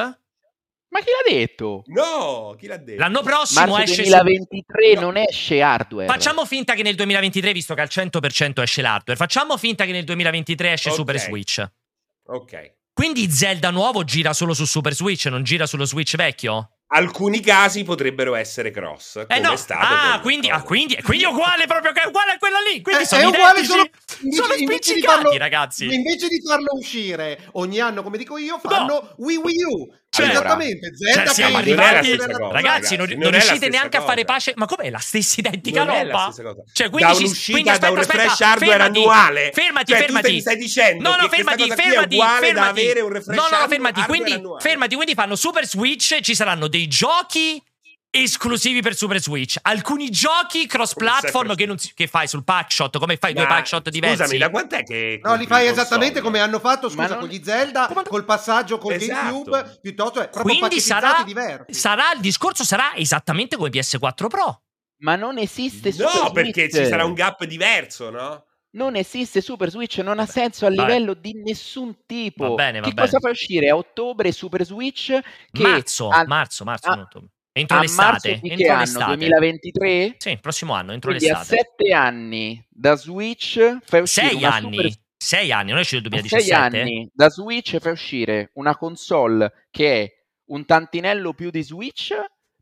[0.90, 1.84] Ma chi l'ha detto?
[1.88, 3.00] No, chi l'ha detto?
[3.00, 5.02] L'anno prossimo Marzo esce 2023 su...
[5.02, 6.08] non esce hardware.
[6.08, 10.04] Facciamo finta che nel 2023, visto che al 100% esce l'hardware, facciamo finta che nel
[10.04, 11.00] 2023 esce okay.
[11.00, 11.68] Super Switch.
[12.26, 12.74] Ok.
[13.00, 16.72] Quindi Zelda nuovo gira solo su Super Switch, non gira sullo Switch vecchio?
[16.92, 19.24] Alcuni casi potrebbero essere cross.
[19.28, 19.54] Eh no.
[19.70, 22.82] ah, quindi, ah, quindi, quindi, è uguale proprio è uguale a quella lì.
[22.82, 23.88] Quindi eh, sono è uguale solo,
[24.22, 25.94] invece, sono invece spiccicati, farlo, ragazzi.
[25.94, 29.14] Invece di farlo uscire ogni anno, come dico io, fanno no.
[29.18, 29.94] Wii Wii U.
[30.12, 34.04] Cioè, esattamente, Zelda cioè, siamo arrivati, cosa, ragazzi, ragazzi, non, non non riuscite neanche cosa.
[34.04, 34.54] a fare pace.
[34.56, 36.34] Ma com'è la stessa identica non roba?
[36.36, 39.52] da Cioè, quindi, un'uscita, quindi aspetta, da un refresh aspetta, hardware fermati, annuale.
[39.54, 40.34] Fermati, cioè, fermati.
[40.34, 42.54] Tu stai dicendo no, no, che fermati, fermati, fermati.
[42.54, 44.02] da avere un refresh no, no, fermati.
[44.04, 46.20] Quindi, fermati, quindi fanno Super Switch.
[46.22, 47.62] Ci saranno dei giochi
[48.12, 49.58] esclusivi per Super Switch.
[49.62, 53.90] Alcuni giochi cross platform che, si, che fai sul packshot, come fai Ma, due packshot
[53.90, 54.18] diversi.
[54.24, 55.70] Scusami, da quant'è che No, li fai console?
[55.72, 57.20] esattamente come hanno fatto, scusa, non...
[57.20, 58.04] con gli Zelda, come...
[58.04, 59.14] col passaggio con esatto.
[59.52, 61.74] GameCube, piuttosto è proprio Quindi sarà, diversi.
[61.74, 64.62] sarà il discorso sarà esattamente come PS4 Pro.
[65.02, 66.84] Ma non esiste No, Super perché Switch.
[66.84, 68.44] ci sarà un gap diverso, no?
[68.72, 72.50] Non esiste Super Switch, non ha senso a livello di nessun tipo.
[72.50, 73.08] Va bene, va che bene.
[73.08, 75.08] cosa fa uscire a ottobre Super Switch?
[75.52, 77.08] Che marzo, a, marzo, marzo, a-.
[77.60, 78.12] Entro a l'estate.
[78.12, 78.80] marzo di che entro anno?
[78.82, 79.16] l'estate.
[79.16, 80.16] 2023?
[80.18, 81.58] Sì, il prossimo anno, entro Quindi a l'estate.
[81.58, 84.76] sette anni da Switch fai uscire Sei anni.
[84.76, 84.92] Super-
[85.22, 86.80] Sei anni, non è uscito nel a sei 2017.
[86.82, 90.10] anni da Switch fai uscire una console che è
[90.52, 92.14] un tantinello più di Switch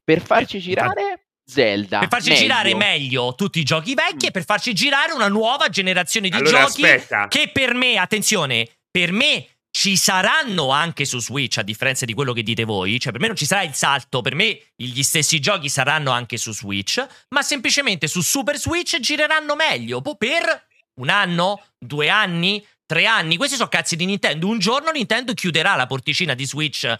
[0.03, 1.99] per farci girare Zelda.
[1.99, 2.41] Per farci Meglio.
[2.41, 6.61] girare meglio tutti i giochi vecchi e per farci girare una nuova generazione di Allora,
[6.65, 7.27] giochi aspetta.
[7.27, 9.45] che per me, attenzione, per me
[9.77, 12.99] ci saranno anche su Switch, a differenza di quello che dite voi.
[12.99, 16.37] Cioè, per me non ci sarà il salto, per me gli stessi giochi saranno anche
[16.37, 20.01] su Switch, ma semplicemente su Super Switch gireranno meglio.
[20.01, 23.37] Per un anno, due anni, tre anni.
[23.37, 24.47] Questi sono cazzi di Nintendo.
[24.47, 26.91] Un giorno Nintendo chiuderà la porticina di Switch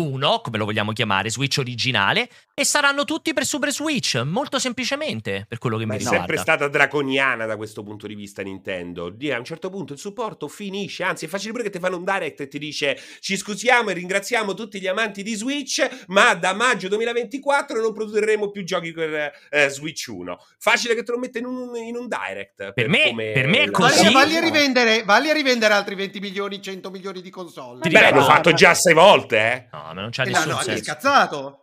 [0.00, 5.46] 1, come lo vogliamo chiamare, Switch originale, e saranno tutti per Super Switch, molto semplicemente,
[5.48, 6.26] per quello che Ma mi è riguarda.
[6.26, 9.06] sempre stata draconiana da questo punto di vista Nintendo.
[9.06, 12.04] A un certo punto il supporto finisce, anzi è facile pure che ti fanno un
[12.04, 16.52] direct e ti dice ci scusiamo e ringraziamo tutti gli amanti di Switch, ma da
[16.52, 20.38] maggio 2024 non produrremo più giochi per eh, Switch 1.
[20.58, 22.72] Facile che te lo mette in un, in un direct.
[22.72, 24.02] Per me- come per me è così.
[24.04, 27.80] Valli, valli a rivendere, valli a rivendere altri 20 milioni, 100 milioni di console.
[27.80, 29.66] Ti Beh, l'hanno fatto già sei volte, eh.
[29.72, 30.84] No, ma non c'ha E nessun l'hanno anche senso.
[30.84, 31.54] scazzato.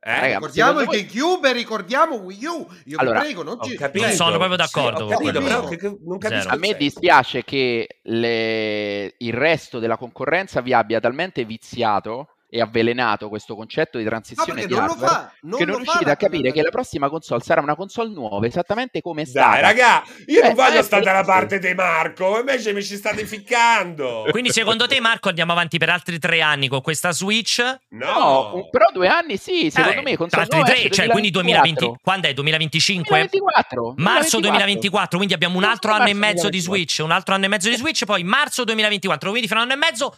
[0.00, 0.20] Eh?
[0.20, 2.66] Raga, ricordiamo il voi- GameCube e ricordiamo Wii U.
[2.84, 3.76] Io Allora, vi prego, non ci...
[3.76, 4.04] capito.
[4.06, 6.48] Non sono proprio d'accordo Sì, capito, però che- che non capisco.
[6.48, 13.28] A me dispiace che le- il resto della concorrenza vi abbia talmente viziato e avvelenato
[13.28, 15.32] questo concetto di transizione perché di non lo hardware fa.
[15.42, 18.10] Non che non fa riuscite la- a capire che la prossima console sarà una console
[18.12, 19.50] nuova esattamente come è stata.
[19.50, 22.96] Dai, raga, io Eh, non voglio eh, stare dalla parte di Marco, invece mi ci
[22.96, 24.26] state ficcando.
[24.30, 27.60] Quindi secondo te Marco andiamo avanti per altri tre anni con questa Switch?
[27.90, 31.74] No, No, però due anni sì, secondo Eh, me console altri tre, cioè quindi 2020,
[31.78, 32.00] 2024.
[32.02, 32.32] quando è?
[32.34, 33.28] 2025?
[33.30, 33.94] 2024.
[33.98, 36.50] Marzo 2024, quindi abbiamo un altro anno e mezzo 2024.
[36.50, 39.62] di Switch, un altro anno e mezzo di Switch, poi marzo 2024, quindi fra un
[39.64, 40.16] anno e mezzo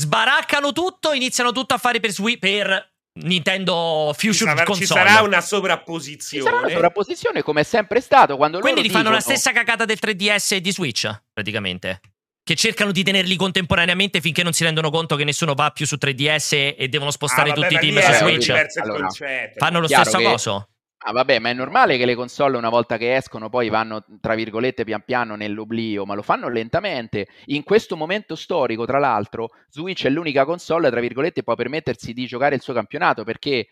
[0.00, 2.88] sbaraccano tutto, iniziano tutto a fare per Switch per
[3.22, 4.86] Nintendo ci Future sarà, Console.
[4.86, 6.44] ci sarà una Ci sovrapposizione.
[6.44, 9.84] sarà una sovrapposizione come è sempre stato quando Quindi loro rifanno la dicono- stessa cagata
[9.84, 12.00] del 3DS e di Switch, praticamente.
[12.42, 15.96] Che cercano di tenerli contemporaneamente finché non si rendono conto che nessuno va più su
[16.00, 18.48] 3DS e devono spostare Ah, vabbè, tutti i team su Switch.
[18.80, 19.08] Allora.
[19.56, 20.68] Fanno lo Chiaro stesso che- coso.
[21.02, 24.34] Ah, vabbè, ma è normale che le console una volta che escono poi vanno, tra
[24.34, 27.26] virgolette, pian piano nell'oblio, ma lo fanno lentamente.
[27.46, 32.26] In questo momento storico, tra l'altro, Switch è l'unica console, tra virgolette, può permettersi di
[32.26, 33.68] giocare il suo campionato, perché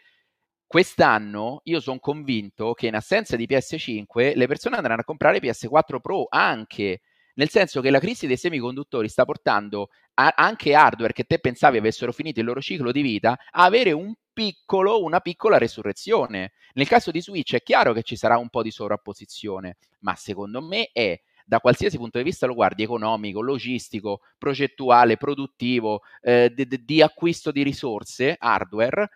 [0.67, 6.01] quest'anno io sono convinto che in assenza di PS5 le persone andranno a comprare PS4
[6.01, 7.01] Pro anche,
[7.39, 11.79] nel senso che la crisi dei semiconduttori sta portando a- anche hardware che te pensavi
[11.79, 16.53] avessero finito il loro ciclo di vita a avere un piccolo, una piccola resurrezione.
[16.75, 20.61] Nel caso di Switch è chiaro che ci sarà un po' di sovrapposizione, ma secondo
[20.61, 26.67] me è da qualsiasi punto di vista lo guardi, economico, logistico, progettuale, produttivo, eh, di,
[26.85, 29.09] di- acquisto di risorse, hardware,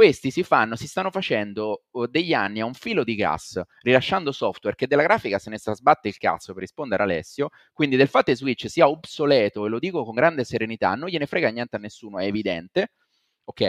[0.00, 4.32] questi si fanno, si stanno facendo oh, degli anni a un filo di gas, rilasciando
[4.32, 7.96] software che della grafica se ne sta sbatte il cazzo per rispondere a Alessio, quindi
[7.96, 11.50] del fatto che Switch sia obsoleto, e lo dico con grande serenità, non gliene frega
[11.50, 12.92] niente a nessuno, è evidente,
[13.44, 13.60] ok?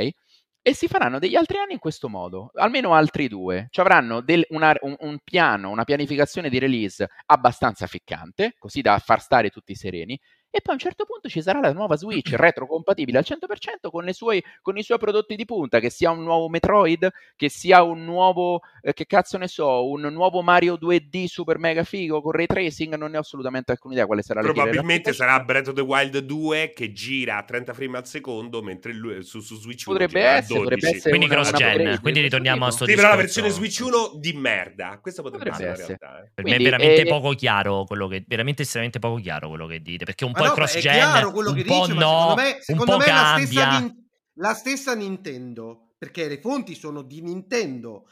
[0.62, 3.68] E si faranno degli altri anni in questo modo, almeno altri due.
[3.70, 8.98] Ci avranno del- una- un, un piano, una pianificazione di release abbastanza ficcante, così da
[9.00, 10.18] far stare tutti sereni,
[10.52, 14.04] e poi a un certo punto ci sarà la nuova Switch retrocompatibile al 100% con,
[14.04, 17.82] le sue, con i suoi prodotti di punta, che sia un nuovo Metroid, che sia
[17.84, 22.34] un nuovo, eh, che cazzo ne so, un nuovo Mario 2D super mega figo con
[22.34, 25.82] ray tracing, non ne ho assolutamente alcuna idea quale sarà Probabilmente sarà Breath of the
[25.82, 30.22] Wild 2 che gira a 30 frame al secondo, mentre lui, su, su Switch potrebbe
[30.22, 33.80] essere, potrebbe essere quindi cross gen, quindi ritorniamo a sto Sì, però la versione Switch
[33.82, 35.00] 1 di merda.
[35.02, 35.98] Questo potrebbe, potrebbe essere.
[35.98, 36.32] Realtà, eh.
[36.34, 39.68] Per quindi, me è veramente eh, poco chiaro quello che veramente estremamente poco chiaro quello
[39.68, 42.36] che dite, perché un po' no, è cross gen chiaro quello che dice, no, secondo
[42.36, 43.96] me, secondo me la, stessa,
[44.34, 48.08] la stessa Nintendo, perché le fonti sono di Nintendo,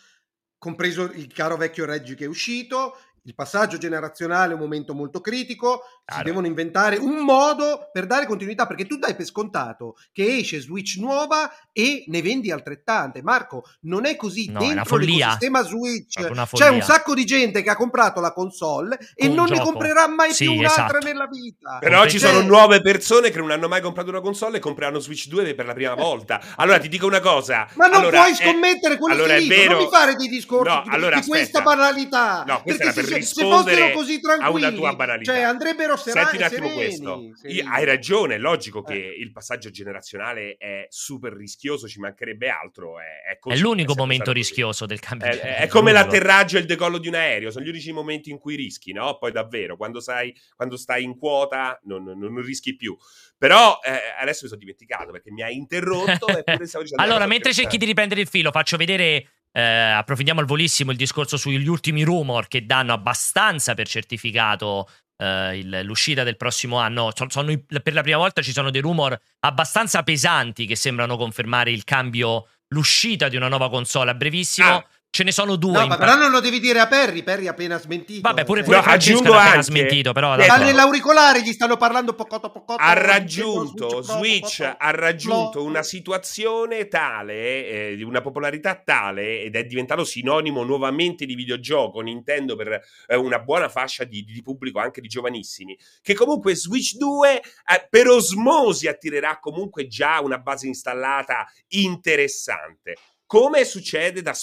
[0.58, 5.22] compreso il caro vecchio Reggie che è uscito, il passaggio generazionale è un momento molto
[5.22, 6.22] critico, Chiaro.
[6.22, 10.60] si devono inventare un modo per dare continuità, perché tu dai per scontato che esce
[10.60, 13.22] Switch nuova e ne vendi altrettante.
[13.22, 14.50] Marco, non è così.
[14.50, 19.28] No, Dentro l'ecosistema Switch c'è un sacco di gente che ha comprato la console e
[19.28, 19.60] non gioco.
[19.60, 21.06] ne comprerà mai sì, più un'altra esatto.
[21.06, 21.78] nella vita.
[21.80, 25.28] Però ci sono nuove persone che non hanno mai comprato una console e compreranno Switch
[25.28, 26.42] 2 per la prima volta.
[26.56, 27.68] Allora ti dico una cosa.
[27.76, 30.84] Ma non allora, puoi scommettere quello allora che dico, non mi fare dei discorsi no,
[30.88, 32.44] allora, di, questa banalità.
[32.46, 33.94] No, questa perché era per rispondere
[34.42, 35.34] a una tua banalità.
[35.34, 37.32] Cioè andrebbero serani, Senti un attimo sereni, questo.
[37.36, 37.70] Sereni.
[37.70, 39.20] Hai ragione, è logico che eh.
[39.20, 43.00] il passaggio generazionale è super rischioso, ci mancherebbe altro.
[43.00, 45.28] È, è, così, è l'unico è momento rischioso del cambio.
[45.28, 48.38] È, è come l'atterraggio e il decollo di un aereo, sono gli unici momenti in
[48.38, 49.18] cui rischi, no?
[49.18, 52.96] Poi davvero, quando, sai, quando stai in quota non, non, non rischi più.
[53.38, 56.26] Però eh, adesso mi sono dimenticato perché mi hai interrotto.
[56.96, 61.38] allora, mentre cerchi di riprendere il filo, faccio vedere eh, approfondiamo al volissimo il discorso
[61.38, 64.88] sugli ultimi rumor che danno abbastanza per certificato
[65.18, 67.12] eh, il, l'uscita del prossimo anno.
[67.14, 71.72] Sono, sono, per la prima volta ci sono dei rumor abbastanza pesanti che sembrano confermare
[71.72, 74.68] il cambio, l'uscita di una nuova console a brevissimo.
[74.68, 74.86] Ah.
[75.12, 75.72] Ce ne sono due.
[75.72, 77.24] No, ma però non lo devi dire a Perry.
[77.24, 78.22] Perry ha appena smentito.
[78.22, 80.12] Vabbè, pure, pure no, Francesco appena smentito.
[80.14, 82.82] Però sta nell'auricolare, gli stanno parlando pocotto pocotto.
[82.82, 89.66] Ha raggiunto, Switch, ha raggiunto una situazione tale, eh, di una popolarità tale, ed è
[89.66, 92.02] diventato sinonimo nuovamente di videogioco.
[92.02, 95.76] Nintendo per eh, una buona fascia di, di, pubblico, anche di giovanissimi.
[96.04, 102.96] Che comunque Switch 2 eh, per osmosi attirerà comunque già una base installata interessante.
[103.30, 104.34] Come succede da,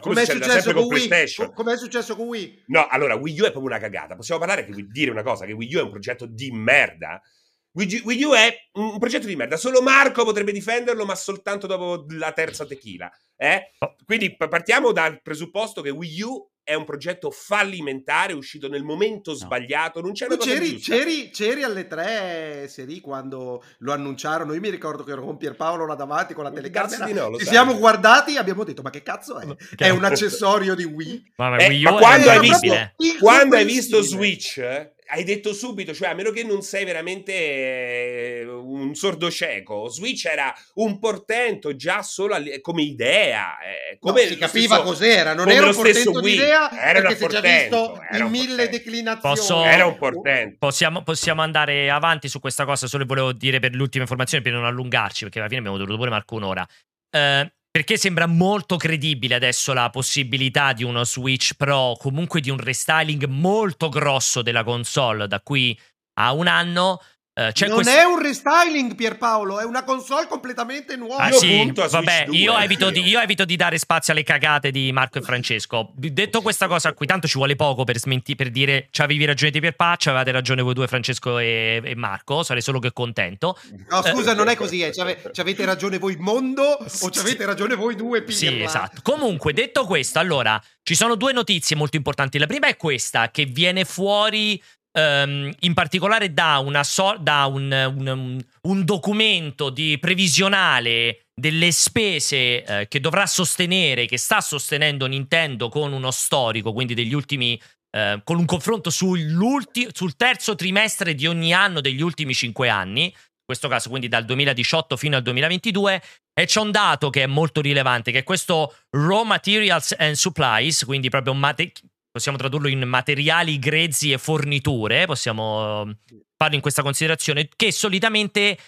[0.00, 1.52] com'è succede da sempre con, con PlayStation?
[1.52, 2.64] Com'è successo con Wii?
[2.66, 4.16] No, allora Wii U è proprio una cagata.
[4.16, 7.22] Possiamo parlare che dire una cosa: che Wii U è un progetto di merda.
[7.70, 9.56] Wii U, Wii U è un progetto di merda.
[9.56, 13.08] Solo Marco potrebbe difenderlo, ma soltanto dopo la terza tequila.
[13.36, 13.74] Eh?
[13.78, 13.94] Oh.
[14.04, 19.36] Quindi partiamo dal presupposto che Wii U è un progetto fallimentare uscito nel momento no.
[19.36, 20.00] sbagliato.
[20.00, 24.54] Non c'era tu c'eri, c'eri, c'eri, alle tre Seri quando lo annunciarono.
[24.54, 27.06] Io mi ricordo che ero con Pierpaolo là davanti con la telecamera.
[27.06, 27.54] No, Ci sai.
[27.54, 29.46] siamo guardati e abbiamo detto: Ma che cazzo è?
[29.76, 31.32] È un accessorio di Wii.
[31.36, 36.14] Ma, eh, ma quando, hai visto, quando hai visto Switch, hai detto subito, cioè a
[36.14, 42.36] meno che non sei veramente eh, un sordo cieco, Switch era un portento già solo
[42.60, 43.58] come idea.
[43.60, 47.16] Eh, come no, si capiva stesso, cos'era, non era un portento di idea, era perché
[47.16, 49.36] si è già visto in mille declinazioni.
[49.36, 50.56] Posso, era un portento.
[50.58, 54.64] Possiamo, possiamo, andare avanti su questa cosa, solo volevo dire per l'ultima informazione, per non
[54.64, 56.66] allungarci, perché alla fine abbiamo dovuto pure Marco un'ora.
[57.10, 62.58] Eh, perché sembra molto credibile adesso la possibilità di uno Switch Pro, comunque di un
[62.58, 65.78] restyling molto grosso della console da qui
[66.20, 67.00] a un anno.
[67.34, 67.88] Uh, non quest...
[67.88, 71.16] è un restyling Pierpaolo, è una console completamente nuova.
[71.22, 75.16] Ah, sì, vabbè, io evito, di, io evito, di, dare spazio alle cagate di Marco
[75.16, 75.92] e Francesco.
[75.94, 79.60] Detto questa cosa qui, tanto ci vuole poco per, smenti, per dire avevi ragione di
[79.60, 83.58] Pierpaccio, avevate ragione voi due Francesco e, e, Marco, sarei solo che contento.
[83.88, 84.92] No, scusa, non è così, eh.
[84.92, 88.36] ci avete ragione voi mondo o ci avete ragione voi due Pirla.
[88.36, 89.00] Sì, esatto.
[89.02, 92.36] Comunque, detto questo, allora, ci sono due notizie molto importanti.
[92.36, 94.62] La prima è questa, che viene fuori
[94.94, 102.88] Um, in particolare da, so- da un, un, un, documento di previsionale delle spese uh,
[102.88, 107.58] che dovrà sostenere, che sta sostenendo Nintendo con uno storico, quindi degli ultimi,
[107.96, 109.66] uh, con un confronto sul
[110.14, 114.98] terzo trimestre di ogni anno degli ultimi cinque anni, in questo caso quindi dal 2018
[114.98, 116.02] fino al 2022,
[116.34, 120.84] e c'è un dato che è molto rilevante, che è questo Raw Materials and Supplies,
[120.84, 121.72] quindi proprio mate-
[122.12, 125.90] possiamo tradurlo in materiali grezzi e forniture, possiamo
[126.36, 128.58] farlo in questa considerazione, che solitamente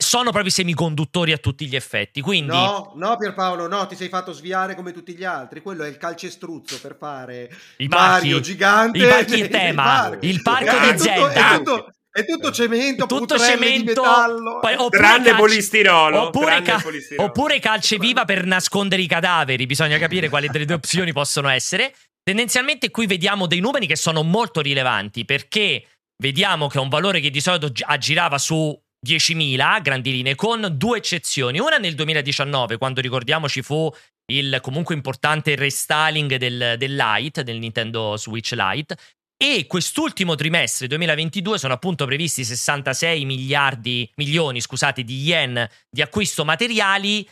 [0.00, 2.20] sono proprio semiconduttori a tutti gli effetti.
[2.20, 2.52] Quindi...
[2.52, 5.60] No, no, Pierpaolo, no, ti sei fatto sviare come tutti gli altri.
[5.60, 8.98] Quello è il calcestruzzo per fare I Mario parchi, gigante.
[8.98, 11.54] I parchi in tema, il parco di Zelda.
[11.54, 14.60] È tutto, è tutto cemento, tutto cemento, metallo.
[14.60, 16.20] Poi, tranne calci, polistirolo.
[16.26, 17.28] Oppure, ca- polistirolo.
[17.28, 19.66] oppure calce viva per nascondere i cadaveri.
[19.66, 21.92] Bisogna capire quali delle due opzioni possono essere.
[22.28, 25.86] Tendenzialmente qui vediamo dei numeri che sono molto rilevanti perché
[26.22, 30.74] vediamo che è un valore che di solito gi- aggirava su 10.000 grandi linee, con
[30.76, 31.58] due eccezioni.
[31.58, 33.90] Una nel 2019, quando ricordiamoci fu
[34.30, 38.94] il comunque importante restyling del, del Lite, del Nintendo Switch Lite.
[39.34, 46.44] E quest'ultimo trimestre 2022 sono appunto previsti 66 miliardi, milioni scusate, di yen di acquisto
[46.44, 47.26] materiali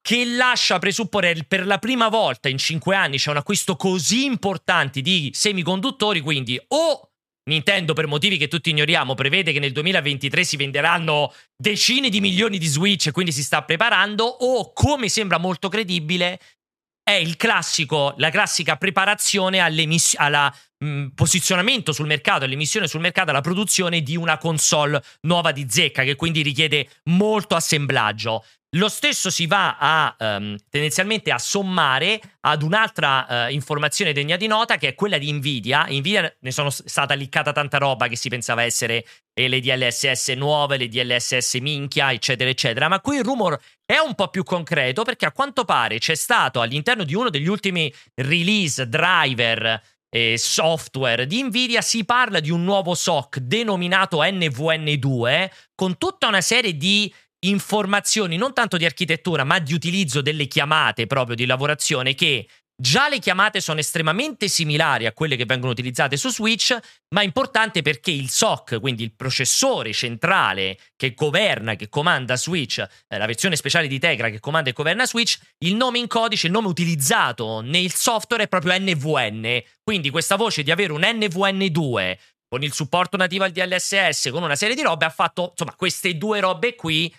[0.00, 5.00] che lascia presupporre per la prima volta in cinque anni c'è un acquisto così importante
[5.00, 7.10] di semiconduttori, quindi o
[7.50, 12.58] Nintendo, per motivi che tutti ignoriamo, prevede che nel 2023 si venderanno decine di milioni
[12.58, 16.38] di Switch e quindi si sta preparando, o come sembra molto credibile,
[17.02, 19.74] è il classico, la classica preparazione al
[21.14, 26.14] posizionamento sul mercato, all'emissione sul mercato, alla produzione di una console nuova di zecca, che
[26.14, 28.44] quindi richiede molto assemblaggio.
[28.76, 34.46] Lo stesso si va a um, tendenzialmente a sommare ad un'altra uh, informazione degna di
[34.46, 35.86] nota che è quella di Nvidia.
[35.88, 39.04] Nvidia ne sono stata liccata tanta roba che si pensava essere
[39.34, 42.86] eh, le DLSS nuove, le DLSS minchia, eccetera, eccetera.
[42.86, 46.60] Ma qui il rumor è un po' più concreto perché a quanto pare c'è stato
[46.60, 52.62] all'interno di uno degli ultimi release driver e software di Nvidia si parla di un
[52.62, 59.58] nuovo SOC denominato NVN2 con tutta una serie di informazioni non tanto di architettura, ma
[59.58, 62.46] di utilizzo delle chiamate proprio di lavorazione che
[62.80, 66.76] già le chiamate sono estremamente similari a quelle che vengono utilizzate su Switch,
[67.14, 72.78] ma è importante perché il SOC, quindi il processore centrale che governa, che comanda Switch,
[72.78, 76.46] eh, la versione speciale di Tegra che comanda e governa Switch, il nome in codice,
[76.46, 79.62] il nome utilizzato nel software è proprio NVN.
[79.82, 82.16] Quindi questa voce di avere un NVN2
[82.48, 86.16] con il supporto nativo al DLSS, con una serie di robe, ha fatto, insomma, queste
[86.16, 87.14] due robe qui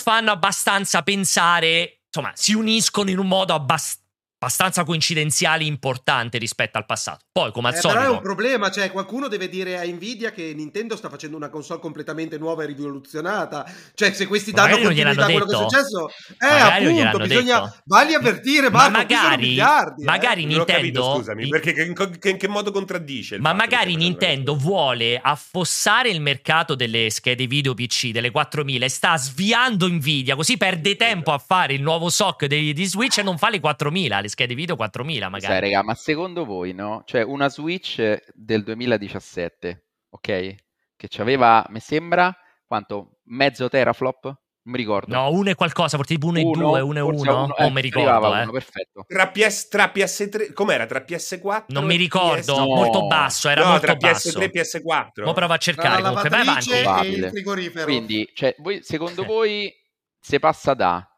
[0.00, 4.04] fanno abbastanza pensare, insomma, si uniscono in un modo abbastanza
[4.38, 7.24] abbastanza coincidenziali importante rispetto al passato.
[7.32, 8.00] Poi, come al eh, solito.
[8.00, 11.48] Però è un problema, cioè qualcuno deve dire a Nvidia che Nintendo sta facendo una
[11.48, 13.66] console completamente nuova e rivoluzionata.
[13.94, 16.08] Cioè, se questi danno continuità a quello che è successo,
[16.38, 17.76] eh, magari appunto, bisogna detto.
[17.86, 20.46] vagli avvertire, Marco, ma magari, miliardi, magari eh.
[20.46, 20.72] Nintendo.
[20.72, 23.38] Capito, scusami, perché che, in che modo contraddisce?
[23.38, 29.16] ma magari Nintendo vuole affossare il mercato delle schede video PC, delle 4000, e sta
[29.16, 33.38] sviando Nvidia, così perde tempo a fare il nuovo SOC di, di Switch e non
[33.38, 35.52] fa le 4000 le schede video 4000 magari.
[35.52, 37.02] Sai, raga, ma secondo voi, no?
[37.06, 40.54] Cioè, una Switch del 2017, ok?
[40.96, 43.20] Che ci aveva, mi sembra, quanto?
[43.24, 44.24] Mezzo teraflop?
[44.24, 45.14] Non mi ricordo.
[45.14, 47.22] No, uno e qualcosa, forse tipo 1 e 2, 1 e 1.
[47.22, 48.34] Non eh, mi ricordo.
[48.34, 48.42] Eh.
[48.42, 49.04] Uno, perfetto.
[49.06, 50.86] Tra, PS, tra PS3, com'era?
[50.86, 51.66] Tra PS4?
[51.68, 52.58] Non mi ricordo, PS...
[52.58, 53.48] molto basso.
[53.48, 54.40] Era no, molto tra basso.
[54.40, 55.24] PS3 e PS4.
[55.24, 56.02] Mo provo a cercare.
[56.02, 57.82] Comunque, vai avanti.
[57.84, 59.72] Quindi, cioè, voi, secondo voi,
[60.18, 61.08] se passa da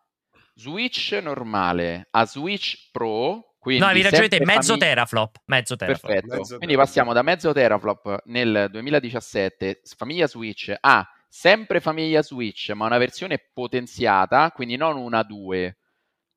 [0.59, 3.54] Switch normale a Switch Pro.
[3.61, 5.36] Quindi no, avevi ragione te, mezzo famig- teraflop.
[5.46, 6.11] Mezzo teraflop.
[6.12, 6.36] Perfetto.
[6.36, 12.86] Mezzo quindi passiamo da mezzo teraflop nel 2017, famiglia Switch, a sempre famiglia Switch, ma
[12.86, 15.76] una versione potenziata, quindi non una 2.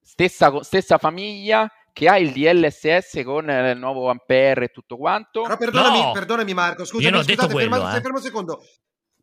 [0.03, 5.41] Stessa, stessa famiglia che ha il DLSS con il nuovo Ampere e tutto quanto.
[5.43, 6.11] Però perdonami, no.
[6.11, 8.01] perdonami Marco, scusami, Io non ho scusate, detto quello, ferma, eh.
[8.01, 8.63] ferma un secondo.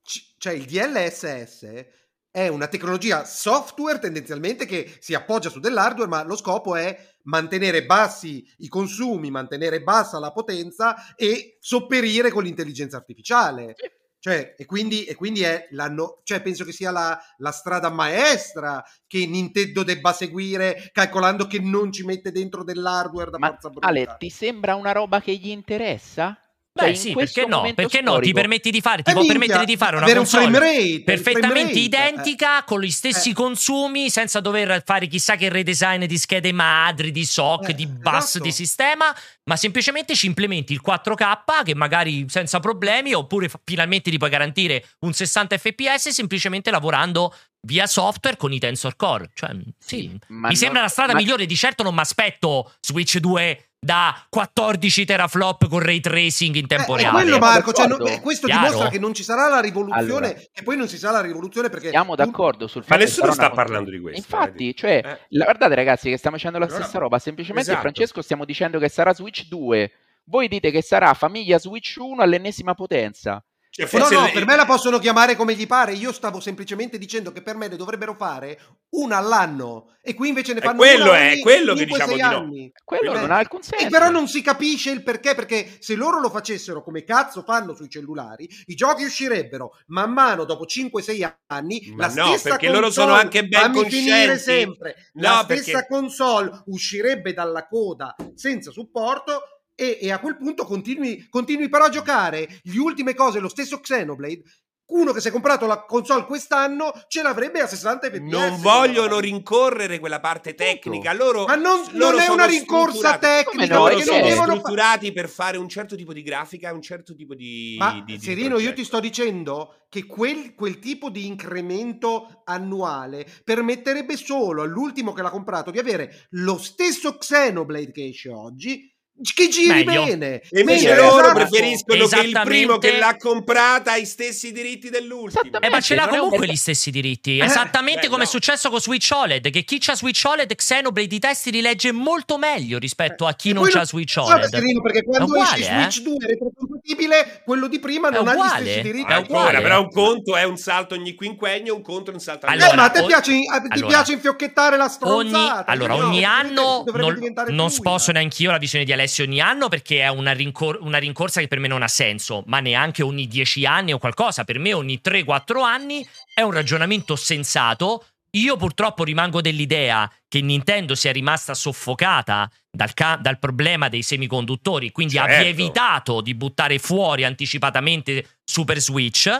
[0.02, 1.84] C- cioè il DLSS
[2.30, 7.84] è una tecnologia software tendenzialmente che si appoggia su dell'hardware, ma lo scopo è mantenere
[7.84, 13.74] bassi i consumi, mantenere bassa la potenza e sopperire con l'intelligenza artificiale.
[14.20, 18.84] Cioè, e quindi, e quindi è l'anno, cioè penso che sia la, la, strada maestra
[19.06, 23.86] che Nintendo debba seguire, calcolando che non ci mette dentro dell'hardware da Ma, forza bruta.
[23.86, 26.36] Ale, ti sembra una roba che gli interessa?
[26.78, 27.62] Beh, cioè, sì, perché no?
[27.62, 28.12] Perché storico.
[28.12, 28.20] no?
[28.20, 30.58] Ti permetti di fare, ti eh, può minchia, permettere di fare una avere console un
[30.58, 32.64] rate, perfettamente rate, identica, eh.
[32.64, 33.34] con gli stessi eh.
[33.34, 38.24] consumi, senza dover fare chissà che redesign di schede madri, di SOC, Eh, di bus
[38.24, 38.44] esatto.
[38.44, 39.14] di sistema,
[39.44, 44.84] ma semplicemente ci implementi il 4K che magari senza problemi, oppure finalmente ti puoi garantire
[45.00, 49.30] un 60 fps semplicemente lavorando via software con i Tensor Core.
[49.34, 51.44] Cioè, sì, ma mi non- sembra la strada ma- migliore.
[51.44, 56.94] Di certo non mi aspetto Switch 2 da 14 teraflop con ray tracing in tempo
[56.96, 57.22] Eh, reale.
[57.22, 58.10] quello Marco, cioè, d'accordo.
[58.10, 58.64] no- eh, questo Chiaro?
[58.66, 60.28] dimostra che non ci sarà la rivoluzione Allora.
[60.28, 63.28] e poi non si sa la rivoluzione perché Siamo tu- d'accordo sul Ma fatto nessuno
[63.28, 64.74] che sarà sta parlando di questo, Infatti, eh.
[64.74, 65.18] cioè, Eh.
[65.30, 67.82] la- guardate ragazzi che stiamo facendo la Allora, stessa roba, semplicemente esatto.
[67.82, 69.92] Francesco stiamo dicendo che sarà Switch 2.
[70.24, 73.42] Voi dite che sarà famiglia Switch 1 all'ennesima potenza.
[73.78, 75.92] Cioè, No, forse no, il- per me la possono chiamare come gli pare.
[75.92, 78.58] Io stavo semplicemente dicendo che per me ne dovrebbero fare
[78.90, 81.86] una all'anno e qui invece ne È fanno quello, una è ogni quello che 5-6
[81.86, 82.26] diciamo di no.
[82.28, 82.72] anni.
[82.82, 83.84] Quello Eh, non ha alcun senso.
[83.86, 87.74] E però non si capisce il perché, perché se loro lo facessero come cazzo fanno
[87.74, 91.92] sui cellulari, i giochi uscirebbero man mano dopo 5-6 anni.
[91.94, 94.96] Ma la no, stessa perché loro console, sono anche ben finire sempre.
[95.12, 99.40] No, la perché- stessa console uscirebbe dalla coda senza supporto
[99.80, 103.78] e, e a quel punto continui, continui però a giocare gli ultime cose, lo stesso
[103.78, 104.42] Xenoblade,
[104.88, 108.18] uno che si è comprato la console quest'anno ce l'avrebbe a 60 fps.
[108.20, 111.12] Non vogliono rincorrere quella parte tecnica.
[111.12, 114.26] Loro, Ma non, loro non è sono una rincorsa tecnica, no, perché lo non so.
[114.28, 117.76] devono fa- strutturati per fare un certo tipo di grafica e un certo tipo di.
[117.78, 118.74] Ma di- di Serino, io progetto.
[118.76, 125.30] ti sto dicendo che quel, quel tipo di incremento annuale permetterebbe solo all'ultimo che l'ha
[125.30, 128.90] comprato di avere lo stesso Xenoblade che esce oggi,
[129.34, 130.04] che giri Meglio.
[130.04, 130.40] bene.
[130.48, 134.52] E invece Mentre loro esatto, preferiscono che il primo che l'ha comprata ha i stessi
[134.52, 135.58] diritti dell'ultimo.
[135.60, 137.38] Eh, ma ce l'ha è comunque gli stessi diritti.
[137.38, 138.30] Eh, Esattamente beh, come è no.
[138.30, 139.50] successo con Switch OLED.
[139.50, 143.50] Che chi c'ha Switch OLED, Xenoblade i testi li legge molto meglio rispetto a chi
[143.50, 144.48] E non c'ha Switch OLED.
[144.82, 145.90] Perché quando uguale, esce eh?
[145.90, 149.12] Switch 2 retrocompatibile, quello di prima È non ha gli uguale, stessi è diritti.
[149.12, 149.24] uguale.
[149.48, 152.72] Ancora, però un conto è un salto ogni quinquennio, un conto è un salto Allora,
[152.72, 155.64] eh, ma a te o- piace, a- ti allora, piace infiocchettare la Ogni, stronzata.
[155.70, 159.68] allora, quindi no, ogni anno non, non sposo neanch'io la visione di Alessio ogni anno
[159.68, 163.26] perché è una, rincor- una rincorsa che per me non ha senso, ma neanche ogni
[163.26, 164.44] 10 anni o qualcosa.
[164.44, 168.06] Per me ogni 3-4 anni è un ragionamento sensato.
[168.32, 174.92] Io purtroppo rimango dell'idea che Nintendo sia rimasta soffocata dal, ca- dal problema dei semiconduttori,
[174.92, 175.32] quindi Certo.
[175.32, 179.30] abbia evitato di buttare fuori anticipatamente Super Switch.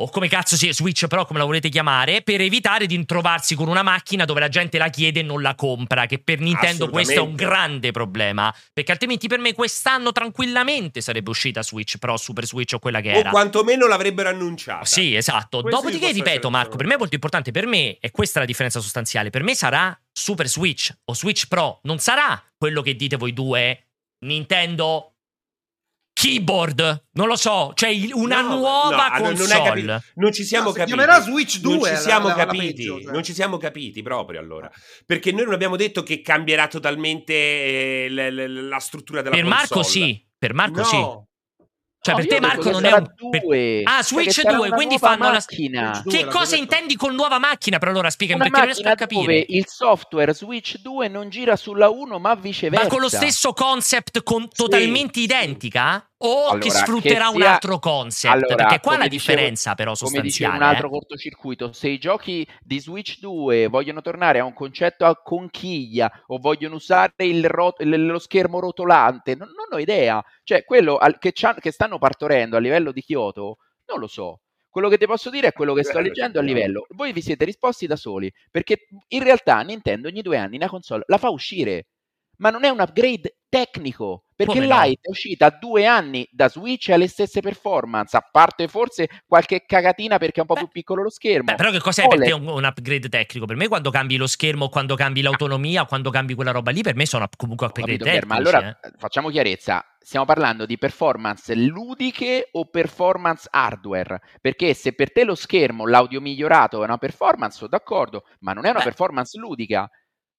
[0.00, 3.66] O come cazzo sia Switch, però come la volete chiamare, per evitare di trovarsi con
[3.66, 6.06] una macchina dove la gente la chiede e non la compra.
[6.06, 8.54] Che per Nintendo questo è un grande problema.
[8.72, 13.12] Perché altrimenti per me quest'anno tranquillamente sarebbe uscita Switch Pro, Super Switch o quella che
[13.12, 13.30] O era.
[13.30, 14.84] quantomeno l'avrebbero annunciata.
[14.84, 15.62] Sì, esatto.
[15.62, 17.50] Questo Dopodiché, ripeto, Marco, per me è molto importante.
[17.50, 21.48] Per me, e questa è la differenza sostanziale, per me sarà Super Switch o Switch
[21.48, 21.80] Pro.
[21.82, 23.86] Non sarà quello che dite voi due,
[24.24, 25.14] Nintendo
[26.20, 27.04] Keyboard.
[27.12, 29.62] Non lo so, cioè una No, nuova no, non console.
[29.62, 30.02] capito.
[30.16, 30.96] Non ci siamo No, si capiti.
[30.96, 32.66] chiamerà Switch 2 Non ci la- siamo la- la capiti.
[32.74, 33.12] peggio, cioè.
[33.12, 34.70] Non ci siamo capiti proprio allora.
[35.06, 39.60] Perché noi non abbiamo detto che cambierà totalmente eh, la struttura della per console.
[39.68, 40.84] Marco sì, per Marco No.
[40.84, 41.26] sì.
[42.00, 43.12] Cioè, No, per te, Marco, non è un.
[43.28, 43.80] per- due.
[43.82, 45.80] Ah, Switch che sarà 2, una quindi fanno la- macchina.
[45.94, 47.78] Switch 2, Che l'abbiamo cosa intendi con nuova macchina?
[47.78, 49.20] Per allora spiegami Una perché non riesco a capire.
[49.20, 52.84] dove il software Switch 2 non gira sulla 1 ma viceversa.
[52.84, 55.24] Ma con lo stesso concept con- totalmente sì.
[55.24, 56.07] identica?
[56.20, 58.34] O Allora, che sfrutterà che un sia- altro concept?
[58.34, 60.56] Allora, perché qua come la dicevo- differenza, però, Come dice sostanziale.
[60.56, 60.90] un altro eh.
[60.90, 66.38] cortocircuito, se i giochi di Switch 2 vogliono tornare a un concetto a conchiglia o
[66.38, 70.20] vogliono usare il rot- lo schermo rotolante, non, non ho idea.
[70.42, 74.40] Cioè, quello al- che, che stanno partorendo a livello di Kyoto, non lo so.
[74.68, 76.86] Quello che ti posso dire è quello che sto leggendo a livello.
[76.90, 81.04] Voi vi siete risposti da soli, perché in realtà Nintendo ogni due anni una console
[81.06, 81.86] la fa uscire,
[82.38, 84.82] ma non è un upgrade tecnico, perché Come no?
[84.82, 89.08] Lite è uscita due anni da Switch e ha le stesse performance, a parte forse
[89.26, 91.46] qualche cagatina perché è un po' Beh, più piccolo lo schermo.
[91.46, 92.28] Beh, però che cos'è per OLED.
[92.28, 93.46] te un, un upgrade tecnico?
[93.46, 96.94] Per me quando cambi lo schermo, quando cambi l'autonomia, quando cambi quella roba lì, per
[96.94, 98.26] me sono comunque upgrade capito, tecnici.
[98.28, 99.84] ma allora eh, facciamo chiarezza.
[99.98, 104.20] Stiamo parlando di performance ludiche o performance hardware?
[104.40, 108.66] Perché se per te lo schermo, l'audio migliorato è una performance, sono d'accordo, ma non
[108.66, 108.84] è una Beh.
[108.84, 109.90] performance ludica.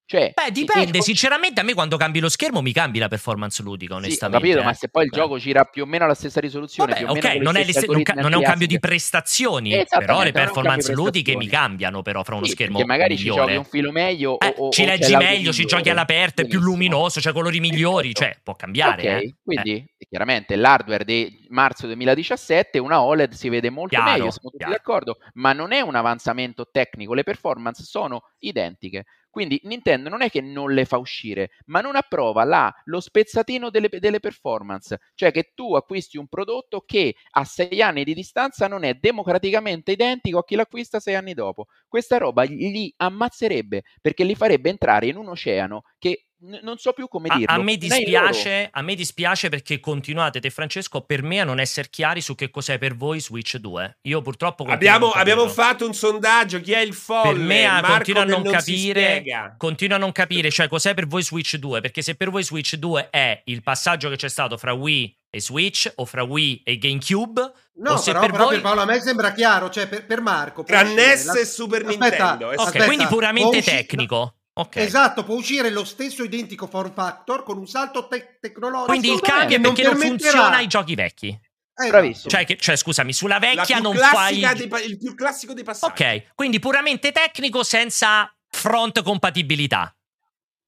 [0.10, 1.04] Cioè, Beh, dipende.
[1.04, 4.42] Sinceramente, a me quando cambi lo schermo mi cambi la performance ludica, Sì, onestamente.
[4.42, 4.66] capito, eh.
[4.66, 5.18] ma se poi il Beh.
[5.18, 7.72] gioco gira più o meno alla stessa risoluzione, Vabbè, più o meno ok, non è,
[7.72, 12.02] ste- non, ca- non è un cambio di prestazioni, però le performance ludiche mi cambiano
[12.02, 14.86] però fra uno Sì, schermo magari ci giochi un filo meglio Eh, o- ci o
[14.86, 19.02] c'è leggi meglio, ci giochi all'aperto, è più luminoso, c'è colori migliori, cioè può cambiare.
[19.04, 19.36] Ok, eh.
[19.44, 24.58] quindi chiaramente l'hardware di marzo 2017, una OLED si vede molto Chiaro, meglio, siamo tutti
[24.58, 24.72] chiaro.
[24.72, 29.06] d'accordo, ma non è un avanzamento tecnico, le performance sono identiche.
[29.30, 33.70] Quindi Nintendo non è che non le fa uscire, ma non approva la- lo spezzatino
[33.70, 38.68] delle, delle performance, cioè che tu acquisti un prodotto che a sei anni di distanza
[38.68, 41.66] non è democraticamente identico a chi l'acquista sei anni dopo.
[41.88, 46.94] Questa roba li ammazzerebbe perché li farebbe entrare in un oceano che n- non so
[46.94, 47.54] più come A, dirlo.
[47.54, 51.60] a me non dispiace, a me dispiace perché continuate te Francesco per me a non
[51.60, 54.00] essere chiari su che cos'è per voi Switch 2.
[54.04, 56.60] Io purtroppo Abbiamo, non abbiamo fatto un sondaggio.
[56.62, 57.34] Chi è il folle?
[57.34, 60.94] Per me ah, Marco continua a non si capire, continua a non capire, cioè cos'è
[60.94, 64.30] per voi Switch 2, perché se per voi Switch 2 è il passaggio che c'è
[64.30, 68.44] stato fra Wii e Switch o fra Wii e GameCube, No, se però, per però
[68.46, 70.64] voi per Paolo a me sembra chiaro, cioè per, per Marco.
[70.64, 72.46] Tra NES la- e Super Aspetta, Nintendo.
[72.48, 72.68] Ok, esatto.
[72.68, 74.34] aspetta, quindi puramente usci- tecnico.
[74.60, 74.76] Ok.
[74.78, 78.88] Esatto, può uscire lo stesso identico form factor con un salto te- tecnologico.
[78.88, 81.28] Quindi il cambio è che non perché non permetterà- funziona ai giochi vecchi.
[81.28, 81.90] Esatto.
[81.98, 82.30] Bravissimo.
[82.30, 84.42] Cioè, che- cioè, scusami, sulla La vecchia non fai.
[84.68, 86.04] pa- il più classico dei passaggi.
[86.04, 89.96] Ok, quindi puramente tecnico senza front compatibilità.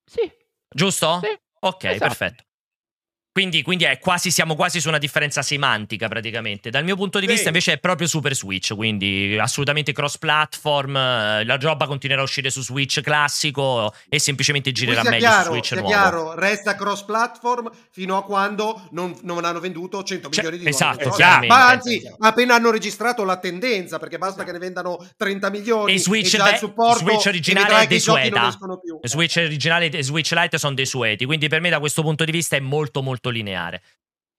[0.06, 0.32] Sì,
[0.70, 1.20] Giusto?
[1.22, 1.38] sì.
[1.64, 2.00] Ok, Esatto.
[2.00, 2.44] perfetto.
[3.34, 6.70] Quindi, quindi è quasi, siamo quasi su una differenza semantica praticamente.
[6.70, 7.32] Dal mio punto di Sì.
[7.32, 12.26] vista invece è proprio Super Switch, quindi assolutamente cross platform, eh, la roba continuerà a
[12.26, 15.88] uscire su Switch classico e semplicemente girerà meglio chiaro, su Switch nuovo.
[15.88, 20.70] chiaro, resta cross platform fino a quando non, non hanno venduto 100 Cioè, milioni di
[20.70, 21.56] esatto, nuovi chiaramente.
[21.56, 26.00] Ma anzi, appena hanno registrato la tendenza, perché basta che ne vendano 30 milioni E
[26.00, 28.58] Switch, già il ve- supporto Switch e originale è desueta.
[29.04, 32.58] Switch originale e Switch Lite sono desueti, quindi per me da questo punto di vista
[32.58, 33.82] è molto molto lineare.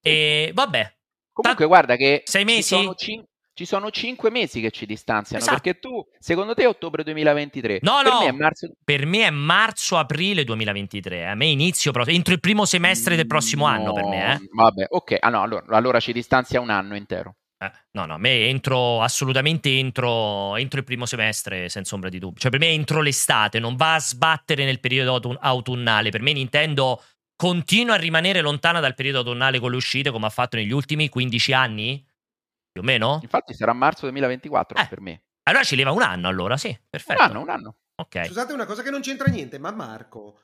[0.00, 0.94] E vabbè,
[1.32, 2.62] Comunque, guarda che Sei ci mesi?
[2.62, 3.24] sono, cin-
[3.54, 5.42] ci sono cinque mesi che ci distanziano.
[5.42, 5.60] Esatto.
[5.60, 7.78] Perché tu, secondo te, è ottobre 2023.
[7.82, 8.18] No, per no.
[8.20, 8.72] me è marzo.
[8.84, 11.26] per me è marzo-aprile 2023.
[11.26, 14.38] A me inizio proprio entro il primo semestre del prossimo anno per me, eh.
[14.38, 15.16] No, Vabbè, ok.
[15.20, 17.36] Ah, no, allora, allora ci distanzia un anno intero.
[17.62, 22.18] Eh, no, no, a me entro assolutamente entro, entro il primo semestre, senza ombra di
[22.18, 22.40] dubbio.
[22.40, 26.10] Cioè, per me entro l'estate, non va a sbattere nel periodo autu- autunnale.
[26.10, 27.00] Per me Nintendo
[27.42, 31.08] continua a rimanere lontana dal periodo autunnale con le uscite, come ha fatto negli ultimi
[31.08, 32.06] 15 anni?
[32.70, 33.18] Più o meno?
[33.20, 34.86] Infatti sarà marzo 2024 Eh.
[34.86, 35.22] per me.
[35.48, 37.20] Allora ci leva un anno, allora, sì, Un perfetto.
[37.20, 37.76] anno, un anno.
[37.96, 38.26] Ok.
[38.26, 40.38] Scusate una cosa che non c'entra niente, ma Marco,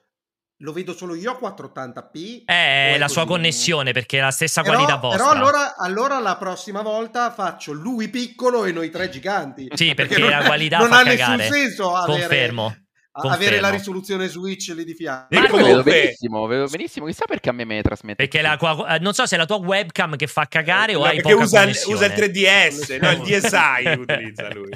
[0.63, 2.43] lo vedo solo io a 480p?
[2.45, 5.25] È o è la sua connessione perché è la stessa Però, qualità vostra.
[5.25, 9.69] però allora, allora la prossima volta faccio lui piccolo e noi tre giganti.
[9.73, 11.37] Sì, perché non, la qualità non fa ha cagare.
[11.37, 12.77] nessun senso avere, Confermo.
[13.21, 13.45] Confermo.
[13.47, 15.27] avere la risoluzione Switch lì di fianco.
[15.35, 17.07] E Marco- lo vedo comunque- benissimo, vedo benissimo.
[17.07, 18.27] Chissà perché a me me ne trasmette.
[18.27, 18.57] Perché la,
[18.95, 21.33] eh, non so se è la tua webcam che fa cagare o No, hai perché
[21.33, 24.71] poca usa usa il 3DS, no, il DSi utilizza lui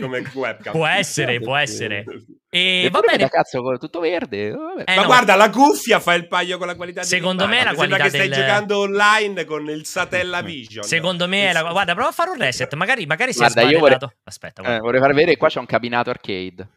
[0.00, 0.72] come webcam.
[0.72, 2.04] Può essere, può essere.
[2.50, 3.28] E E va bene.
[3.28, 4.50] cazzo tutto verde.
[4.52, 4.84] vabbè.
[4.90, 5.06] Eh, Ma no.
[5.06, 8.02] guarda, la cuffia fa il paio con la qualità di Secondo me la Sembra qualità
[8.04, 10.82] che stai del- giocando online con il Satella Vision.
[10.82, 11.62] Secondo me è la...
[11.70, 12.72] Guarda, prova a fare un reset.
[12.74, 14.06] Magari, magari si è Guarda, io sbarellato.
[14.06, 14.80] vorrei- Aspetta, Eh, guarda.
[14.82, 16.68] vorrei far vedere, qua c'è un cabinato arcade.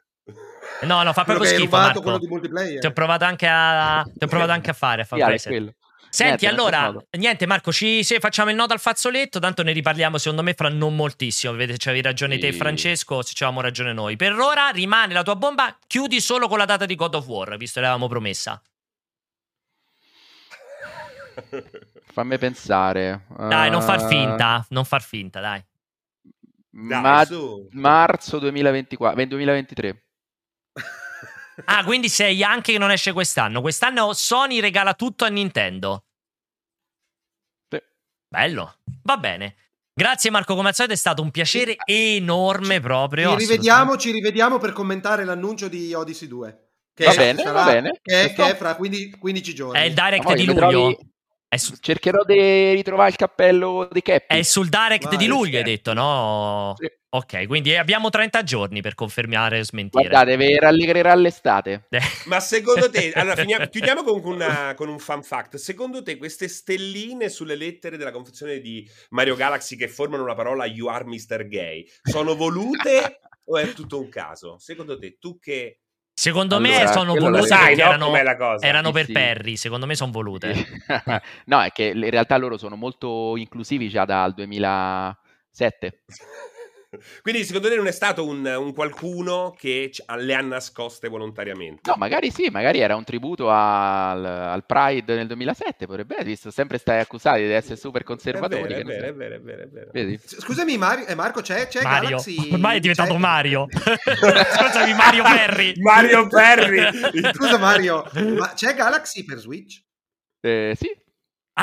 [0.82, 2.02] No, no, fa proprio schifo, Marco.
[2.02, 2.80] quello di multiplayer.
[2.80, 5.74] Ti ho provato anche a, ti ho provato anche a fare, a fare quello.
[6.14, 10.18] Senti, Niente, allora, niente Marco, ci se facciamo il nodo al fazzoletto, tanto ne riparliamo
[10.18, 12.58] secondo me fra non moltissimo, vedete, c'avevi ragione te Sì.
[12.58, 14.18] Francesco, se c'avevamo ragione noi.
[14.18, 17.56] Per ora rimane la tua bomba, chiudi solo con la data di God of War,
[17.56, 18.62] visto che l'avevamo promessa.
[22.12, 23.26] Fammi pensare.
[23.38, 25.64] Dai, non far Eh, finta, non far finta, dai.
[26.70, 27.26] Dai, ma-
[27.72, 30.04] marzo 2024, 2023.
[31.66, 33.62] Ah, quindi sei anche che non esce quest'anno.
[33.62, 36.06] Quest'anno Sony regala tutto a Nintendo.
[37.70, 37.82] Sì.
[38.28, 39.56] Bello, va bene.
[39.94, 43.32] Grazie Marco, come al solito è stato un piacere enorme proprio.
[43.32, 46.70] Ci rivediamo, ci rivediamo per commentare l'annuncio di Odyssey 2.
[46.94, 48.00] Che Va bene, sarà- va bene.
[48.02, 49.80] Che che è fra 15, 15 giorni.
[49.80, 50.60] È il direct di luglio.
[50.60, 50.98] trovi-
[51.58, 54.38] su- Cercherò di ritrovare il cappello di Cappy.
[54.38, 55.70] è sul direct Vai, di luglio, hai certo.
[55.70, 56.74] detto, no?
[56.78, 56.90] Sì.
[57.14, 60.08] Ok, quindi abbiamo 30 giorni per confermare o smentire.
[60.08, 61.88] Guardate, vi rallegrerà l'estate.
[61.90, 65.58] Eh, Ma secondo te, allora finiamo- chiudiamo con, una- con un fun fact.
[65.58, 70.66] Secondo te, queste stelline sulle lettere della confezione di Mario Galaxy che formano la parola
[70.66, 71.48] You are Mr.
[71.48, 74.58] Gay sono volute o è tutto un caso?
[74.58, 75.81] Secondo te, tu che
[76.22, 78.68] Secondo me Allora, sono quello la- volute sai, no, erano, com'è la cosa?
[78.68, 79.12] erano per sì.
[79.12, 80.54] Perry, secondo me sono volute.
[81.46, 86.04] no, è che in realtà loro sono molto inclusivi già dal 2007.
[87.22, 91.90] Quindi secondo te non è stato un, un qualcuno che ci- le ha nascoste volontariamente?
[91.90, 96.52] No, magari sì, magari era un tributo al, al Pride nel 2007, potrebbe essere, visto
[96.52, 98.62] sempre stai accusati di essere super è conservatori.
[98.64, 99.90] vero, è che non vero, è vero, è vero, è vero.
[99.94, 100.20] Vedi?
[100.22, 102.10] Scusami Mario, eh, Marco, c'è, c'è Mario.
[102.10, 102.50] Galaxy...
[102.52, 103.68] Ormai è diventato c'è- Mario.
[103.72, 105.74] Scusami, Mario Perry.
[105.82, 106.90] Mario Perry.
[107.34, 108.06] Scusa Mario,
[108.38, 109.82] ma c'è Galaxy per Switch?
[110.42, 110.90] Eh, sì,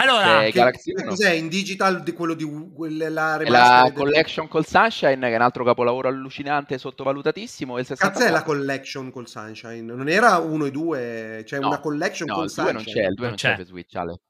[0.00, 1.10] Allora, C'è Che- Galaxy che 1.
[1.10, 2.44] cos'è in digital di quello di
[2.74, 6.78] quella la remastered la del- Collection col Sunshine, che è un altro capolavoro allucinante e
[6.78, 7.76] sottovalutatissimo.
[7.76, 8.32] e Il Cazzo è 64.
[8.34, 9.80] la collection col Sunshine?
[9.80, 12.94] Non era uno e due, c'è No, una collection No, col il 2 non Sunshine.
[13.02, 14.20] c'è, il 2 Non non c'è per Switch, Ale.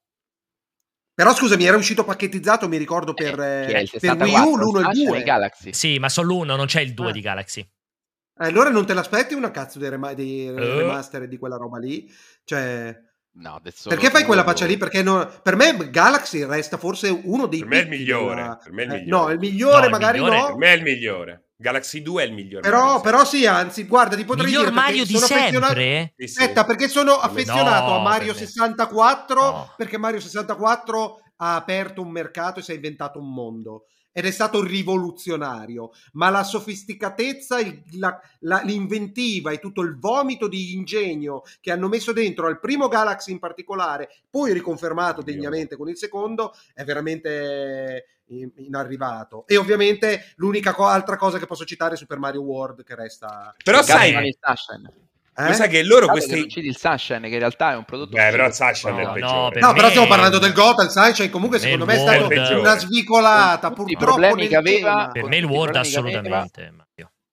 [1.14, 4.52] Però scusami, era uscito pacchettizzato, mi ricordo, per, Eh, che è il per 64, Wii
[4.52, 5.18] U, l'uno e il Sunshine 2.
[5.18, 5.72] e Galaxy.
[5.74, 7.12] sì, ma solo l'uno, non c'è il 2 Ah.
[7.12, 7.60] di Galaxy.
[7.60, 10.52] Eh, Allora non te l'aspetti una cazzo dei, rema- dei Eh.
[10.52, 12.08] remaster di quella roba lì?
[12.44, 12.96] Cioè,
[13.40, 14.76] No, adesso perché fai quella faccia lì?
[14.76, 18.56] Perché no- per me Galaxy resta forse uno dei Per me è il migliore, della-
[18.62, 19.22] per me è il eh, migliore.
[19.24, 20.56] no, il migliore No, il magari migliore- Per no.
[20.56, 21.42] me è il migliore.
[21.60, 22.62] Galaxy 2 è il migliore.
[22.62, 25.74] Però, però sì, anzi, guarda, ti potrei Miglior dire perché Mario di sono affezionato-?
[26.16, 26.38] Sì, sì.
[26.40, 28.46] Aspetta, perché sono affezionato No, a Mario per me.
[28.46, 29.72] 64 No.
[29.76, 33.84] perché Mario 64 ha aperto un mercato e si è inventato un mondo
[34.18, 40.48] ed è stato rivoluzionario, ma la sofisticatezza, il- la- la- l'inventiva e tutto il vomito
[40.48, 45.88] di ingegno che hanno messo dentro al primo Galaxy in particolare, poi riconfermato degnamente con
[45.88, 49.46] il secondo, è veramente in- inarrivato.
[49.46, 53.54] E ovviamente l'unica co- altra cosa che posso citare è Super Mario World che resta...
[53.62, 55.07] Però Galaxy- sai,
[55.38, 55.48] Sunshine.
[55.48, 56.42] Lo sai che loro questi...
[56.42, 58.52] che citi il Sunshine, che in realtà è un prodotto Beh, però il.
[58.52, 59.52] Sunshine è No, il no, peggiore.
[59.52, 61.98] per No, però me- stiamo parlando del Gotham, il Sunshine comunque secondo il me è
[62.04, 65.08] World- stata una svicolata, Tutti i purtroppo problemi che aveva-.
[65.12, 65.80] Per me il aveva.
[65.80, 66.72] assolutamente.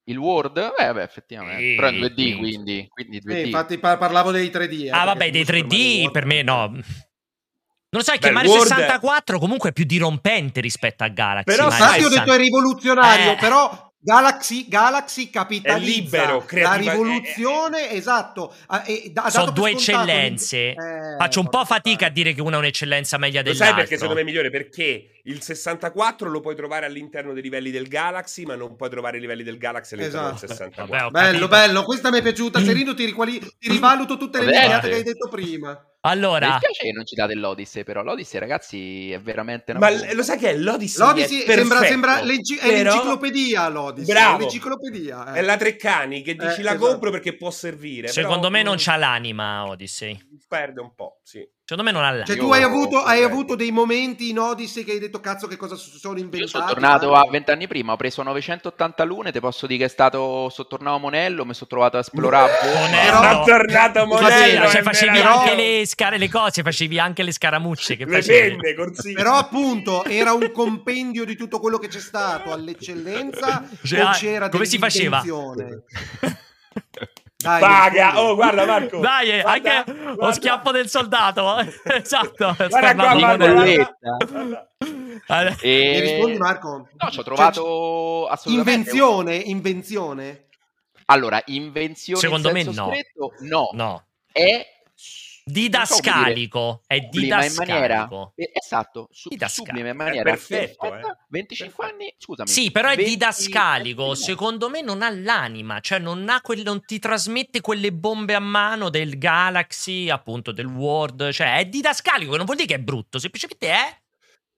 [0.07, 1.63] Il Word, eh, beh, effettivamente.
[1.63, 2.35] Sì, però in 2D, sì.
[2.37, 3.31] quindi, quindi 2D.
[3.37, 4.83] Eh, infatti par- parlavo dei 3D.
[4.85, 6.67] eh, Ah, vabbè, dei Super Mario 3D World- per me no.
[6.67, 6.83] Non
[7.89, 11.43] lo sai che Beh, Mario World- 64 comunque è più dirompente rispetto a Galaxy.
[11.55, 12.23] Però Mario Infatti ho 60.
[12.23, 13.35] detto è rivoluzionario, Eh.
[13.37, 15.79] però Galaxy, Galaxy capitalizza È
[16.21, 18.53] libero, la creativa- rivoluzione, esatto.
[18.67, 20.57] ha- e da- ha Sono dato per due eccellenze.
[20.69, 20.75] Eh,
[21.17, 23.65] Faccio un po' fatica a dire che una è un'eccellenza meglio Lo dell'altra.
[23.65, 24.51] sai perché secondo me è migliore?
[24.51, 29.17] Perché il 64 lo puoi trovare all'interno dei livelli del Galaxy, ma non puoi trovare
[29.17, 30.39] i livelli del Galaxy all'interno Esatto.
[30.45, 31.09] del 64.
[31.09, 31.47] Vabbè, Bello, capito.
[31.47, 32.61] bello, questa mi è piaciuta.
[32.63, 35.83] Serino, ti, riquali- ti rivaluto tutte le minchiate che hai detto prima.
[36.05, 40.15] Mi Allora, dispiace che non citate l'Odyssey, però l'Odyssey, ragazzi, è veramente una Ma l-
[40.15, 41.05] lo sai che è l'Odyssey?
[41.05, 43.67] L'Odyssey è sembra, perfetto, sembra l'enci- è però l'enciclopedia.
[43.69, 44.35] L'Odyssey, Bravo.
[44.37, 45.33] è l'enciclopedia.
[45.33, 45.39] eh.
[45.39, 46.87] È la Treccani che dici Eh, la esatto.
[46.87, 48.07] compro perché può servire.
[48.09, 50.17] secondo però, me non c'ha l'anima Odyssey.
[50.47, 51.43] Perde un po', sì.
[51.67, 52.25] Secondo me non ha l'anima.
[52.25, 55.47] Cioè, Io- tu hai avuto, hai avuto dei momenti in Odyssey che hai detto cazzo
[55.47, 56.43] che cosa sono inventati.
[56.43, 59.89] Io sono tornato a vent'anni prima, ho preso 980 lune, ti posso dire che è
[59.89, 62.51] stato, sono tornato a Monello, mi sono trovato a esplorare.
[62.71, 63.41] Monello.
[63.41, 64.69] È tornato a Monello.
[64.69, 65.39] Cioè, facevi vero.
[65.39, 67.97] anche le, scare, le cose, facevi anche le scaramucce.
[67.97, 69.13] Che le corsie.
[69.13, 74.49] Però appunto era un compendio di tutto quello che c'è stato all'eccellenza Cioè, o c'era
[74.49, 75.23] come si faceva?
[77.45, 78.99] Dai, Paga, oh guarda Marco.
[78.99, 80.33] Dai, Guarda, anche lo guarda.
[80.33, 81.57] schiaffo del soldato.
[81.85, 82.55] esatto.
[82.57, 84.69] Guarda qua, guarda, guarda.
[85.27, 85.91] Allora, E...
[85.93, 86.69] Mi rispondi Marco?
[86.69, 88.89] No, ci ho Cioè, trovato assolutamente...
[88.89, 90.47] Invenzione, invenzione.
[91.05, 92.71] Allora, invenzione Secondo in me no.
[92.71, 93.69] stretto, no.
[93.73, 94.05] No.
[94.31, 94.65] È
[95.47, 96.81] Didascalico.
[96.87, 98.33] È sublima in maniera didascalico.
[98.35, 99.65] eh, esatto, su, Didascalico.
[99.75, 101.11] sublime in È maniera perfetto, perfetta.
[101.11, 101.17] eh.
[101.29, 101.93] 25 Perfetto.
[102.03, 102.49] anni, scusami.
[102.49, 104.15] Sì, però è 20 didascalico.
[104.15, 108.39] Secondo me non ha l'anima, cioè non, ha quel- non ti trasmette quelle bombe a
[108.39, 111.29] mano del Galaxy, appunto del World.
[111.31, 113.99] Cioè è didascalico, non vuol dire che è brutto, semplicemente è.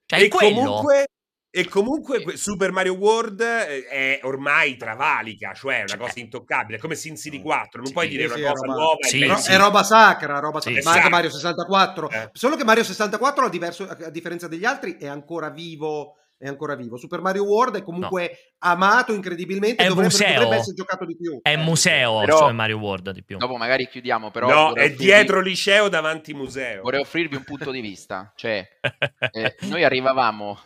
[0.05, 0.55] Cioè è e quello.
[0.63, 1.07] comunque,
[1.49, 6.77] e comunque que- Super Mario World eh, è ormai travalica, cioè è una cosa intoccabile,
[6.77, 8.97] è come Sin City 4, non Sì, puoi dire sì, una è cosa roba- nuova
[9.07, 9.51] Sì, sì.
[9.51, 10.79] È roba sacra, roba sacra.
[10.81, 10.87] sì.
[10.87, 11.09] ma anche.
[11.09, 12.09] Mario 64.
[12.09, 12.29] Eh.
[12.33, 16.13] Solo che Mario 64, a, diverso- a differenza degli altri, è ancora vivo.
[16.39, 16.97] È ancora vivo.
[16.97, 19.81] Super Mario World è comunque amato incredibilmente.
[19.83, 20.33] È dovrebbe, museo.
[20.35, 21.39] dovrebbe essere giocato di più.
[21.41, 23.37] È museo, Però- cioè Mario World di più.
[23.37, 26.83] Dopo magari chiudiamo, però No, è offrirvi- dietro liceo davanti museo.
[26.83, 28.63] Vorrei offrirvi un punto di vista, cioè
[29.31, 30.59] eh, noi arrivavamo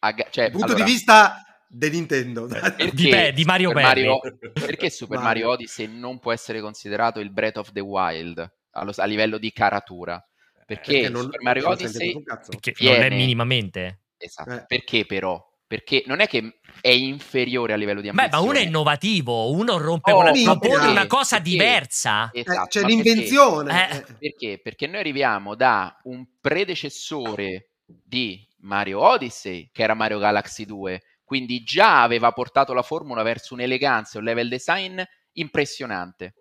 [0.00, 2.46] a ga- cioè, Dal punto allora, di vista di Nintendo.
[2.46, 4.06] perché Di Pe- di Mario Super Perry.
[4.06, 4.20] Mario-
[4.52, 5.44] perché Super Mario.
[5.46, 9.52] Mario Odyssey non può essere considerato il Breath of the Wild allo- a livello di
[9.52, 10.22] caratura?
[10.66, 12.22] Perché, Perché non- Super Mario Odyssey.
[12.22, 14.00] Perché non è viene- minimamente.
[14.16, 14.64] esatto, Eh.
[14.66, 15.42] perché però?
[15.66, 18.48] Perché non è che è inferiore a livello di Beh, ma ambizione.
[18.50, 21.50] uno è innovativo, uno rompe Oh, propone una cosa Perché?
[21.50, 22.28] diversa.
[22.32, 23.02] Eh, Esatto, c'è ma perché?
[23.02, 23.88] l'invenzione.
[23.90, 23.96] Eh.
[23.96, 24.04] Eh.
[24.18, 24.60] Perché?
[24.60, 31.62] Perché noi arriviamo da un predecessore di Mario Odyssey, che era Mario Galaxy 2, quindi
[31.62, 35.00] già aveva portato la formula verso un'eleganza e un level design
[35.32, 36.34] impressionante.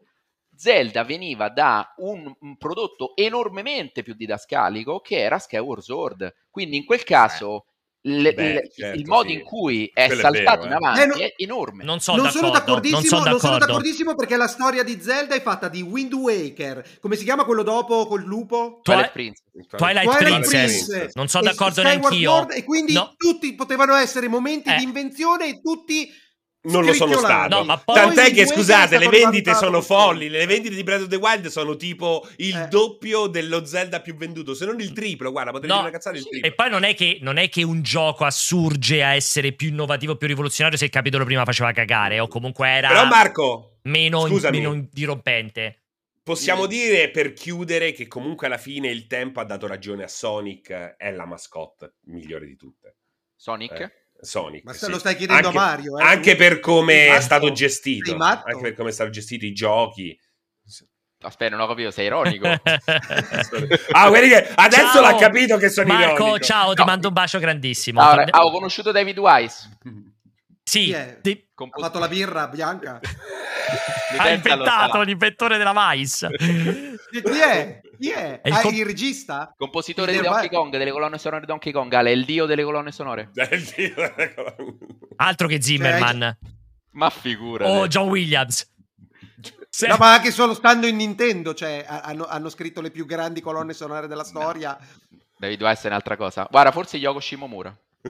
[0.56, 6.34] Zelda veniva da un, un prodotto enormemente più didascalico che era Skyward Sword.
[6.50, 7.66] Quindi in quel caso
[8.02, 9.34] le- Beh, le- certo, il modo sì.
[9.36, 10.76] in cui è Quello è saltato vero, in eh.
[10.76, 11.84] avanti Eh, no- è enorme.
[11.84, 12.48] Non sono non d'accordo.
[12.48, 15.82] sono d'accordissimo, non sono non sono d'accordissimo perché la storia di Zelda è fatta di
[15.82, 16.98] Wind Waker.
[17.02, 18.80] Come si chiama quello dopo col lupo?
[18.84, 19.78] Twilight Twi- Princess.
[19.78, 20.86] Twilight, Twilight Princess.
[20.88, 21.14] Princess.
[21.16, 22.30] Non sono d'accordo Skyward neanch'io.
[22.32, 23.14] Sword, E quindi No.
[23.18, 24.76] tutti potevano essere momenti Eh.
[24.78, 26.10] di invenzione e tutti
[26.72, 27.56] non lo sono stato.
[27.58, 30.30] No, ma poi- Tant'è che, scusate, le vendite sono folli.
[30.30, 32.68] Le vendite di Breath of the Wild sono tipo il Eh.
[32.68, 35.32] doppio dello Zelda più venduto, se non il triplo.
[35.32, 36.48] Guarda, potrei No, dire una cazzata il triplo.
[36.48, 40.16] E poi non è, che, non è che un gioco assurge a essere più innovativo,
[40.16, 44.58] più rivoluzionario se il capitolo prima faceva cagare o comunque era Però, Marco, meno, scusami.
[44.58, 45.76] meno dirompente.
[46.24, 46.68] possiamo Mm.
[46.68, 50.70] dire per chiudere che comunque alla fine il tempo ha dato ragione a Sonic.
[50.96, 52.98] È la mascotte migliore di tutte.
[53.36, 53.80] Sonic?
[53.80, 53.92] Eh.
[54.22, 54.64] Sonic.
[54.64, 54.90] Ma sì.
[54.90, 56.04] lo stai chiedendo anche, a Mario, eh?
[56.04, 58.16] anche per come è stato gestito.
[58.18, 60.18] Anche per come è stato gestito i giochi.
[61.22, 62.48] Aspetta, non ho capito, sei ironico.
[63.92, 65.02] ah, quelli che adesso Ciao.
[65.02, 66.40] l'ha capito che sono Marco, ironico.
[66.40, 66.86] ciao, ti No.
[66.86, 68.02] mando un bacio grandissimo.
[68.02, 69.70] Allora, ah, ho conosciuto David Wise.
[70.70, 73.00] Sì, ti- Ha fatto la birra bianca.
[74.18, 76.28] ha inventato l'inventore della Mais.
[76.38, 77.82] Chi è?
[78.00, 78.42] Chi è?
[78.42, 79.54] È il Ah, com- il regista?
[79.58, 80.50] Compositore Il di Donkey.
[80.50, 83.30] Kong, delle colonne sonore di Donkey Kong, Ale, è il dio delle colonne sonore.
[85.18, 86.38] Altro che Zimmerman.
[86.92, 87.68] Ma figura.
[87.68, 88.68] o John Williams.
[89.70, 93.06] Se- No, ma anche solo stando in Nintendo, cioè ha- hanno, hanno scritto le più
[93.06, 94.78] grandi colonne sonore della storia.
[95.38, 96.48] David Wise è un'altra cosa.
[96.50, 97.76] Guarda, forse Yoko Shimomura.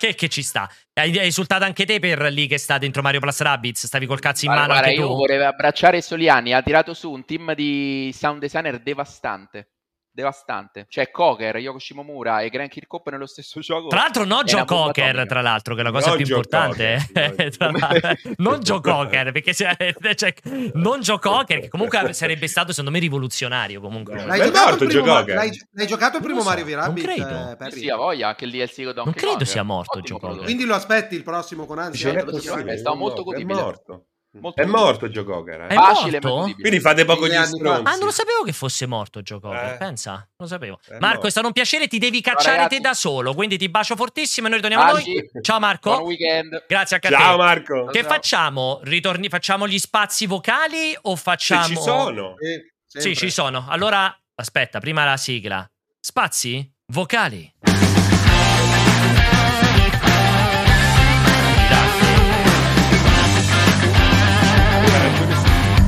[0.00, 0.66] che, che ci sta.
[0.94, 3.84] Hai insultato anche te per lì che sta dentro Mario Plus Rabbids?
[3.84, 5.14] Stavi col cazzo in Guarda, mano guarda, anche io tu?
[5.14, 9.68] vorrei abbracciare Soliani, ha tirato su un team di sound designer devastante.
[10.12, 10.86] Devastante.
[10.88, 13.88] C'è Coker, Yoko Shimomura e Grant Kirkhope nello stesso gioco.
[13.88, 15.26] Tra l'altro, no È Joe Cocker, atomica.
[15.26, 17.06] tra l'altro, che è la cosa Non più Joe importante.
[17.12, 18.32] Cocker, eh, no.
[18.38, 19.76] non Joe Cocker, perché se-
[20.16, 20.34] cioè,
[20.74, 23.80] non Joe Cocker, che comunque sarebbe stato, secondo me, rivoluzionario.
[23.80, 24.14] Comunque.
[24.16, 24.26] No.
[24.26, 25.34] L'hai È giocato, morto il primo, Joe Ma- Cocker?
[25.36, 27.06] l'hai, l'hai giocato il Non primo so, Mario non Rabbids?
[27.06, 27.64] credo.
[27.66, 29.42] eh, Sì, ha voglia, anche il DLC con Donkey Non credo Kong.
[29.46, 30.44] sia morto Ottimo Joe Cocker.
[30.44, 32.10] Quindi lo aspetti il prossimo con ansia?
[32.12, 33.58] Certo, è è stato è molto godibile.
[33.60, 34.04] È morto.
[34.32, 34.84] Molto È godibile.
[34.84, 35.60] morto Joe Cocker.
[35.62, 35.74] È Eh?
[35.74, 36.54] Facile, morto?
[36.54, 37.82] Quindi fate poco gli stronzi.
[37.84, 39.72] Ah, non lo sapevo che fosse morto Joe Cocker.
[39.72, 39.76] Eh.
[39.76, 40.78] Pensa, non lo sapevo.
[40.86, 41.26] È Marco, morto.
[41.26, 41.88] è stato un piacere.
[41.88, 42.76] Ti devi cacciare ragazzi.
[42.76, 43.34] te da solo.
[43.34, 45.04] Quindi ti bacio fortissimo e noi ritorniamo a noi.
[45.40, 46.02] Ciao Buon Marco.
[46.04, 46.64] weekend.
[46.68, 47.08] Grazie a te.
[47.10, 47.86] Ciao Marco.
[47.86, 48.08] Che Ciao.
[48.08, 48.80] facciamo?
[48.84, 51.64] Ritorni, facciamo gli spazi vocali o Se facciamo.
[51.66, 52.34] ci sono.
[52.38, 53.66] Eh, Sì, ci sono.
[53.68, 55.68] Allora, aspetta, prima la sigla.
[55.98, 57.52] Spazi vocali.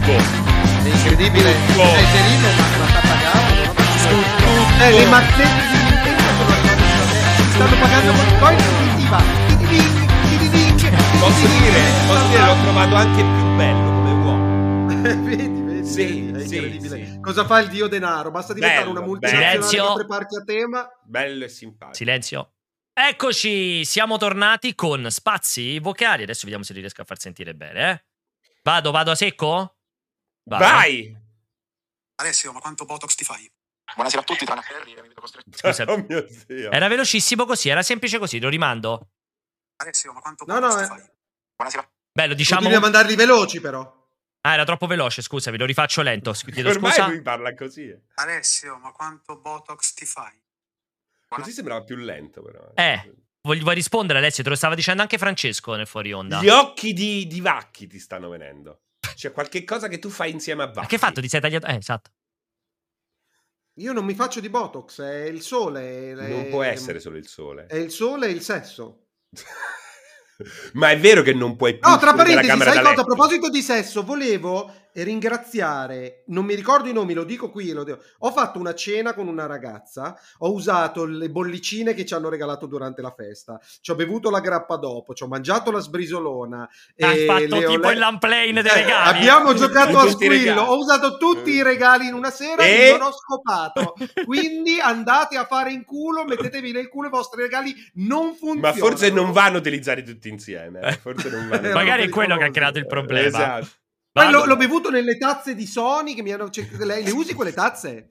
[0.05, 1.53] È incredibile.
[1.67, 1.83] Tutto.
[1.83, 3.55] È Serino, ma sta pagando.
[3.55, 4.83] non ho capito.
[4.83, 6.81] Eh, le mazzette di Nintendo sono arrivate
[7.53, 9.19] stanno pagando con coin positiva.
[11.21, 14.87] Posso dire, posso dire, l'ho trovato anche più bello come uomo.
[15.25, 17.05] vedi, vedi, Sì, sì, incredibile.
[17.07, 17.21] sì.
[17.21, 18.31] Cosa fa il dio denaro?
[18.33, 19.85] Basta diventare Bello, una multinazionale Silenzio.
[19.85, 20.89] che apre parchi a tema.
[21.05, 21.95] Bello e simpatico.
[21.97, 22.53] Silenzio.
[22.95, 26.25] Eccoci, siamo tornati con spazi vocali.
[26.25, 27.91] Adesso vediamo se li riesco a far sentire bene.
[27.91, 28.05] Eh?
[28.63, 29.77] Vado, vado a secco?
[30.45, 30.65] Vado.
[30.65, 31.17] Vai!
[32.17, 33.51] Alessio, ma quanto Botox ti fai?
[33.95, 35.51] Buonasera a tutti, tranne Harry, mi vedo costretto.
[35.57, 35.85] Scusa.
[35.85, 36.71] Oh mio Dio.
[36.71, 39.09] Era velocissimo così, era semplice così, lo rimando.
[39.77, 40.87] Alessio, ma quanto No, Botox no, ti eh.
[40.87, 41.11] fai?
[41.57, 41.91] Buonasera.
[42.13, 42.69] Bello, diciamo.
[42.69, 44.01] A mandarli veloci, però.
[44.45, 46.33] Ah, era troppo veloce, scusami, lo rifaccio lento.
[46.33, 47.07] Chiedo Ormai scusa.
[47.07, 47.89] lui parla così.
[47.89, 48.01] eh.
[48.15, 50.41] Alessio, ma quanto Botox ti fai?
[51.29, 52.73] Così sembrava più lento, però.
[52.75, 53.15] Eh.
[53.43, 54.43] Vuoi, vuoi rispondere, Alessio?
[54.43, 56.41] Te lo stava dicendo anche Francesco nel fuori onda.
[56.41, 58.81] Gli occhi di, di Vacchi ti stanno venendo.
[59.15, 60.79] C'è qualche cosa che tu fai insieme a Vacchi.
[60.81, 61.21] Ma che hai fatto?
[61.21, 61.67] Ti sei tagliato?
[61.67, 62.11] Eh, esatto.
[63.77, 66.13] Io non mi faccio di Botox, è il sole.
[66.13, 67.67] è- Non può essere solo il sole.
[67.67, 69.07] È il sole e il sesso.
[70.75, 73.01] Ma è vero che non puoi più No, tra parentesi, sai cosa?
[73.01, 77.85] A proposito di sesso, volevo ringraziare, non mi ricordo i nomi, lo dico qui, lo
[77.85, 77.99] dico.
[78.19, 82.67] ho fatto una cena con una ragazza, ho usato le bollicine che ci hanno regalato
[82.67, 86.69] durante la festa, ci ho bevuto la grappa dopo, ci ho mangiato la sbrisolona.
[86.99, 89.19] Hai e fatto tipo le- il lamplane dei Eh, regali.
[89.19, 93.03] Abbiamo giocato a squillo, ho usato tutti i regali in una sera E- e non
[93.09, 93.95] ho scopato.
[94.25, 98.61] Quindi andate a fare in culo, mettetevi nel culo i vostri regali, non funzionano.
[98.61, 100.81] Ma forse non vanno utilizzati tutti insieme.
[100.81, 100.93] eh.
[100.93, 101.61] Forse non vanno.
[101.73, 103.27] Eh, Magari è quello che ha creato il problema.
[103.27, 103.67] Esatto.
[104.13, 106.51] Poi l'ho, l'ho bevuto nelle tazze di Sony che mi hanno.
[106.51, 108.11] cioè, le, le usi quelle tazze?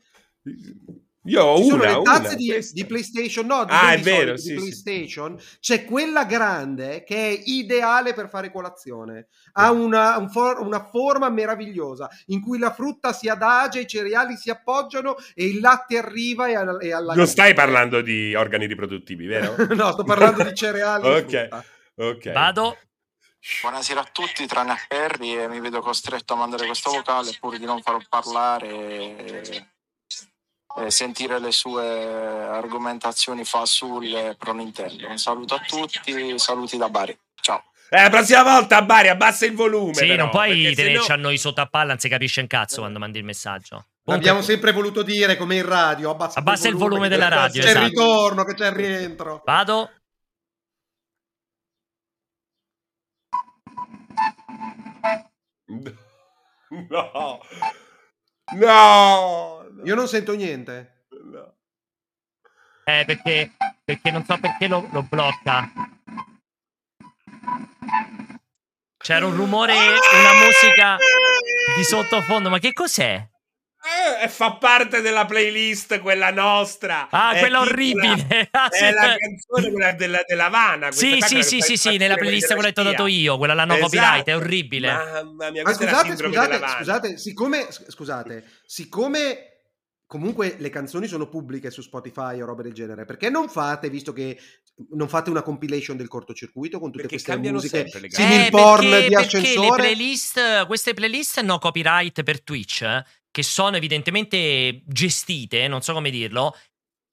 [1.26, 2.74] Io ho Ci sono una, le una, tazze di, questa.
[2.74, 3.64] di PlayStation, no?
[3.64, 4.56] Di, Ah, è di vero, Sony, sì, di sì.
[4.56, 5.38] PlayStation.
[5.60, 9.28] C'è quella grande che è ideale per fare colazione.
[9.52, 14.36] Ha una, un for- una forma meravigliosa in cui la frutta si adagia, i cereali
[14.36, 19.28] si appoggiano e il latte arriva e, e alla Non stai parlando di organi riproduttivi,
[19.28, 19.56] vero?
[19.76, 21.06] no, sto parlando di cereali.
[21.06, 21.30] e Ok.
[21.30, 21.64] frutta.
[21.98, 22.32] Ok.
[22.32, 22.78] Vado.
[23.64, 27.66] Buonasera a tutti, tranne Harry, e mi vedo costretto a mandare questo vocale pur di
[27.66, 29.68] non farlo parlare e,
[30.78, 35.08] e sentire le sue argomentazioni fasulle pro Nintendo.
[35.08, 37.18] Un saluto a tutti, saluti da Bari.
[37.42, 37.64] Ciao.
[37.90, 39.96] Eh, la prossima volta, Bari, abbassa il volume.
[39.96, 42.48] Sì, però, non puoi tenerci sennò- a noi sotto a palla, non si capisce un
[42.48, 43.88] cazzo quando mandi il messaggio.
[44.04, 46.12] L'abbiamo sempre voluto dire come in radio.
[46.12, 47.84] Abbassa, Abbassa il volume che della c'è- radio, C'è esatto.
[47.86, 49.42] il ritorno, che c'è il rientro.
[49.44, 49.90] Vado.
[56.90, 57.42] No.
[58.54, 59.66] No.
[59.84, 61.06] Io non sento niente.
[61.10, 61.56] No.
[62.86, 63.52] Eh, perché,
[63.84, 65.70] perché non so perché lo, lo blocca.
[68.98, 70.98] C'era un rumore, una musica
[71.76, 72.50] di sottofondo.
[72.50, 73.31] Ma che cos'è?
[73.84, 77.08] Eh, fa parte della playlist quella nostra.
[77.10, 78.48] Ah, È quella tipo orribile.
[78.52, 78.84] la- Ah, sì.
[78.84, 80.88] è la canzone quella della, dell'Havana.
[80.88, 83.08] questa Sì, sì, quella sì, sì, sì, nella playlist della quella che ti ho dato
[83.08, 83.90] io, quella là no Esatto.
[83.90, 84.92] copyright, è orribile.
[84.94, 89.46] Mamma mia, Ma questa è la scusate, scusate, scusate, siccome, scusate, siccome
[90.06, 94.14] comunque le canzoni sono pubbliche su Spotify o robe del genere, perché non fate, visto
[94.14, 94.38] che
[94.92, 98.90] non fate una compilation del cortocircuito con tutte Perché queste cambiano musiche sempre Eh, porn
[98.90, 99.82] perché, di perché le ascensore?
[99.82, 106.10] playlist, queste playlist no copyright per Twitch, eh, che sono evidentemente gestite, non so come
[106.10, 106.54] dirlo,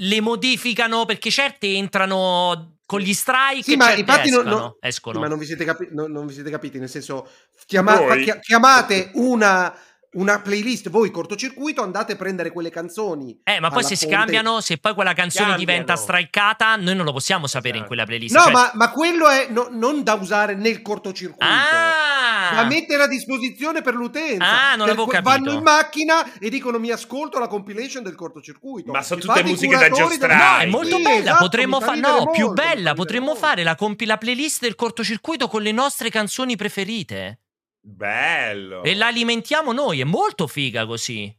[0.02, 4.58] le modificano perché certe entrano con gli strike Sì, e ma certe infatti non- escono,
[4.60, 5.20] non- escono.
[5.20, 7.28] Ma non vi siete, capi- non, non vi siete capiti, nel senso,
[7.66, 7.98] chiama-
[8.40, 9.76] chiamate una
[10.10, 13.40] una playlist, voi cortocircuito andate a prendere quelle canzoni.
[13.44, 15.70] Eh, ma poi se si fonte- cambiano, se poi quella canzone Cambiano.
[15.70, 17.88] diventa strikata, noi non lo possiamo sapere in Esatto.
[17.88, 18.34] quella playlist.
[18.34, 21.44] No, cioè- ma, ma quello è no- non da usare nel cortocircuito.
[21.44, 22.54] Ah!
[22.54, 24.44] Da mettere a disposizione per l'utenza.
[24.44, 25.30] Ah, non Per l'avevo cui capito.
[25.30, 28.90] Vanno in macchina e dicono mi ascolto la compilation del cortocircuito.
[28.90, 30.34] Ma sono tutte musiche da giostrare.
[30.34, 31.18] No, è molto Sì, bella.
[31.18, 32.00] esatto, potremmo fare.
[32.00, 32.94] No, più molto, bella.
[32.94, 33.40] Potremmo molto.
[33.40, 37.40] fare la, compi- la playlist del cortocircuito con le nostre canzoni preferite.
[37.80, 38.82] Bello.
[38.82, 40.00] E la alimentiamo noi.
[40.00, 41.34] È molto figa così.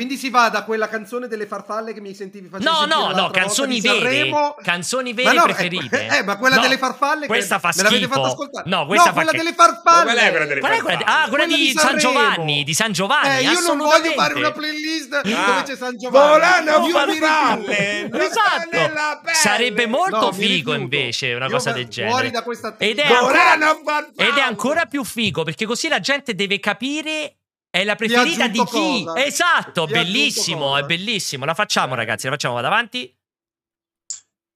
[0.00, 3.28] Quindi si va da quella canzone delle farfalle che mi sentivi facevi No, no, no,
[3.28, 4.30] canzoni vere.
[4.62, 6.06] Canzoni vere no, preferite.
[6.08, 8.14] Eh, eh, ma quella No, delle farfalle che Questa fa me l'avete schifo.
[8.14, 8.70] fatta ascoltare.
[8.70, 10.04] No, questa fa quella che- delle farfalle.
[10.06, 11.04] Ma qual è quella delle quella farfalle?
[11.04, 12.00] Ah, quella, Quella di, di San Sanremo.
[12.12, 12.64] Giovanni.
[12.64, 13.36] Di San Giovanni.
[13.36, 15.20] Eh, io non voglio fare una playlist Ah.
[15.22, 16.28] dove c'è San Giovanni.
[16.28, 18.10] Volano mi farfalle.
[18.24, 19.30] Esatto.
[19.34, 22.12] Sarebbe molto No, figo invece una Io cosa del genere.
[22.14, 24.08] Fuori da questa è ancora-.
[24.16, 27.34] Ed è ancora più figo perché così la gente deve capire
[27.70, 29.04] è la preferita di chi.
[29.04, 29.24] cosa?
[29.24, 31.44] Esatto, Ti bellissimo, è bellissimo.
[31.44, 33.16] La facciamo ragazzi, la facciamo, vado avanti.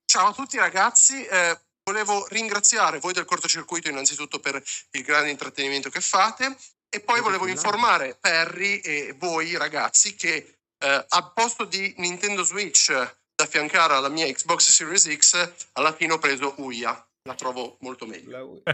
[0.04, 4.62] Ciao a tutti ragazzi, eh, volevo ringraziare voi del cortocircuito innanzitutto per
[4.92, 6.56] il grande intrattenimento che fate
[6.88, 12.92] e poi volevo informare Perry e voi ragazzi che eh, al posto di Nintendo Switch
[12.92, 18.06] da affiancare alla mia Xbox Series X alla fine ho preso Uia, la trovo molto
[18.06, 18.62] meglio.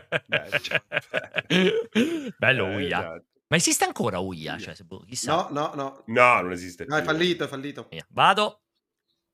[2.37, 3.23] Bello Eh, Uia.
[3.51, 4.57] Ma esiste ancora Uia?
[4.59, 5.33] Cioè, boh, chissà.
[5.33, 6.05] No, no, no.
[6.07, 7.89] No, non esiste No, è fallito, è fallito.
[8.11, 8.63] Vado.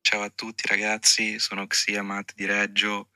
[0.00, 3.10] Ciao a tutti ragazzi, sono Xia Matt di Reggio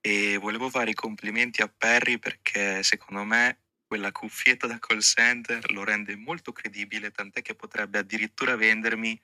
[0.00, 5.70] e volevo fare i complimenti a Perry perché secondo me quella cuffietta da call center
[5.70, 9.20] lo rende molto credibile, tant'è che potrebbe addirittura vendermi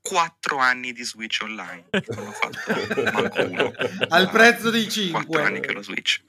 [0.00, 1.84] 4 anni di Switch online.
[2.08, 3.72] Non ho fatto manco uno.
[4.08, 5.60] Al prezzo di 4 anni 5.
[5.60, 6.24] che lo Switch.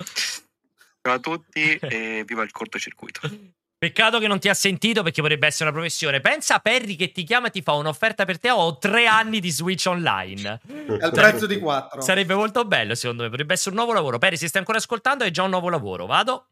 [1.01, 3.55] Ciao a tutti e viva il cortocircuito.
[3.79, 6.19] Peccato che non ti ha sentito perché vorrebbe essere una professione.
[6.19, 8.49] Pensa a Perry che ti chiama e ti fa un'offerta per te.
[8.49, 10.61] Ho tre anni di Switch online.
[10.99, 12.01] Al prezzo di 4.
[12.01, 13.29] Sarebbe molto bello, secondo me.
[13.29, 14.17] Potrebbe essere un nuovo lavoro.
[14.17, 16.07] Perry, se stai ancora ascoltando, è già un nuovo lavoro.
[16.07, 16.47] Vado.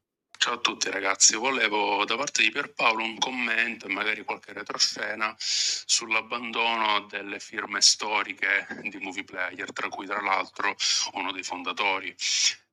[0.46, 5.34] Ciao a tutti ragazzi, volevo da parte di Pierpaolo un commento e magari qualche retroscena
[5.40, 10.76] sull'abbandono delle firme storiche di movie player, tra cui tra l'altro
[11.14, 12.10] uno dei fondatori.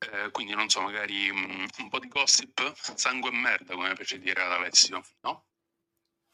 [0.01, 4.19] Eh, quindi non so, magari mm, un po' di gossip, sangue e merda come piace
[4.19, 5.47] dire ad Alessio, no?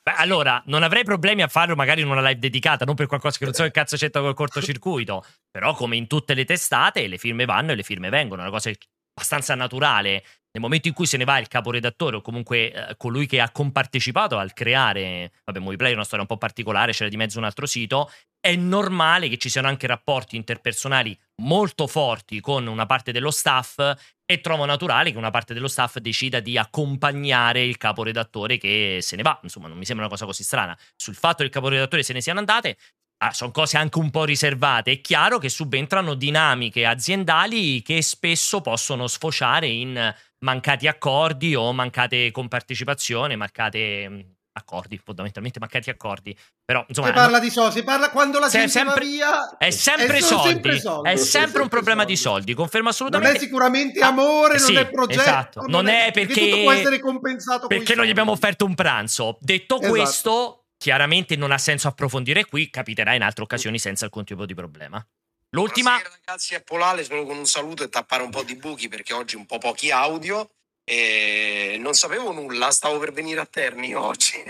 [0.02, 3.38] Beh, allora, non avrei problemi a farlo magari in una live dedicata, non per qualcosa
[3.38, 5.24] che non so che cazzo c'entra col cortocircuito.
[5.52, 8.40] Però, come in tutte le testate, le firme vanno e le firme vengono.
[8.40, 8.72] È una cosa
[9.18, 10.24] abbastanza naturale.
[10.50, 13.50] Nel momento in cui se ne va il caporedattore o comunque eh, colui che ha
[13.50, 17.44] compartecipato al creare, vabbè, Movieplay è una storia un po' particolare, c'era di mezzo un
[17.44, 23.12] altro sito, è normale che ci siano anche rapporti interpersonali molto forti con una parte
[23.12, 23.78] dello staff
[24.24, 29.16] e trovo naturale che una parte dello staff decida di accompagnare il caporedattore che se
[29.16, 29.38] ne va.
[29.42, 30.76] Insomma, non mi sembra una cosa così strana.
[30.96, 32.78] Sul fatto che il caporedattore se ne siano andate,
[33.18, 34.92] ah, sono cose anche un po' riservate.
[34.92, 42.30] È chiaro che subentrano dinamiche aziendali che spesso possono sfociare in mancati accordi o mancate
[42.30, 46.36] compartecipazione, mancate mh, accordi, fondamentalmente mancati accordi.
[46.64, 49.56] Però, insomma, Si parla di soldi, si parla quando la gente sempre- via.
[49.56, 50.52] è sempre sono soldi.
[50.52, 51.10] sempre soldi.
[51.10, 52.38] È sempre un problema di soldi.
[52.40, 52.54] soldi.
[52.54, 53.36] Confermo Non assolutamente.
[53.36, 55.20] è sicuramente Ah, amore, sì, non è progetto.
[55.20, 55.64] esatto.
[55.66, 58.10] Non è perché- tutto può essere compensato Perché non gli soldi.
[58.10, 59.38] abbiamo offerto un pranzo.
[59.40, 59.90] Detto Esatto.
[59.90, 64.54] questo, chiaramente non ha senso approfondire qui, capiterà in altre occasioni senza alcun tipo di
[64.54, 65.04] problema.
[65.50, 68.88] L'ultima, Buonasera ragazzi, è Polale, solo con un saluto e tappare un po' di buchi
[68.88, 70.50] perché oggi un po' pochi audio
[70.84, 74.42] e non sapevo nulla, stavo per venire a Terni oggi.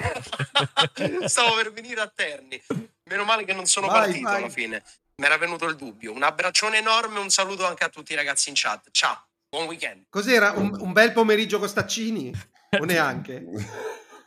[1.27, 2.61] stavo per venire a Terni.
[3.05, 4.37] Meno male che non sono Vai, partito vai.
[4.37, 4.83] alla fine.
[5.17, 6.13] Mi era venuto il dubbio.
[6.13, 8.89] Un abbraccione enorme, un saluto anche a tutti i ragazzi in chat.
[8.93, 10.05] Ciao, buon weekend.
[10.09, 10.53] Cos'era?
[10.53, 12.33] Un, un bel pomeriggio con Staccini?
[12.79, 13.45] O neanche?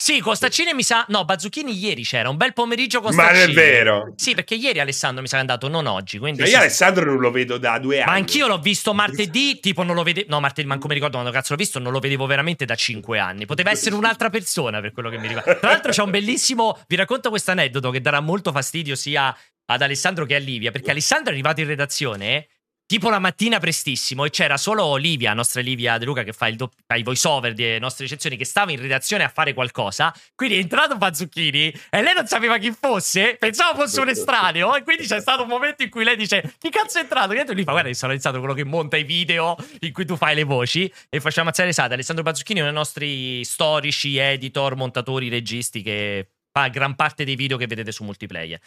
[0.02, 1.06] Sì, Costaccini mi sa.
[1.10, 3.54] No, Bazzucchini ieri c'era un bel pomeriggio con Ma non è Staccini.
[3.56, 4.14] vero.
[4.16, 6.18] Sì, perché ieri Alessandro mi sa che è andato, non oggi.
[6.18, 6.54] Quindi Cioè, sì.
[6.54, 8.10] io Alessandro non lo vedo da due anni.
[8.10, 10.26] Ma anch'io l'ho visto martedì, tipo non lo vedevo.
[10.30, 13.20] No, martedì, manco mi ricordo quando cazzo l'ho visto, non lo vedevo veramente da cinque
[13.20, 13.46] anni.
[13.46, 15.60] Poteva essere un'altra persona per quello che mi ricordo.
[15.60, 16.80] Tra l'altro, c'è un bellissimo.
[16.88, 20.72] Vi racconto questo aneddoto che darà molto fastidio sia ad Alessandro che a Livia.
[20.72, 22.48] Perché Alessandro è arrivato in redazione.
[22.92, 26.74] Tipo la mattina prestissimo e c'era solo Olivia, nostra Livia De Luca che fa, dopp-
[26.86, 30.14] fa i voice over delle nostre recensioni, che stava in redazione a fare qualcosa.
[30.36, 34.76] Quindi è entrato Pazzucchini e lei non sapeva chi fosse, pensava fosse un estraneo.
[34.76, 37.32] E quindi c'è stato un momento in cui lei dice: Chi cazzo è entrato?
[37.32, 40.36] E lui fa: Guarda, sono Alessandro, quello che monta i video in cui tu fai
[40.36, 40.92] le voci.
[41.08, 41.94] E facciamo ammazzare l'esate.
[41.94, 47.36] Alessandro Pazzucchini è uno dei nostri storici, editor, montatori, registi che fa gran parte dei
[47.36, 48.60] video che vedete su multiplayer.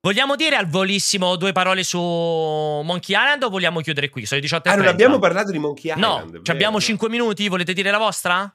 [0.00, 4.24] Vogliamo dire al volissimo due parole su Monkey Island o vogliamo chiudere qui?
[4.26, 6.42] Sono le 18 Ah, non abbiamo parlato di Monkey No, Island.
[6.44, 6.86] ci abbiamo vero?
[6.86, 7.48] 5 minuti.
[7.48, 8.52] Volete dire la vostra?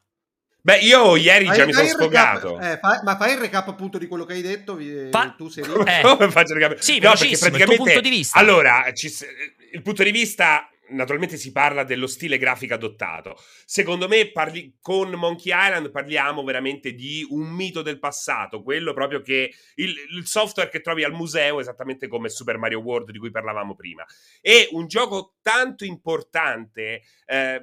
[0.61, 2.59] Beh, io ieri Fai- già mi sono il recap- sfogato.
[2.61, 4.75] eh, fai- ma fai il recap appunto di quello che hai detto.
[4.75, 6.01] vi- Fa- Tu sei Eh.
[6.01, 8.39] Come faccio a recap- Sì, No, perché velocissimo, il tuo punto di vista.
[8.39, 9.25] Allora, ci s-
[9.73, 13.35] il punto di vista, naturalmente si parla dello stile grafico adottato.
[13.65, 19.21] Secondo me, parli- con Monkey Island parliamo veramente di un mito del passato, quello proprio
[19.21, 23.31] che il, il software che trovi al museo, esattamente come Super Mario World di cui
[23.31, 24.05] parlavamo prima.
[24.41, 27.01] È un gioco tanto importante.
[27.25, 27.61] eh,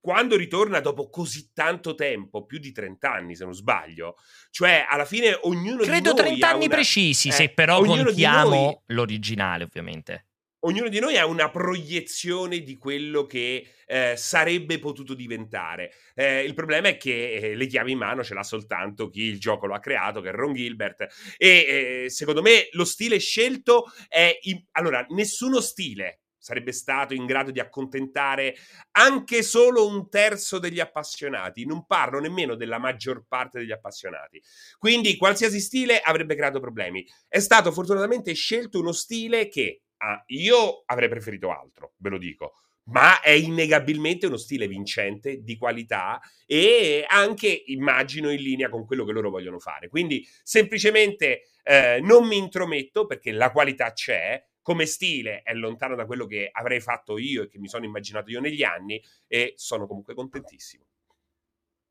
[0.00, 4.16] quando ritorna dopo così tanto tempo, più di 30 anni se non sbaglio,
[4.50, 7.82] cioè alla fine ognuno Credo di noi 30 ha anni una- precisi, eh, se però
[7.82, 10.29] contiamo noi- l'originale, ovviamente.
[10.60, 15.92] Ognuno di noi ha una proiezione di quello che eh, sarebbe potuto diventare.
[16.14, 19.38] Eh, il problema è che eh, le chiavi in mano ce l'ha soltanto chi il
[19.38, 21.06] gioco lo ha creato, che è Ron Gilbert.
[21.36, 24.38] E eh, secondo me lo stile scelto è.
[24.42, 28.56] in- Allora, nessuno stile sarebbe stato in grado di accontentare
[28.92, 31.66] anche solo un terzo degli appassionati.
[31.66, 34.42] Non parlo nemmeno della maggior parte degli appassionati.
[34.78, 37.06] Quindi qualsiasi stile avrebbe creato problemi.
[37.28, 42.54] È stato fortunatamente scelto uno stile che ah, io avrei preferito altro, ve lo dico.
[42.84, 49.04] Ma è innegabilmente uno stile vincente, di qualità e anche, immagino, in linea con quello
[49.04, 49.88] che loro vogliono fare.
[49.88, 56.04] Quindi semplicemente eh, non mi intrometto perché la qualità c'è, come stile è lontano da
[56.04, 59.86] quello che avrei fatto io e che mi sono immaginato io negli anni e sono
[59.86, 60.84] comunque contentissimo.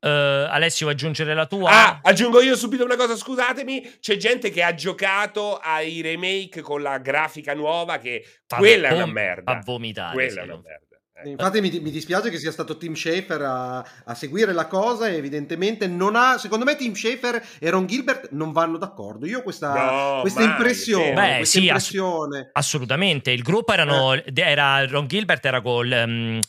[0.02, 1.70] Eh, Alessio, vuoi aggiungere la tua?
[1.70, 6.80] Ah, aggiungo io subito una cosa, scusatemi, c'è gente che ha giocato ai remake con
[6.82, 9.52] la grafica nuova che Fa quella è vom- una merda.
[9.52, 10.14] Fa vomitare.
[10.14, 10.78] Quella sì, è una merda.
[11.22, 11.28] eh.
[11.28, 15.16] Infatti mi, mi dispiace che sia stato Tim Schafer a, a seguire la cosa e
[15.16, 19.26] evidentemente non ha, secondo me Tim Schafer e Ron Gilbert non vanno d'accordo.
[19.26, 19.74] Io ho questa,
[20.14, 22.48] No, questa mai, impressione, Beh, questa sì, ass- impressione.
[22.52, 23.32] Assolutamente.
[23.32, 24.14] Il gruppo erano.
[24.14, 24.24] Eh.
[24.34, 25.92] Era Ron Gilbert era col.
[25.92, 26.40] ehm,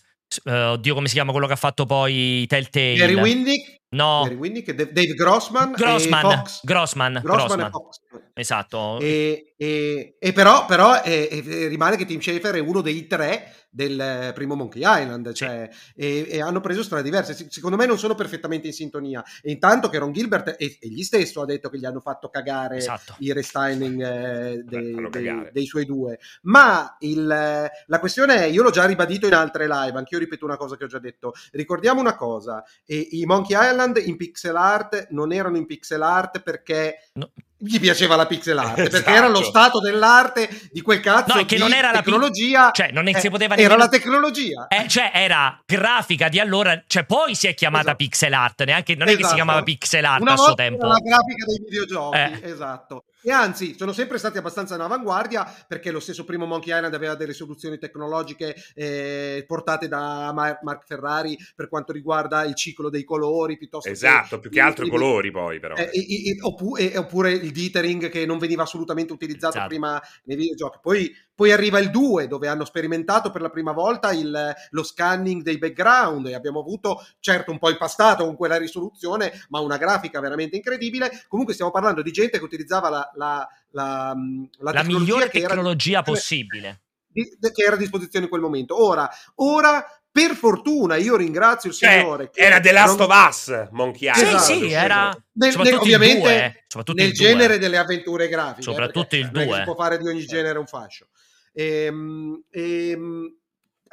[0.43, 2.95] eh, oddio, come si chiama quello che ha fatto poi Telltale?
[2.95, 6.21] Gary Winnick, No, Gary Winnick, Dave Dave Grossman, Grossman.
[6.21, 6.61] Fox.
[6.63, 7.19] Grossman.
[7.21, 7.65] Grossman Grossman.
[7.65, 7.97] e Fox.
[8.33, 8.99] Esatto.
[8.99, 14.55] E, e- e però, però rimane che Tim Schafer è uno dei tre del primo
[14.55, 17.33] Monkey Island, cioè, e, e hanno preso strade diverse.
[17.33, 19.23] Se- Secondo me non sono perfettamente in sintonia.
[19.41, 22.29] E intanto che Ron Gilbert, e, e gli stesso ha detto che gli hanno fatto
[22.29, 23.15] cagare Esatto.
[23.19, 26.19] i restyling eh, dei, dei- dei suoi due.
[26.43, 30.57] Ma il, la questione è, io l'ho già ribadito in altre live, anch'io ripeto una
[30.57, 31.33] cosa che ho già detto.
[31.51, 36.41] Ricordiamo una cosa, e i Monkey Island in pixel art non erano in pixel art
[36.41, 37.31] perché No.
[37.63, 39.09] Gli piaceva la pixel art, perché Esatto.
[39.11, 42.71] era lo stato dell'arte di quel cazzo No, che non era la pi- tecnologia.
[42.71, 44.67] Cioè, non Eh, si poteva era nemmeno- la tecnologia.
[44.67, 46.83] Eh, cioè, era grafica di allora.
[46.87, 47.97] Cioè, poi si è chiamata Esatto.
[47.97, 48.63] pixel art.
[48.63, 49.35] Neanche, non è che si Esatto.
[49.35, 50.85] chiamava pixel art Una a suo tempo.
[50.85, 52.39] era la grafica dei videogiochi, Eh.
[52.49, 53.03] esatto.
[53.23, 57.13] E anzi, sono sempre stati abbastanza in avanguardia perché lo stesso primo Monkey Island aveva
[57.15, 63.03] delle soluzioni tecnologiche eh, portate da Mar- Mark Ferrari per quanto riguarda il ciclo dei
[63.03, 65.75] colori piuttosto Esatto, più che altro i i- colori poi però.
[65.75, 69.67] Eh, e- e- oppu- e- oppure il dithering che non veniva assolutamente utilizzato Esatto.
[69.67, 70.79] prima nei videogiochi.
[70.81, 75.41] Poi, poi arriva il 2 dove hanno sperimentato per la prima volta il- lo scanning
[75.41, 80.19] dei background e abbiamo avuto, certo un po' impastato con quella risoluzione, ma una grafica
[80.19, 81.23] veramente incredibile.
[81.27, 84.13] Comunque stiamo parlando di gente che utilizzava la, la, la,
[84.59, 86.81] la La tecnologia migliore che era- tecnologia possibile.
[87.07, 88.79] di- che era a disposizione in quel momento.
[88.79, 92.29] Ora, ora per fortuna io ringrazio il Cioè, Signore.
[92.29, 94.21] che era The Last non- of Us, Monkey Sì.
[94.23, 95.05] Esatto, sì, era.
[95.33, 96.63] Nel- nel- ovviamente 2.
[96.67, 97.25] Soprattutto nel il 2.
[97.25, 98.59] genere delle avventure grafiche.
[98.59, 99.57] eh, Soprattutto perché il non è che 2.
[99.57, 101.07] Si può fare di ogni genere un fascio.
[101.53, 103.35] Ehm, ehm,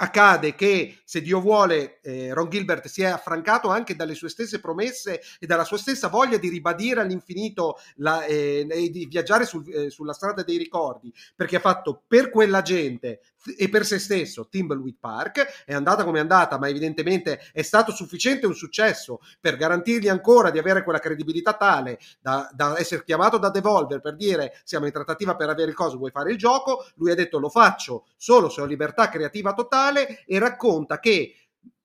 [0.01, 4.61] accade che, se Dio vuole, eh, Ron Gilbert si è affrancato anche dalle sue stesse
[4.61, 9.69] promesse e dalla sua stessa voglia di ribadire all'infinito la- eh, e di viaggiare sul-
[9.75, 13.21] eh, sulla strada dei ricordi, perché ha fatto per quella gente
[13.57, 17.93] e per se stesso Timbleweed Park, è andata come è andata, ma evidentemente è stato
[17.93, 23.39] sufficiente un successo per garantirgli ancora di avere quella credibilità tale da, da essere chiamato
[23.39, 26.87] da Devolver per dire siamo in trattativa per avere il coso, vuoi fare il gioco?
[26.97, 31.35] Lui ha detto lo faccio solo se ho libertà creativa totale e racconta che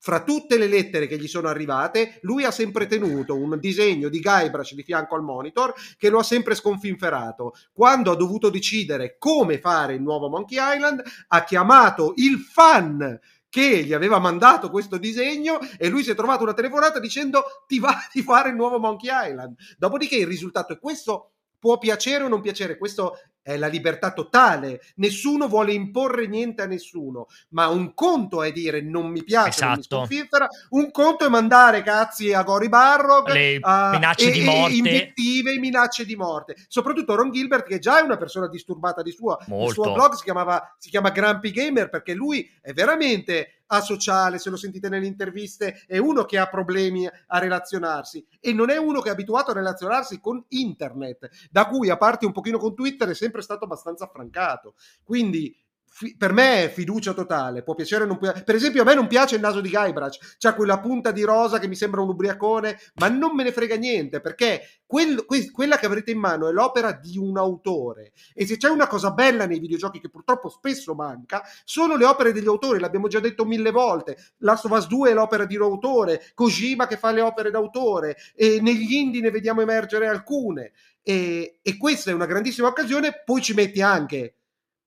[0.03, 4.19] fra tutte le lettere che gli sono arrivate, lui ha sempre tenuto un disegno di
[4.19, 7.53] Guybrush di fianco al monitor che lo ha sempre sconfinferato.
[7.71, 13.17] Quando ha dovuto decidere come fare il nuovo Monkey Island, ha chiamato il fan
[13.47, 17.79] che gli aveva mandato questo disegno e lui si è trovato una telefonata dicendo ti
[17.79, 19.55] va di fare il nuovo Monkey Island.
[19.77, 21.29] Dopodiché il risultato è questo
[21.63, 26.65] può piacere o non piacere, questo è la libertà totale, nessuno vuole imporre niente a
[26.65, 29.98] nessuno, ma un conto è dire non mi piace, esatto.
[29.98, 30.48] non mi Esatto.
[30.70, 34.74] un conto è mandare cazzi a Gori Barrog, Le a- minacce e- di morte.
[34.76, 36.56] invettive e minacce di morte.
[36.70, 39.38] Soprattutto Ron Gilbert, che già è una persona disturbata di sua.
[39.41, 39.74] Il Molto.
[39.84, 44.57] suo blog si, chiamava, si chiama Grumpy Gamer perché lui è veramente asociale, se lo
[44.57, 49.09] sentite nelle interviste, è uno che ha problemi a relazionarsi e non è uno che
[49.09, 53.15] è abituato a relazionarsi con internet, da cui a parte un pochino con Twitter è
[53.15, 54.75] sempre stato abbastanza affrancato.
[55.03, 55.55] Quindi
[55.94, 58.44] fi- per me è fiducia totale, può piacere o non piace.
[58.44, 61.60] Per esempio, a me non piace il naso di Guybrush, c'ha quella punta di rosa
[61.60, 65.78] che mi sembra un ubriacone, ma non me ne frega niente perché quel- que- quella
[65.78, 68.11] che avrete in mano è l'opera di un autore.
[68.34, 72.34] E se c'è una cosa bella nei videogiochi che purtroppo spesso manca, sono le opere
[72.34, 74.18] degli autori, l'abbiamo già detto mille volte.
[74.38, 78.18] Last of Us 2 è l'opera di un autore, Kojima che fa le opere d'autore,
[78.36, 80.74] e negli indie ne vediamo emergere alcune.
[81.03, 84.38] E, e questa è una grandissima occasione, poi ci metti anche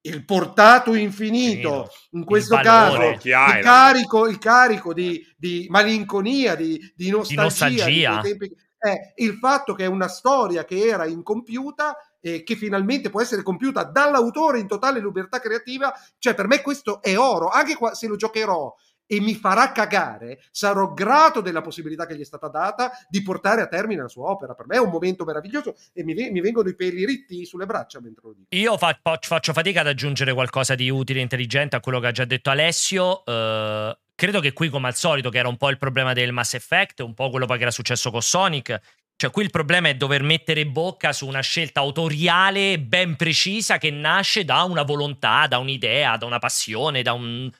[0.09, 3.19] il portato infinito, in questo valore.
[3.23, 8.20] caso il carico, il carico di, di malinconia, di, di nostalgia, nostalgia.
[8.20, 13.11] quei tempi- è il fatto che è una storia che era incompiuta e che finalmente
[13.11, 17.74] può essere compiuta dall'autore in totale libertà creativa, cioè per me questo è oro, anche
[17.74, 18.74] qua- se lo giocherò
[19.07, 23.62] e mi farà cagare, sarò grato della possibilità che gli è stata data di portare
[23.62, 24.55] a termine la sua opera.
[24.55, 28.01] Per me è un momento meraviglioso e mi, mi vengono i peli ritti sulle braccia
[28.01, 28.47] mentre lo dico.
[28.51, 32.07] Io fa- fa- faccio fatica ad aggiungere qualcosa di utile e intelligente a quello che
[32.09, 33.24] ha già detto Alessio.
[33.24, 36.55] Eh, credo che qui, come al solito, che era un po' il problema del Mass
[36.55, 38.81] Effect, un po' quello che era successo con Sonic.
[39.19, 43.91] Cioè, qui il problema è dover mettere bocca su una scelta autoriale ben precisa che
[43.91, 47.51] nasce da una volontà, da un'idea, da una passione, da un,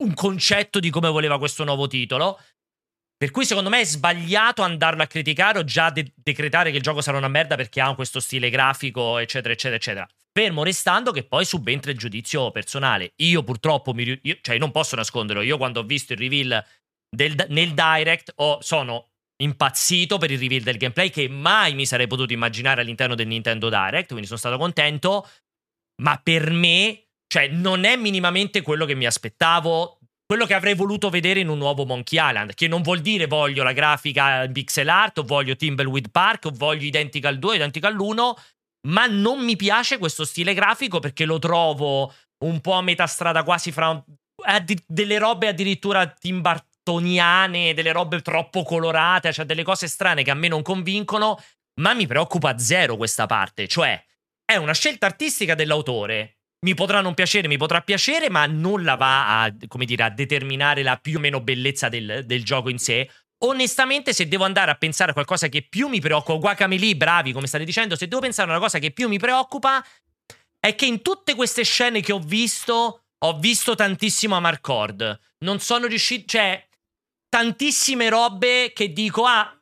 [0.00, 2.38] un concetto di come voleva questo nuovo titolo.
[3.16, 6.82] Per cui secondo me è sbagliato andarlo a criticare o già de- decretare che il
[6.82, 10.08] gioco sarà una merda perché ha questo stile grafico, eccetera, eccetera, eccetera.
[10.32, 13.12] Fermo restando che poi subentra il giudizio personale.
[13.16, 16.64] Io purtroppo, mi, io- cioè non posso nasconderlo, io quando ho visto il reveal
[17.14, 19.08] del- nel direct ho- sono
[19.42, 23.68] impazzito per il reveal del gameplay che mai mi sarei potuto immaginare all'interno del Nintendo
[23.68, 25.28] Direct, quindi sono stato contento,
[26.02, 30.00] ma per me, cioè non è minimamente quello che mi aspettavo
[30.30, 33.64] quello che avrei voluto vedere in un nuovo Monkey Island, che non vuol dire voglio
[33.64, 38.36] la grafica pixel art, o voglio Timbleweed Park, o voglio Identical 2, Identical 1,
[38.88, 43.42] ma non mi piace questo stile grafico perché lo trovo un po' a metà strada
[43.42, 44.00] quasi fra
[44.86, 50.34] delle robe addirittura Tim Burtoniane, delle robe troppo colorate, cioè delle cose strane che a
[50.34, 51.42] me non convincono,
[51.80, 54.00] ma mi preoccupa zero questa parte, cioè
[54.44, 56.39] è una scelta artistica dell'autore.
[56.62, 60.10] Mi potrà non piacere, mi potrà piacere, ma non la va a, come dire, a
[60.10, 63.10] determinare la più o meno bellezza del, del gioco in sé.
[63.42, 67.46] Onestamente, se devo andare a pensare a qualcosa che più mi preoccupa, Guacamele, bravi, come
[67.46, 69.82] state dicendo, se devo pensare a una cosa che più mi preoccupa,
[70.58, 75.18] è che in tutte queste scene che ho visto, ho visto tantissimo Amarcord.
[75.38, 76.62] Non sono riuscito, cioè,
[77.30, 79.59] tantissime robe che dico, ah,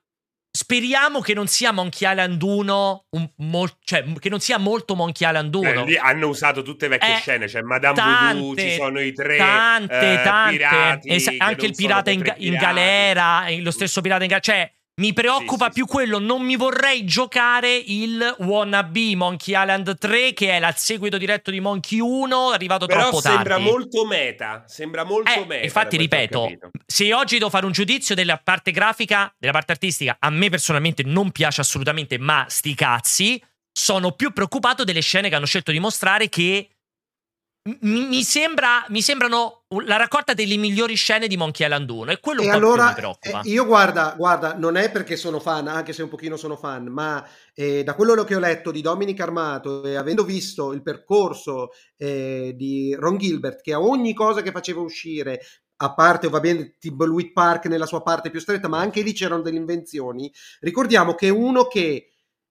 [0.58, 5.24] speriamo che non sia Monkey Island 1, un mol- cioè, che non sia molto Monkey
[5.28, 5.68] Island 1.
[5.68, 9.12] Eh, lì hanno usato tutte vecchie Eh, scene, c'è Madame tante, Voodoo, ci sono i
[9.12, 10.56] tre tante, eh, tante.
[10.56, 14.52] pirati, Esa- che anche il pirata in, in galera, eh, lo stesso pirata in galera.
[14.52, 15.92] Cioè, mi preoccupa Sì, sì, più sì.
[15.92, 16.18] quello.
[16.18, 21.60] Non mi vorrei giocare il wannabe Monkey Island 3, che è il seguito diretto di
[21.60, 23.70] Monkey 1, arrivato Però troppo sembra tardi.
[23.70, 25.64] molto meta, sembra molto Eh, meta.
[25.64, 26.48] infatti, ripeto,
[26.86, 31.02] se oggi devo fare un giudizio della parte grafica, della parte artistica, a me personalmente
[31.04, 33.42] non piace assolutamente, ma sti cazzi,
[33.72, 36.68] sono più preoccupato delle scene che hanno scelto di mostrare che
[37.82, 42.20] mi, mi sembra, mi sembrano la raccolta delle migliori scene di Monkey Island 1 e
[42.20, 43.42] quello E allora mi preoccupa.
[43.42, 46.86] eh, io guarda, guarda, non è perché sono fan, anche se un pochino sono fan,
[46.86, 51.70] ma eh, da quello che ho letto di Dominic Armato e avendo visto il percorso
[51.98, 55.40] eh, di Ron Gilbert, che a ogni cosa che faceva uscire,
[55.80, 59.42] a parte va bene Timbleweed Park nella sua parte più stretta, ma anche lì c'erano
[59.42, 62.08] delle invenzioni, ricordiamo che uno che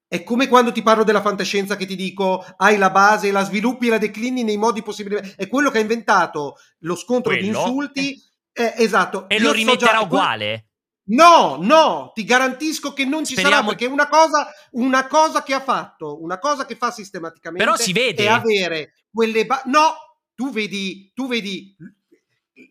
[0.07, 3.87] è come quando ti parlo della fantascienza che ti dico hai la base, la sviluppi
[3.87, 5.15] e la declini nei modi possibili.
[5.35, 7.59] È quello che ha inventato lo scontro di Quello?
[7.59, 8.21] insulti.
[8.53, 9.27] Eh, esatto.
[9.29, 10.61] e Io lo so rimetterà già- uguale.
[11.09, 15.41] No, no, ti garantisco che non ci sarà Speriamo- perché è una cosa, una cosa
[15.43, 18.23] che ha fatto, una cosa che fa sistematicamente Però si vede.
[18.25, 19.93] è avere quelle ba- no,
[20.35, 21.75] tu vedi, tu vedi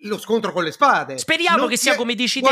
[0.03, 1.17] lo scontro con le spade.
[1.19, 2.49] Speriamo Non che sia c'è- come dici te.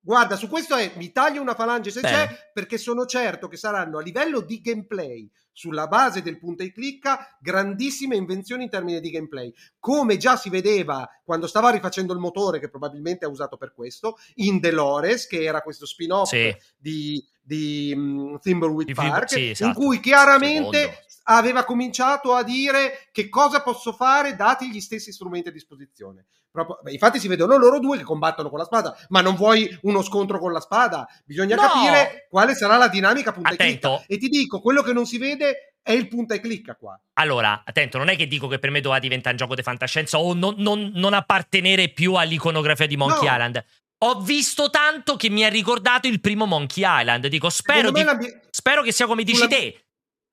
[0.00, 2.16] Guarda, su questo è mi taglio una falange se Bene.
[2.16, 6.72] c'è, perché sono certo che saranno a livello di gameplay, sulla base del punta e
[6.72, 9.52] clicca, grandissime invenzioni in termini di gameplay.
[9.78, 14.16] Come già si vedeva quando stava rifacendo il motore, che probabilmente ha usato per questo,
[14.36, 16.56] in Delores, che era questo spin-off Sì.
[16.78, 19.68] di, di um, Thimbleweed Park, sì, esatto.
[19.68, 21.04] in cui chiaramente.
[21.24, 26.26] Aveva cominciato a dire che cosa posso fare dati gli stessi strumenti a disposizione.
[26.50, 29.78] Proprio- beh, infatti si vedono loro due che combattono con la spada, ma non vuoi
[29.82, 31.62] uno scontro con la spada, bisogna No!
[31.62, 34.02] capire quale sarà la dinamica punta e Attento.
[34.08, 37.00] E ti dico, quello che non si vede è il punta e clicca qua.
[37.14, 40.18] Allora, attento, non è che dico che per me doveva diventare un gioco di fantascienza
[40.18, 43.32] o non, non- non appartenere più all'iconografia di Monkey No.
[43.32, 43.64] Island.
[44.02, 47.26] Ho visto tanto che mi ha ricordato il primo Monkey Island.
[47.28, 48.04] Dico, spero, di-
[48.50, 49.84] spero che sia come dici te.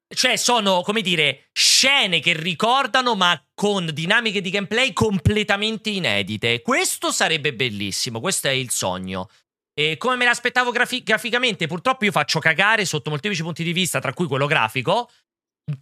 [0.09, 6.61] Cioè, sono, come dire, scene che ricordano, ma con dinamiche di gameplay completamente inedite.
[6.61, 9.29] Questo sarebbe bellissimo, questo è il sogno.
[9.73, 13.99] E come me l'aspettavo grafi- graficamente, purtroppo io faccio cagare sotto molteplici punti di vista,
[13.99, 15.09] tra cui quello grafico.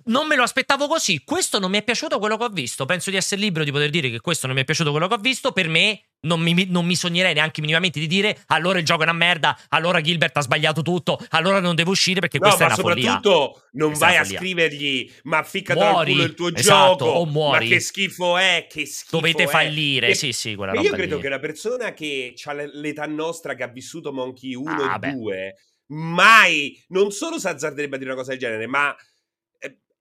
[0.05, 1.21] Non me lo aspettavo così.
[1.23, 2.85] Questo non mi è piaciuto quello che ho visto.
[2.85, 5.13] Penso di essere libero di poter dire che questo non mi è piaciuto quello che
[5.13, 5.51] ho visto.
[5.51, 9.03] Per me, non mi, non mi sognerei neanche minimamente di dire allora il gioco è
[9.03, 12.71] una merda, allora Gilbert ha sbagliato tutto, allora non devo uscire perché No, questa ma
[12.71, 13.11] è una follia.
[13.13, 17.19] soprattutto non Questa vai a scrivergli ma ficcati Muori, al culo il tuo esatto, gioco
[17.19, 17.65] o muori.
[17.69, 19.47] ma che schifo è che schifo Dovete è.
[19.47, 21.21] fallire, E- sì, sì, quella io credo lì.
[21.21, 25.11] che una persona che ha l'età nostra che ha vissuto Monkey 1 Ah, e beh.
[25.11, 25.55] 2
[25.89, 28.95] mai non solo si azzarderebbe a dire una cosa del genere ma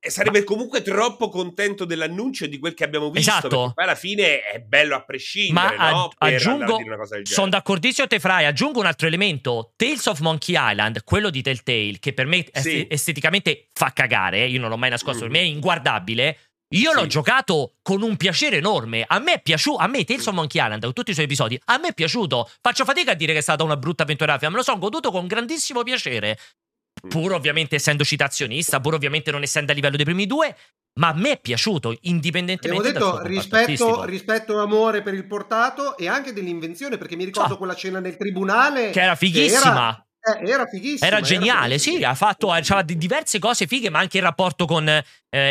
[0.07, 3.49] e sarebbe comunque troppo contento dell'annuncio e di quel che abbiamo visto Esatto.
[3.49, 6.11] perché poi alla fine è bello a prescindere Ma no?
[6.19, 10.55] per aggiungo, a del sono d'accordissimo te Frai, aggiungo un altro elemento, Tales of Monkey
[10.59, 12.87] Island, quello di Telltale, che per me est- Sì.
[12.91, 15.35] esteticamente fa cagare, eh, io non l'ho mai nascosto, per Mhm.
[15.35, 16.39] me è inguardabile,
[16.75, 16.97] io Sì.
[16.97, 20.61] l'ho giocato con un piacere enorme, a me è piaciuto, a me Tales of Monkey
[20.63, 23.39] Island, con tutti i suoi episodi, a me è piaciuto, faccio fatica a dire che
[23.39, 26.64] è stata una brutta avventura grafica, me lo sono goduto con grandissimo piacere, Mm.
[27.09, 30.57] Pur ovviamente essendo citazionista, pur ovviamente non essendo a livello dei primi due,
[31.01, 36.09] ma a me è piaciuto, indipendentemente detto rispetto, rispetto e amore per il portato e
[36.09, 37.57] anche dell'invenzione, perché mi ricordo Ah.
[37.57, 39.71] quella scena nel tribunale Che era fighissima.
[39.71, 41.07] Era, eh, era fighissima.
[41.07, 41.97] Era geniale, fighissima.
[41.99, 45.03] sì, ha fatto c'aveva di- diverse cose fighe, ma anche il rapporto con eh,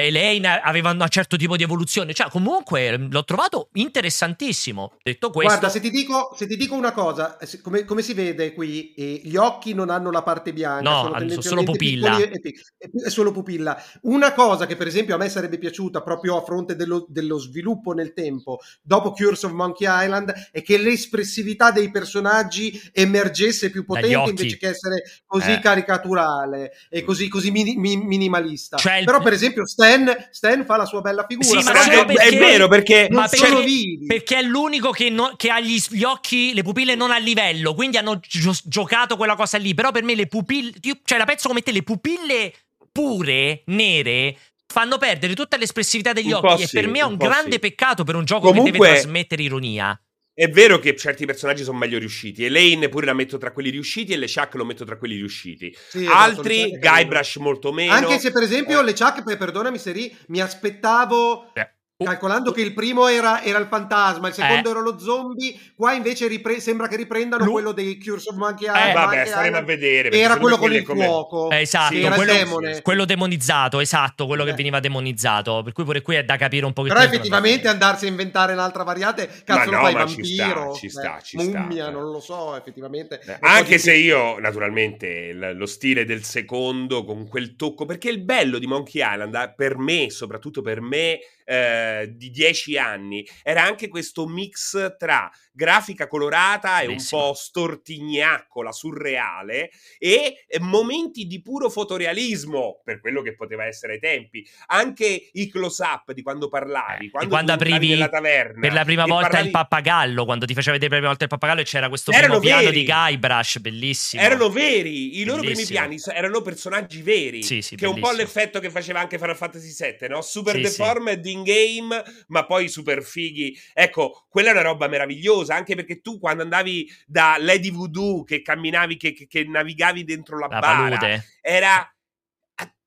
[0.08, 2.14] Elaine aveva un certo tipo di evoluzione.
[2.14, 4.94] Cioè, comunque eh, l'ho trovato interessantissimo.
[5.04, 8.14] Detto questo, Guarda, se ti, dico, se ti dico una cosa, eh, come, come si
[8.14, 12.18] vede qui, eh, gli occhi non hanno la parte bianca, No, sono solo pupilla.
[12.18, 13.82] e e è solo pupilla.
[14.04, 17.92] Una cosa che per esempio a me sarebbe piaciuta proprio a fronte dello, dello sviluppo
[17.94, 24.30] nel tempo, dopo Curse of Monkey Island, è che l'espressività dei personaggi emergesse più potente
[24.30, 25.60] invece che essere così Eh.
[25.60, 28.78] caricaturale e così, così mini- mi- minimalista.
[28.78, 31.48] Cioè, il- Però per esempio Stan, Stan fa la sua bella figura.
[31.62, 34.06] Sì, ma è, perché- è vero perché ma perché- vivi.
[34.06, 37.74] perché è l'unico che, non- che ha gli, gli occhi, le pupille non a livello,
[37.74, 39.74] quindi hanno gio- giocato quella cosa lì.
[39.74, 42.54] Però per me le pupille, io- cioè la penso come te, le pupille
[42.92, 44.38] pure, nere,
[44.68, 46.64] fanno perdere tutta l'espressività degli Un occhi.
[46.64, 47.60] E sì, per me è un, un grande sì.
[47.60, 50.00] peccato per un gioco che Comunque- deve trasmettere ironia.
[50.36, 52.44] È vero che certi personaggi sono meglio riusciti.
[52.44, 55.76] Elaine pure la metto tra quelli riusciti e le Chuck lo metto tra quelli riusciti.
[55.90, 56.78] Sì, esatto, Altri.
[56.80, 57.94] Guybrush molto meno.
[57.94, 58.84] Anche se per esempio Eh.
[58.84, 61.70] le Chuck, per- perdonami Seri, mi aspettavo, Eh.
[62.04, 64.72] Calcolando che il primo era, era il fantasma, il secondo Eh.
[64.72, 68.68] era lo zombie, qua invece ripre- sembra che riprendano Lu- quello dei Curse of Monkey
[68.68, 68.94] Eh, Island.
[68.94, 70.10] Vabbè, Monkey staremo a vedere.
[70.12, 71.50] Era quello con il come- fuoco.
[71.52, 74.56] Eh, esatto, Sì, quello, quello demonizzato, esatto, quello che Eh.
[74.56, 75.62] veniva demonizzato.
[75.64, 77.00] Per cui pure qui è da capire un pochettino.
[77.02, 80.46] Però effettivamente andarsi a inventare un'altra variante, cazzo Ma lo no, fai ma ci sta,
[80.46, 81.92] vampiro, ci sta, eh, ci sta, mummia, eh.
[81.92, 83.20] non lo so, effettivamente.
[83.26, 88.10] Eh, po' Anche se io, naturalmente, l- lo stile del secondo con quel tocco, perché
[88.10, 93.28] il bello di Monkey Island, eh, per me, soprattutto per me, eh, di dieci anni,
[93.44, 101.26] era anche questo mix tra grafica colorata e un po' stortignaccola, surreale, e eh, momenti
[101.26, 104.46] di puro fotorealismo, per quello che poteva essere ai tempi.
[104.68, 108.60] Anche i close-up di quando parlavi, Eh, quando, quando aprivi nella taverna.
[108.60, 111.24] Per la prima volta parlavi- il pappagallo, quando ti faceva vedere per la prima volta
[111.24, 114.22] il pappagallo e c'era questo Erano primo piano di Guybrush, bellissimo.
[114.22, 117.44] Erano veri, i loro primi piani erano personaggi veri.
[117.44, 120.22] Sì, sì, che è un po' l'effetto che faceva anche Final Fantasy VII, no?
[120.22, 120.62] Super sì.
[120.62, 123.58] deformed in game, ma poi super fighi.
[123.74, 128.42] Ecco, quella è una roba meravigliosa, anche perché tu quando andavi da Lady Voodoo, che
[128.42, 131.26] camminavi, che, che- che navigavi dentro la, La bara, palude.
[131.42, 131.88] era...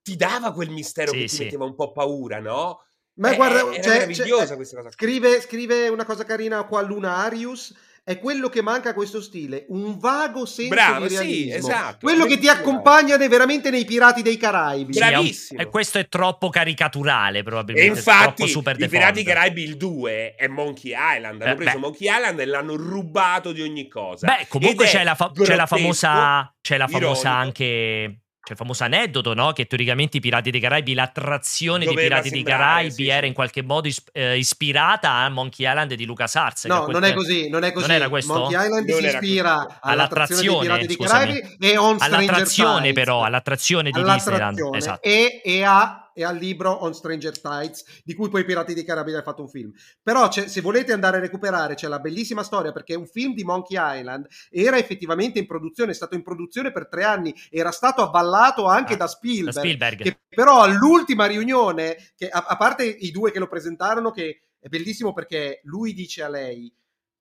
[0.03, 1.43] ti dava quel mistero Sì, che ti sì.
[1.45, 2.85] metteva un po' paura, no?
[3.15, 4.91] Ma Eh, guarda, era c'è- meravigliosa c'è- questa cosa.
[4.91, 7.75] Scrive, scrive una cosa carina qua Lunarius.
[8.09, 11.57] È quello che manca a questo stile, un vago senso Bravo, di sì, realismo.
[11.57, 12.07] esatto.
[12.07, 14.93] Quello che ti accompagna veramente nei Pirati dei Caraibi.
[14.93, 15.61] Sì, Bravissimo.
[15.61, 17.99] e questo è troppo caricaturale, E probabilmente.
[17.99, 19.27] infatti troppo super i Pirati deformed.
[19.27, 21.43] Caraibi il 2 è Monkey Island.
[21.43, 21.79] Hanno Eh, preso beh.
[21.79, 24.27] Monkey Island e l'hanno rubato di ogni cosa.
[24.29, 26.55] Beh, comunque c'è la, fa- c'è la famosa.
[26.61, 27.29] C'è la famosa ironico.
[27.43, 28.19] anche.
[28.47, 29.51] C'è il famoso aneddoto, no?
[29.53, 33.27] Che teoricamente i Pirati dei Caraibi, l'attrazione dei Doveva Pirati dei Caraibi sì, era sì.
[33.27, 36.63] in qualche modo is- eh, ispirata a Monkey Island di LucasArts.
[36.63, 37.87] che a No, quel non è così, non è così.
[37.89, 38.33] Non era questo?
[38.35, 39.79] Monkey Island Non si ispira questo.
[39.81, 40.97] all'attrazione dei All'attrazione, Pirati dei.
[40.97, 42.95] Caraibi e on Stranger All'attrazione Tides.
[42.95, 44.29] però, all'attrazione di Disneyland.
[44.29, 45.03] all'attrazione Esatto.
[45.03, 48.85] e, e a- e al libro On Stranger Tides di cui poi i Pirati dei
[48.85, 49.71] Caraibi hanno fatto un film
[50.03, 53.77] però se volete andare a recuperare c'è la bellissima storia perché un film di Monkey
[53.79, 58.65] Island era effettivamente in produzione è stato in produzione per tre anni era stato avvallato
[58.65, 60.03] anche Ah, da Spielberg, Da Spielberg.
[60.03, 64.69] che però all'ultima riunione che a, a parte i due che lo presentarono che è
[64.69, 66.73] bellissimo perché lui dice a lei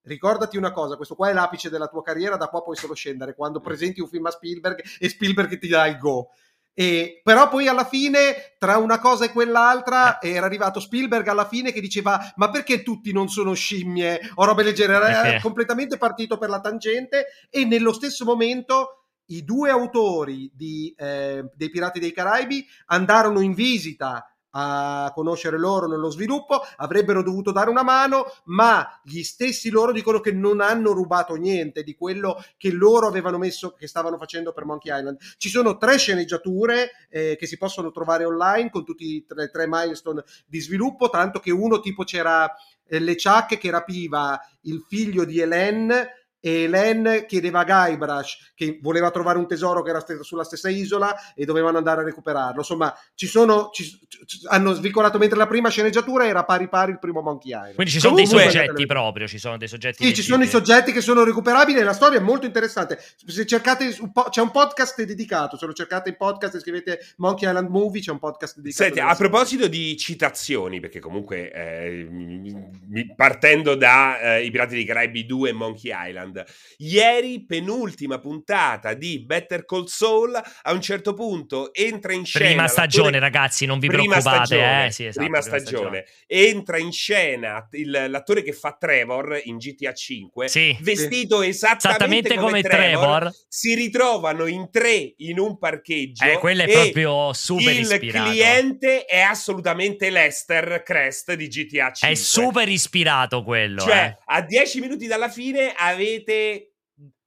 [0.03, 3.33] ricordati una cosa, questo qua è l'apice della tua carriera, da qua puoi solo scendere
[3.33, 6.29] quando presenti un film a Spielberg e Spielberg ti dà il go.
[6.77, 11.71] E, però poi alla fine, tra una cosa e quell'altra, era arrivato Spielberg alla fine
[11.71, 14.93] che diceva: Ma perché tutti non sono scimmie o robe leggere?
[14.93, 15.39] Era Eh.
[15.41, 21.69] completamente partito per la tangente, e nello stesso momento i due autori di, eh, dei
[21.69, 27.83] Pirati dei Caraibi andarono in visita a conoscere loro nello sviluppo, avrebbero dovuto dare una
[27.83, 33.07] mano, ma gli stessi loro dicono che non hanno rubato niente di quello che loro
[33.07, 35.17] avevano messo, che stavano facendo per Monkey Island.
[35.37, 39.65] Ci sono tre sceneggiature eh, che si possono trovare online con tutti i tre, tre
[39.67, 42.49] milestone di sviluppo, tanto che uno tipo c'era
[42.87, 48.77] eh, le Chuck che rapiva il figlio di Hélène e Hélène chiedeva a Guybrush che
[48.79, 52.59] voleva trovare un tesoro che era st- sulla stessa isola e dovevano andare a recuperarlo.
[52.59, 53.83] Insomma, ci sono ci-
[54.27, 57.73] ci- hanno svicolato mentre la prima sceneggiatura era pari pari il primo Monkey Island.
[57.73, 60.47] Quindi ci sono dei Comunque- soggetti proprio, ci sono dei soggetti Sì, ci sono i
[60.47, 62.99] soggetti che sono recuperabili e la storia è molto interessante.
[63.25, 66.99] Se cercate un po', c'è un podcast dedicato, se lo cercate in podcast e scrivete
[67.17, 68.83] Monkey Island Movie, c'è un podcast dedicato.
[68.83, 74.85] Senti, a proposito di citazioni, perché comunque eh, mi- partendo da eh, I Pirati dei
[74.85, 76.33] Caraibi 2 e Monkey Island,
[76.77, 82.45] ieri, penultima puntata di Better Call Saul, a un certo punto entra in scena...
[82.45, 84.45] Prima stagione, l'attore- ragazzi, non vi Prima preoccupate.
[84.45, 86.05] stagione, eh, sì, esatto, prima stagione.
[86.27, 90.75] Entra in scena il- l'attore che fa Trevor in GTA 5, Sì.
[90.81, 93.31] vestito esattamente, Esattamente come Trevor.
[93.47, 96.23] Si ritrovano in tre in un parcheggio.
[96.25, 98.29] Eh, quello è proprio super il ispirato.
[98.29, 102.09] cliente è assolutamente Lester Crest di GTA 5.
[102.09, 103.81] È super ispirato quello.
[103.81, 104.17] Cioè, eh.
[104.25, 105.73] a 10 minuti dalla fine
[106.15, 106.69] avete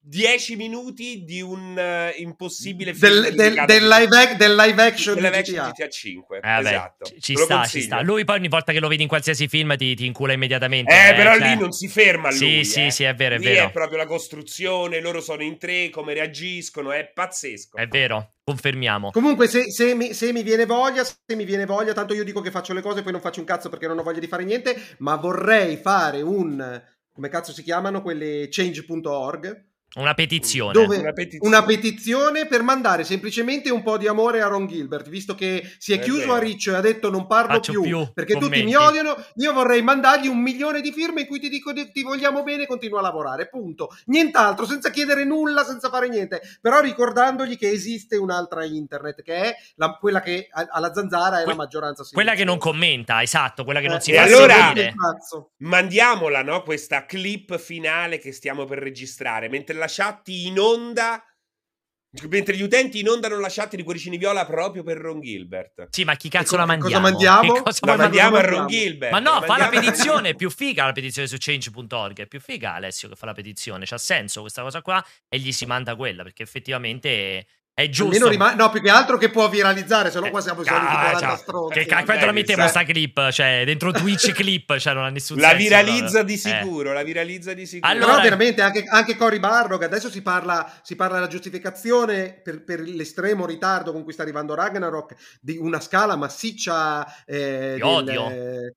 [0.01, 5.15] 10 minuti di un eh, impossibile film del, del- del live, ac- del live action
[5.16, 5.70] del live di action GTA.
[5.73, 6.40] GTA 5.
[6.43, 7.05] Eh, esatto.
[7.05, 8.01] ci- ci sta, ci sta.
[8.01, 10.90] Lui poi ogni volta che lo vedi in qualsiasi film ti, ti incula immediatamente.
[10.93, 12.65] Eh, però cioè- lì non si ferma Sì, lui.
[12.65, 12.90] sì, eh.
[12.90, 13.66] sì, è vero, è Lì vero.
[13.66, 17.77] è proprio la costruzione, loro sono in tre, come reagiscono, è pazzesco.
[17.77, 19.10] È vero, confermiamo.
[19.10, 22.40] Comunque, se, se mi, se mi viene voglia, se mi viene voglia, tanto io dico
[22.40, 24.27] che faccio le cose e poi non faccio un cazzo perché non ho voglia di
[24.27, 26.82] fare niente, ma vorrei fare un.
[27.19, 28.01] Come cazzo si chiamano?
[28.01, 29.68] Quelle change.org.
[29.94, 30.73] Una petizione.
[30.73, 31.47] Dove Una petizione.
[31.56, 35.93] una petizione per mandare semplicemente un po' di amore a Ron Gilbert, visto che si
[35.94, 36.35] è, È chiuso vero.
[36.35, 38.74] a riccio e ha detto non parlo Faccio più, più perché tutti mi commenti.
[39.01, 39.16] odiano.
[39.36, 42.66] Io vorrei mandargli un milione di firme in cui ti dico di- ti vogliamo bene,
[42.66, 43.48] continua a lavorare.
[43.48, 43.89] Punto.
[44.06, 46.43] Nient'altro, senza chiedere nulla, senza fare niente.
[46.60, 51.52] Però ricordandogli che esiste un'altra internet, che è la- quella che alla zanzara è Que-
[51.52, 54.73] la maggioranza Quella che non commenta, esatto, quella che non Eh, si e fa allora-.
[54.74, 55.52] Cazzo.
[55.59, 56.62] Mandiamola, no?
[56.62, 61.22] Questa clip finale che stiamo per registrare, mentre la chat in onda.
[62.30, 65.88] Mentre gli utenti inondano la chat di Cuoricini Viola proprio per Ron Gilbert.
[65.90, 67.02] Sì, ma chi cazzo co- la mandiamo?
[67.02, 67.52] cosa mandiamo?
[67.52, 68.68] Che cosa La ma mandiamo a Ron mandiamo?
[68.68, 69.12] Gilbert.
[69.12, 72.40] Ma no, fa la mandiamo- petizione, è più figa la petizione su change.org, è più
[72.40, 75.94] figa Alessio che fa la petizione, c'ha senso questa cosa qua e gli si manda
[75.96, 77.46] quella perché effettivamente
[77.78, 78.12] è giusto.
[78.14, 80.64] Almeno rima- no, più che altro che può viralizzare, se no Eh, qua siamo ah,
[80.64, 81.78] soliti 40 stronzi.
[81.78, 85.05] Che ca- quando Eh, la mettiamo sa- sta clip, cioè dentro Twitch clip, cioè non
[85.05, 85.62] ha nessun La senso.
[85.62, 86.36] viralizza di Eh.
[86.36, 87.88] sicuro, la viralizza di sicuro.
[87.92, 92.64] Allora- Però veramente anche, anche Cory Barlog adesso si parla, si parla della giustificazione per,
[92.64, 97.82] per l'estremo ritardo con cui sta arrivando Ragnarok di una scala massiccia eh, Di del-
[97.82, 98.28] odio.
[98.30, 98.74] eh,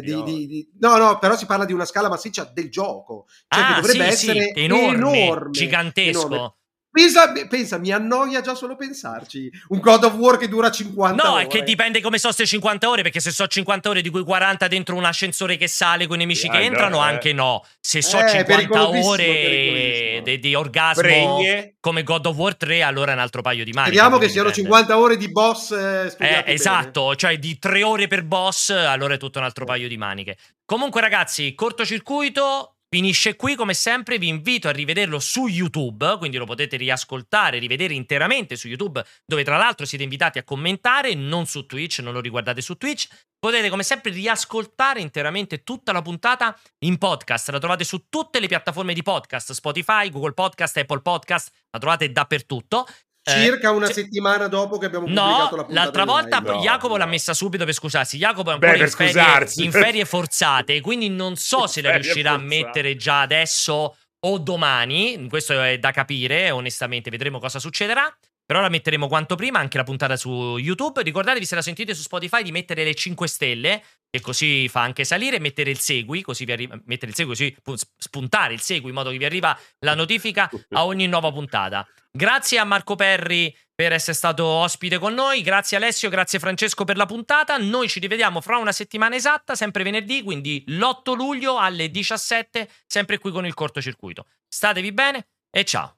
[0.00, 3.64] Di di- di- no, no, però si parla di una scala massiccia del gioco, cioè
[3.64, 6.26] che Ah, dovrebbe sì, sì, essere enorme, enorme, gigantesco.
[6.26, 6.54] enorme.
[6.94, 9.50] Pensa, pensa, mi annoia già solo pensarci.
[9.68, 11.44] Un God of War che dura 50 No, ore.
[11.44, 14.22] è che dipende come so ste 50 ore, perché se so 50 ore di cui
[14.22, 17.08] 40 dentro un ascensore che sale con i nemici Ah, che no, entrano, eh.
[17.08, 17.64] anche no.
[17.80, 21.74] Se so Eh, 50 pericolosissimo, ore di, di orgasmo Pregne.
[21.80, 23.86] come God of War 3, allora è un altro paio di mani.
[23.86, 26.52] Speriamo che siano 50 ore di boss eh, Eh, studiati bene.
[26.52, 30.36] esatto, cioè di tre ore per boss, allora è tutto un altro paio di maniche.
[30.66, 33.54] Comunque, ragazzi, cortocircuito finisce qui.
[33.54, 38.68] Come sempre, vi invito a rivederlo su YouTube, quindi lo potete riascoltare, rivedere interamente su
[38.68, 42.76] YouTube, dove tra l'altro siete invitati a commentare, non su Twitch, non lo riguardate su
[42.76, 43.08] Twitch.
[43.38, 47.48] Potete, come sempre, riascoltare interamente tutta la puntata in podcast.
[47.48, 52.12] La trovate su tutte le piattaforme di podcast: Spotify, Google Podcast, Apple Podcast, la trovate
[52.12, 52.86] dappertutto.
[53.24, 55.84] Circa Eh, una cioè- settimana dopo che abbiamo No, pubblicato la puntata.
[55.84, 56.38] l'altra volta.
[56.40, 57.10] No, Jacopo l'ha no.
[57.10, 58.16] messa subito per scusarsi.
[58.18, 62.32] Jacopo è ancora Beh, in, ferie, in ferie forzate, quindi non so se la riuscirà
[62.32, 62.56] a forzate.
[62.64, 65.28] mettere già adesso o domani.
[65.28, 68.12] Questo è da capire, onestamente, vedremo cosa succederà.
[68.52, 71.02] Per ora metteremo quanto prima anche la puntata su YouTube.
[71.02, 75.04] Ricordatevi, se la sentite su Spotify, di mettere le 5 stelle, che così fa anche
[75.04, 76.78] salire, mettere il segui, così vi arriva.
[76.84, 80.50] Mettere il segui, così pu- spuntare il segui in modo che vi arriva la notifica
[80.72, 81.88] a ogni nuova puntata.
[82.10, 85.40] Grazie a Marco Perri per essere stato ospite con noi.
[85.40, 87.56] Grazie Alessio, grazie Francesco per la puntata.
[87.56, 93.16] Noi ci rivediamo fra una settimana esatta, sempre venerdì, quindi l'8 luglio alle 17, sempre
[93.16, 94.26] qui con il cortocircuito.
[94.46, 95.96] Statevi bene e ciao.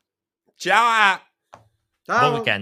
[0.55, 1.33] Ciao!
[2.05, 2.21] Ciao.
[2.21, 2.53] Buon weekend.